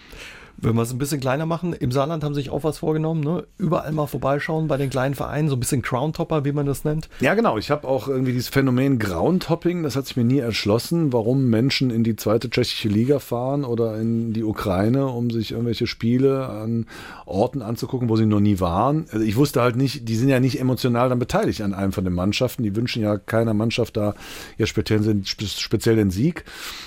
Wenn 0.57 0.77
wir 0.77 0.83
es 0.83 0.93
ein 0.93 0.99
bisschen 0.99 1.21
kleiner 1.21 1.47
machen, 1.47 1.73
im 1.73 1.93
Saarland 1.93 2.25
haben 2.25 2.35
sich 2.35 2.51
auch 2.51 2.65
was 2.65 2.79
vorgenommen, 2.79 3.21
ne? 3.21 3.45
überall 3.59 3.93
mal 3.93 4.07
vorbeischauen 4.07 4.69
bei 4.69 4.77
den 4.77 4.91
kleinen 4.91 5.15
Vereinen, 5.15 5.49
so 5.49 5.57
ein 5.57 5.61
bisschen 5.61 5.83
Crown-Topper, 5.83 6.45
wie 6.45 6.53
man 6.53 6.67
das 6.67 6.85
nennt. 6.85 7.09
Ja, 7.21 7.35
genau. 7.35 7.59
Ich 7.59 7.71
habe 7.71 7.87
auch 7.87 8.09
irgendwie 8.09 8.33
dieses 8.33 8.49
Phänomen 8.49 8.99
Groundtopping, 8.99 9.83
das 9.83 9.97
hat 9.97 10.07
sich 10.07 10.17
mir 10.17 10.25
nie 10.25 10.39
erschlossen, 10.39 11.13
warum 11.13 11.51
Menschen 11.51 11.91
in 11.91 12.05
die 12.05 12.17
zweite 12.17 12.51
tschechische 12.51 12.89
Liga 12.89 13.19
fahren 13.19 13.65
oder 13.65 13.99
in 13.99 14.33
die 14.33 14.45
Ukraine, 14.45 15.07
um 15.07 15.31
sich 15.31 15.53
irgendwelche 15.53 15.87
Spiele 15.87 16.49
an 16.49 16.87
Orten 17.27 17.63
anzugucken, 17.63 18.09
wo 18.09 18.17
sie 18.17 18.27
noch 18.27 18.41
nie 18.41 18.61
waren. 18.61 19.07
Also 19.11 19.25
ich 19.25 19.37
wusste 19.37 19.61
halt 19.61 19.77
nicht, 19.77 20.09
die 20.09 20.17
sind 20.17 20.29
ja 20.29 20.41
nicht 20.41 20.61
emotional 20.61 21.09
dann 21.09 21.19
beteiligt 21.19 21.63
an 21.63 21.75
einem 21.75 21.93
von 21.93 22.05
den 22.05 22.15
Mannschaften. 22.15 22.63
Die 22.63 22.77
wünschen 22.77 23.03
ja 23.03 23.19
keiner 23.19 23.55
Mannschaft 23.55 23.97
da 23.97 24.15
ja 24.59 24.67
speziell, 24.67 25.23
speziell 25.25 25.97
den 25.97 26.11
Sieg. 26.11 26.45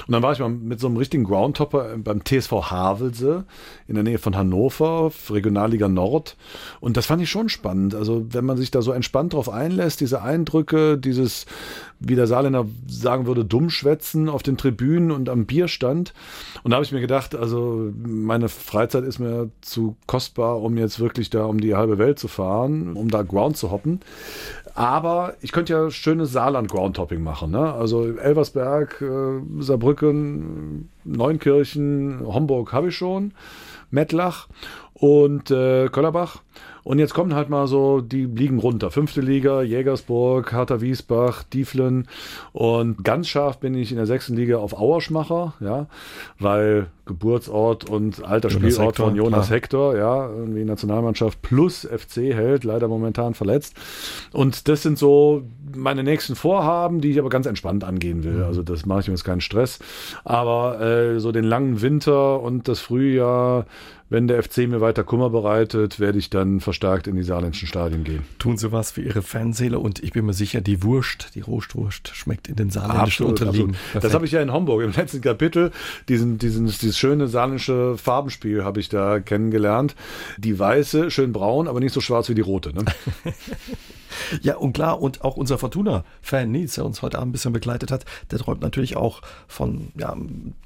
Und 0.07 0.13
dann 0.13 0.23
war 0.23 0.33
ich 0.33 0.39
mal 0.39 0.49
mit 0.49 0.79
so 0.79 0.87
einem 0.87 0.97
richtigen 0.97 1.23
Groundtopper 1.23 1.97
beim 1.97 2.23
TSV 2.23 2.51
Havelse 2.71 3.45
in 3.87 3.95
der 3.95 4.03
Nähe 4.03 4.17
von 4.17 4.35
Hannover, 4.35 5.11
Regionalliga 5.29 5.87
Nord. 5.87 6.35
Und 6.79 6.97
das 6.97 7.05
fand 7.05 7.21
ich 7.21 7.29
schon 7.29 7.49
spannend. 7.49 7.95
Also 7.95 8.25
wenn 8.31 8.45
man 8.45 8.57
sich 8.57 8.71
da 8.71 8.81
so 8.81 8.91
entspannt 8.91 9.33
drauf 9.33 9.49
einlässt, 9.49 10.01
diese 10.01 10.21
Eindrücke, 10.21 10.97
dieses, 10.97 11.45
wie 11.99 12.15
der 12.15 12.27
Saarländer 12.27 12.65
sagen 12.87 13.25
würde, 13.25 13.45
Dummschwätzen 13.45 14.29
auf 14.29 14.43
den 14.43 14.57
Tribünen 14.57 15.11
und 15.11 15.29
am 15.29 15.45
Bierstand. 15.45 16.13
Und 16.63 16.71
da 16.71 16.75
habe 16.75 16.85
ich 16.85 16.91
mir 16.91 17.01
gedacht, 17.01 17.35
also 17.35 17.91
meine 17.95 18.49
Freizeit 18.49 19.03
ist 19.03 19.19
mir 19.19 19.49
zu 19.61 19.95
kostbar, 20.05 20.61
um 20.61 20.77
jetzt 20.77 20.99
wirklich 20.99 21.29
da 21.29 21.45
um 21.45 21.59
die 21.59 21.75
halbe 21.75 21.97
Welt 21.97 22.19
zu 22.19 22.27
fahren, 22.27 22.93
um 22.93 23.09
da 23.09 23.23
Ground 23.23 23.57
zu 23.57 23.71
hoppen. 23.71 24.01
Aber 24.75 25.33
ich 25.41 25.51
könnte 25.51 25.73
ja 25.73 25.89
schönes 25.89 26.31
Saarland-Groundtopping 26.31 27.23
machen. 27.23 27.49
Ne? 27.49 27.73
Also 27.73 28.15
Elversberg, 28.15 29.01
äh, 29.01 29.63
Saarbrücken, 29.63 30.89
Neunkirchen, 31.03 32.21
Homburg 32.23 32.73
habe 32.73 32.89
ich 32.89 32.95
schon, 32.95 33.33
Mettlach 33.89 34.47
und 34.93 35.49
äh, 35.49 35.87
Köllerbach. 35.89 36.41
Und 36.87 36.99
jetzt 36.99 37.13
kommen 37.13 37.35
halt 37.35 37.49
mal 37.49 37.67
so, 37.67 37.99
die 37.99 38.23
liegen 38.23 38.59
runter. 38.59 38.91
Fünfte 38.91 39.19
Liga, 39.19 39.61
Jägersburg, 39.61 40.53
Harter 40.53 40.79
Wiesbach, 40.79 41.43
Dieflen. 41.43 42.07
Und 42.53 43.03
ganz 43.03 43.27
scharf 43.27 43.57
bin 43.57 43.75
ich 43.75 43.91
in 43.91 43.97
der 43.97 44.05
sechsten 44.05 44.37
Liga 44.37 44.59
auf 44.59 44.71
Auerschmacher, 44.73 45.55
ja, 45.59 45.87
weil 46.39 46.87
Geburtsort 47.05 47.89
und 47.89 48.23
alter 48.23 48.47
Jonas 48.47 48.73
Spielort 48.73 48.87
Hector, 48.93 49.05
von 49.05 49.15
Jonas 49.17 49.47
klar. 49.47 49.55
Hector, 49.57 49.97
ja, 49.97 50.29
irgendwie 50.29 50.63
Nationalmannschaft 50.63 51.41
plus 51.41 51.85
FC 51.85 52.33
hält, 52.33 52.63
leider 52.63 52.87
momentan 52.87 53.33
verletzt. 53.33 53.75
Und 54.31 54.69
das 54.69 54.81
sind 54.81 54.97
so 54.97 55.43
meine 55.75 56.05
nächsten 56.05 56.37
Vorhaben, 56.37 57.01
die 57.01 57.11
ich 57.11 57.19
aber 57.19 57.29
ganz 57.29 57.47
entspannt 57.47 57.83
angehen 57.83 58.23
will. 58.23 58.35
Mhm. 58.35 58.43
Also 58.43 58.63
das 58.63 58.85
mache 58.85 59.01
ich 59.01 59.07
mir 59.07 59.13
jetzt 59.13 59.25
keinen 59.25 59.41
Stress. 59.41 59.79
Aber 60.23 60.79
äh, 60.79 61.19
so 61.19 61.33
den 61.33 61.43
langen 61.43 61.81
Winter 61.81 62.41
und 62.41 62.69
das 62.69 62.79
Frühjahr 62.79 63.65
wenn 64.09 64.27
der 64.27 64.41
FC 64.41 64.59
mir 64.59 64.81
weiter 64.81 65.03
Kummer 65.03 65.29
bereitet, 65.29 65.99
werde 65.99 66.17
ich 66.17 66.29
dann 66.29 66.59
verstärkt 66.59 67.07
in 67.07 67.15
die 67.15 67.23
saarländischen 67.23 67.67
Stadien 67.67 68.03
gehen. 68.03 68.23
Tun 68.39 68.57
Sie 68.57 68.71
was 68.71 68.91
für 68.91 69.01
Ihre 69.01 69.21
Fanseele 69.21 69.79
und 69.79 70.01
ich 70.03 70.11
bin 70.13 70.25
mir 70.25 70.33
sicher, 70.33 70.61
die 70.61 70.83
Wurst, 70.83 71.31
die 71.35 71.41
Rohstwurst 71.41 72.09
schmeckt 72.15 72.47
in 72.47 72.55
den 72.55 72.69
saarländischen 72.69 73.25
absolut, 73.25 73.41
Unterliegen. 73.41 73.75
Absolut. 73.75 74.03
Das 74.03 74.13
habe 74.13 74.25
ich 74.25 74.31
ja 74.31 74.41
in 74.41 74.51
Hamburg 74.51 74.83
im 74.83 74.91
letzten 74.93 75.21
Kapitel, 75.21 75.71
diesen, 76.07 76.37
diesen, 76.37 76.67
dieses 76.67 76.97
schöne 76.97 77.27
saarländische 77.27 77.97
Farbenspiel 77.97 78.63
habe 78.63 78.79
ich 78.79 78.89
da 78.89 79.19
kennengelernt. 79.19 79.95
Die 80.37 80.57
weiße, 80.57 81.11
schön 81.11 81.33
braun, 81.33 81.67
aber 81.67 81.79
nicht 81.79 81.93
so 81.93 82.01
schwarz 82.01 82.29
wie 82.29 82.35
die 82.35 82.41
rote. 82.41 82.73
Ne? 82.73 82.85
Ja, 84.41 84.57
und 84.57 84.73
klar, 84.73 85.01
und 85.01 85.23
auch 85.23 85.37
unser 85.37 85.57
Fortuna-Fan 85.57 86.51
Nils, 86.51 86.75
der 86.75 86.85
uns 86.85 87.01
heute 87.01 87.17
Abend 87.17 87.29
ein 87.29 87.31
bisschen 87.33 87.53
begleitet 87.53 87.91
hat, 87.91 88.05
der 88.31 88.39
träumt 88.39 88.61
natürlich 88.61 88.97
auch 88.97 89.21
von, 89.47 89.91
ja, 89.97 90.15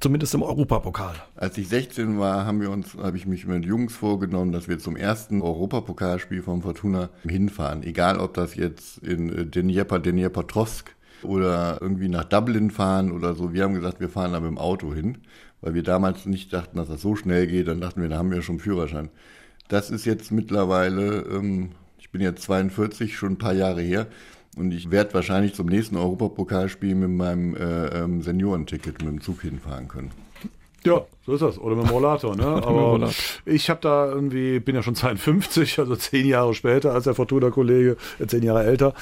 zumindest 0.00 0.34
im 0.34 0.42
Europapokal. 0.42 1.14
Als 1.36 1.58
ich 1.58 1.68
16 1.68 2.18
war, 2.18 2.46
haben 2.46 2.60
wir 2.60 2.70
uns, 2.70 2.94
habe 2.94 3.16
ich 3.16 3.26
mich 3.26 3.46
mit 3.46 3.64
Jungs 3.64 3.94
vorgenommen, 3.94 4.52
dass 4.52 4.68
wir 4.68 4.78
zum 4.78 4.96
ersten 4.96 5.42
Europapokalspiel 5.42 6.42
vom 6.42 6.62
Fortuna 6.62 7.10
hinfahren. 7.26 7.82
Egal, 7.82 8.18
ob 8.18 8.34
das 8.34 8.54
jetzt 8.54 8.98
in 8.98 9.28
äh, 9.30 9.46
Dnieper, 9.46 9.98
Dniepatrovsk 9.98 10.94
oder 11.22 11.78
irgendwie 11.80 12.08
nach 12.08 12.24
Dublin 12.24 12.70
fahren 12.70 13.12
oder 13.12 13.34
so. 13.34 13.52
Wir 13.52 13.64
haben 13.64 13.74
gesagt, 13.74 14.00
wir 14.00 14.08
fahren 14.08 14.32
da 14.32 14.40
mit 14.40 14.50
dem 14.50 14.58
Auto 14.58 14.92
hin, 14.92 15.18
weil 15.60 15.74
wir 15.74 15.82
damals 15.82 16.26
nicht 16.26 16.52
dachten, 16.52 16.76
dass 16.76 16.88
das 16.88 17.00
so 17.00 17.16
schnell 17.16 17.46
geht. 17.46 17.68
Dann 17.68 17.80
dachten 17.80 18.02
wir, 18.02 18.08
da 18.08 18.18
haben 18.18 18.30
wir 18.30 18.42
schon 18.42 18.58
Führerschein. 18.58 19.10
Das 19.68 19.90
ist 19.90 20.04
jetzt 20.04 20.32
mittlerweile 20.32 21.22
ähm, 21.22 21.70
bin 22.12 22.20
jetzt 22.20 22.42
42, 22.42 23.16
schon 23.16 23.32
ein 23.32 23.38
paar 23.38 23.54
Jahre 23.54 23.80
her. 23.82 24.06
Und 24.56 24.72
ich 24.72 24.90
werde 24.90 25.14
wahrscheinlich 25.14 25.54
zum 25.54 25.66
nächsten 25.66 25.96
Europapokalspiel 25.96 26.94
mit 26.94 27.10
meinem 27.10 27.56
äh, 27.56 27.86
ähm, 27.86 28.20
Seniorenticket 28.20 29.02
mit 29.02 29.08
dem 29.08 29.20
Zug 29.22 29.40
hinfahren 29.40 29.88
können. 29.88 30.10
Ja, 30.84 31.06
so 31.24 31.34
ist 31.34 31.42
das. 31.42 31.58
Oder 31.58 31.76
mit 31.76 31.86
dem 31.86 31.90
Rollator, 31.90 32.34
ne? 32.34 32.44
Aber 32.44 33.10
ich 33.44 33.70
habe 33.70 33.80
da 33.80 34.06
irgendwie, 34.06 34.58
bin 34.58 34.74
ja 34.74 34.82
schon 34.82 34.94
52, 34.96 35.78
also 35.78 35.94
zehn 35.96 36.26
Jahre 36.26 36.54
später 36.54 36.92
als 36.92 37.04
der 37.04 37.14
Fortuna-Kollege, 37.14 37.96
äh, 38.18 38.26
zehn 38.26 38.42
Jahre 38.42 38.64
älter. 38.64 38.94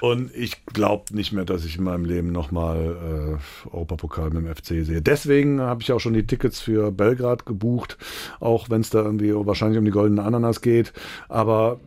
Und 0.00 0.34
ich 0.34 0.64
glaube 0.66 1.14
nicht 1.14 1.32
mehr, 1.32 1.44
dass 1.44 1.64
ich 1.64 1.76
in 1.76 1.84
meinem 1.84 2.04
Leben 2.04 2.30
nochmal 2.30 3.38
äh, 3.66 3.68
Europapokal 3.74 4.30
mit 4.30 4.44
dem 4.44 4.54
FC 4.54 4.86
sehe. 4.86 5.02
Deswegen 5.02 5.60
habe 5.60 5.82
ich 5.82 5.90
auch 5.92 6.00
schon 6.00 6.14
die 6.14 6.26
Tickets 6.26 6.60
für 6.60 6.92
Belgrad 6.92 7.46
gebucht, 7.46 7.98
auch 8.38 8.70
wenn 8.70 8.80
es 8.80 8.90
da 8.90 9.02
irgendwie 9.02 9.34
wahrscheinlich 9.34 9.78
um 9.78 9.84
die 9.84 9.90
goldene 9.90 10.22
Ananas 10.22 10.60
geht. 10.60 10.92
Aber 11.28 11.80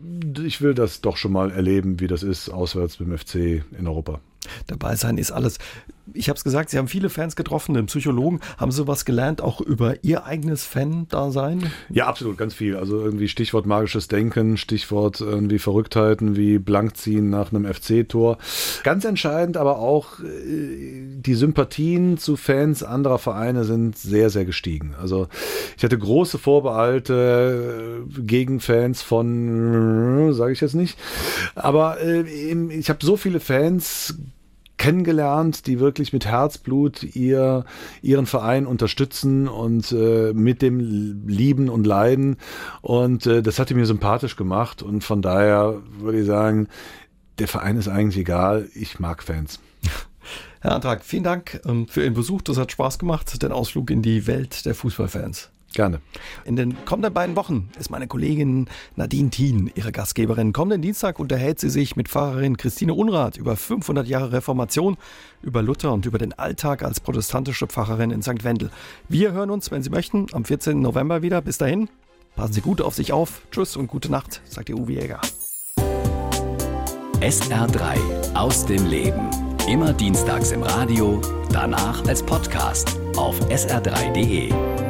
ich 0.44 0.60
will 0.60 0.74
das 0.74 1.00
doch 1.00 1.16
schon 1.16 1.32
mal 1.32 1.50
erleben, 1.50 2.00
wie 2.00 2.06
das 2.06 2.22
ist, 2.22 2.50
auswärts 2.50 3.00
mit 3.00 3.08
dem 3.08 3.18
FC 3.18 3.64
in 3.78 3.86
Europa. 3.86 4.20
Dabei 4.66 4.96
sein 4.96 5.18
ist 5.18 5.30
alles. 5.30 5.58
Ich 6.14 6.28
habe 6.28 6.36
es 6.36 6.44
gesagt, 6.44 6.70
Sie 6.70 6.78
haben 6.78 6.88
viele 6.88 7.10
Fans 7.10 7.36
getroffen, 7.36 7.74
den 7.74 7.86
Psychologen. 7.86 8.40
Haben 8.56 8.72
Sie 8.72 8.86
was 8.86 9.04
gelernt, 9.04 9.40
auch 9.40 9.60
über 9.60 10.02
Ihr 10.02 10.24
eigenes 10.24 10.64
Fan-Dasein? 10.64 11.70
Ja, 11.90 12.06
absolut, 12.06 12.38
ganz 12.38 12.54
viel. 12.54 12.76
Also 12.76 13.00
irgendwie 13.00 13.28
Stichwort 13.28 13.66
magisches 13.66 14.08
Denken, 14.08 14.56
Stichwort 14.56 15.20
irgendwie 15.20 15.58
Verrücktheiten 15.58 16.36
wie 16.36 16.58
Blankziehen 16.58 17.30
nach 17.30 17.52
einem 17.52 17.64
FC-Tor. 17.72 18.38
Ganz 18.82 19.04
entscheidend 19.04 19.56
aber 19.56 19.78
auch, 19.78 20.20
äh, 20.20 21.18
die 21.18 21.34
Sympathien 21.34 22.18
zu 22.18 22.36
Fans 22.36 22.82
anderer 22.82 23.18
Vereine 23.18 23.64
sind 23.64 23.98
sehr, 23.98 24.30
sehr 24.30 24.44
gestiegen. 24.44 24.94
Also 25.00 25.28
ich 25.76 25.84
hatte 25.84 25.98
große 25.98 26.38
Vorbehalte 26.38 28.04
äh, 28.08 28.20
gegen 28.22 28.60
Fans 28.60 29.02
von, 29.02 30.32
sage 30.32 30.52
ich 30.52 30.60
jetzt 30.60 30.74
nicht, 30.74 30.98
aber 31.54 32.00
äh, 32.00 32.22
ich 32.22 32.88
habe 32.88 33.04
so 33.04 33.16
viele 33.16 33.40
Fans 33.40 34.14
kennengelernt, 34.78 35.66
die 35.66 35.80
wirklich 35.80 36.12
mit 36.12 36.24
Herzblut 36.24 37.02
ihr, 37.02 37.64
ihren 38.00 38.26
Verein 38.26 38.66
unterstützen 38.66 39.48
und 39.48 39.92
äh, 39.92 40.32
mit 40.32 40.62
dem 40.62 40.80
lieben 41.26 41.68
und 41.68 41.86
leiden. 41.86 42.36
Und 42.80 43.26
äh, 43.26 43.42
das 43.42 43.58
hat 43.58 43.70
mir 43.70 43.86
sympathisch 43.86 44.36
gemacht. 44.36 44.82
Und 44.82 45.04
von 45.04 45.20
daher 45.20 45.82
würde 45.98 46.20
ich 46.20 46.26
sagen, 46.26 46.68
der 47.38 47.48
Verein 47.48 47.76
ist 47.76 47.88
eigentlich 47.88 48.18
egal. 48.18 48.68
Ich 48.74 48.98
mag 48.98 49.22
Fans. 49.22 49.60
Herr 50.60 50.74
Antrag, 50.74 51.04
vielen 51.04 51.24
Dank 51.24 51.60
ähm, 51.66 51.86
für 51.88 52.02
Ihren 52.02 52.14
Besuch. 52.14 52.42
Das 52.42 52.56
hat 52.56 52.72
Spaß 52.72 52.98
gemacht, 52.98 53.42
den 53.42 53.52
Ausflug 53.52 53.90
in 53.90 54.02
die 54.02 54.26
Welt 54.26 54.64
der 54.64 54.74
Fußballfans. 54.74 55.50
Gerne. 55.78 56.00
In 56.44 56.56
den 56.56 56.84
kommenden 56.86 57.14
beiden 57.14 57.36
Wochen 57.36 57.68
ist 57.78 57.88
meine 57.88 58.08
Kollegin 58.08 58.66
Nadine 58.96 59.30
Thien 59.30 59.70
ihre 59.76 59.92
Gastgeberin. 59.92 60.52
Kommenden 60.52 60.82
Dienstag 60.82 61.20
unterhält 61.20 61.60
sie 61.60 61.70
sich 61.70 61.94
mit 61.94 62.08
Pfarrerin 62.08 62.56
Christine 62.56 62.94
Unrath 62.94 63.36
über 63.36 63.54
500 63.54 64.08
Jahre 64.08 64.32
Reformation, 64.32 64.96
über 65.40 65.62
Luther 65.62 65.92
und 65.92 66.04
über 66.04 66.18
den 66.18 66.36
Alltag 66.36 66.82
als 66.82 66.98
protestantische 66.98 67.68
Pfarrerin 67.68 68.10
in 68.10 68.22
St. 68.22 68.42
Wendel. 68.42 68.72
Wir 69.08 69.30
hören 69.30 69.50
uns, 69.50 69.70
wenn 69.70 69.84
Sie 69.84 69.90
möchten, 69.90 70.26
am 70.32 70.44
14. 70.44 70.80
November 70.80 71.22
wieder. 71.22 71.42
Bis 71.42 71.58
dahin, 71.58 71.88
passen 72.34 72.54
Sie 72.54 72.60
gut 72.60 72.80
auf 72.80 72.96
sich 72.96 73.12
auf. 73.12 73.42
Tschüss 73.52 73.76
und 73.76 73.86
gute 73.86 74.10
Nacht, 74.10 74.42
sagt 74.46 74.70
der 74.70 74.76
Uwe 74.78 74.94
Jäger. 74.94 75.20
SR3 77.20 78.34
aus 78.34 78.66
dem 78.66 78.84
Leben. 78.84 79.30
Immer 79.68 79.92
dienstags 79.92 80.50
im 80.50 80.64
Radio, 80.64 81.20
danach 81.52 82.04
als 82.08 82.20
Podcast 82.20 82.98
auf 83.16 83.38
sr3.de. 83.48 84.87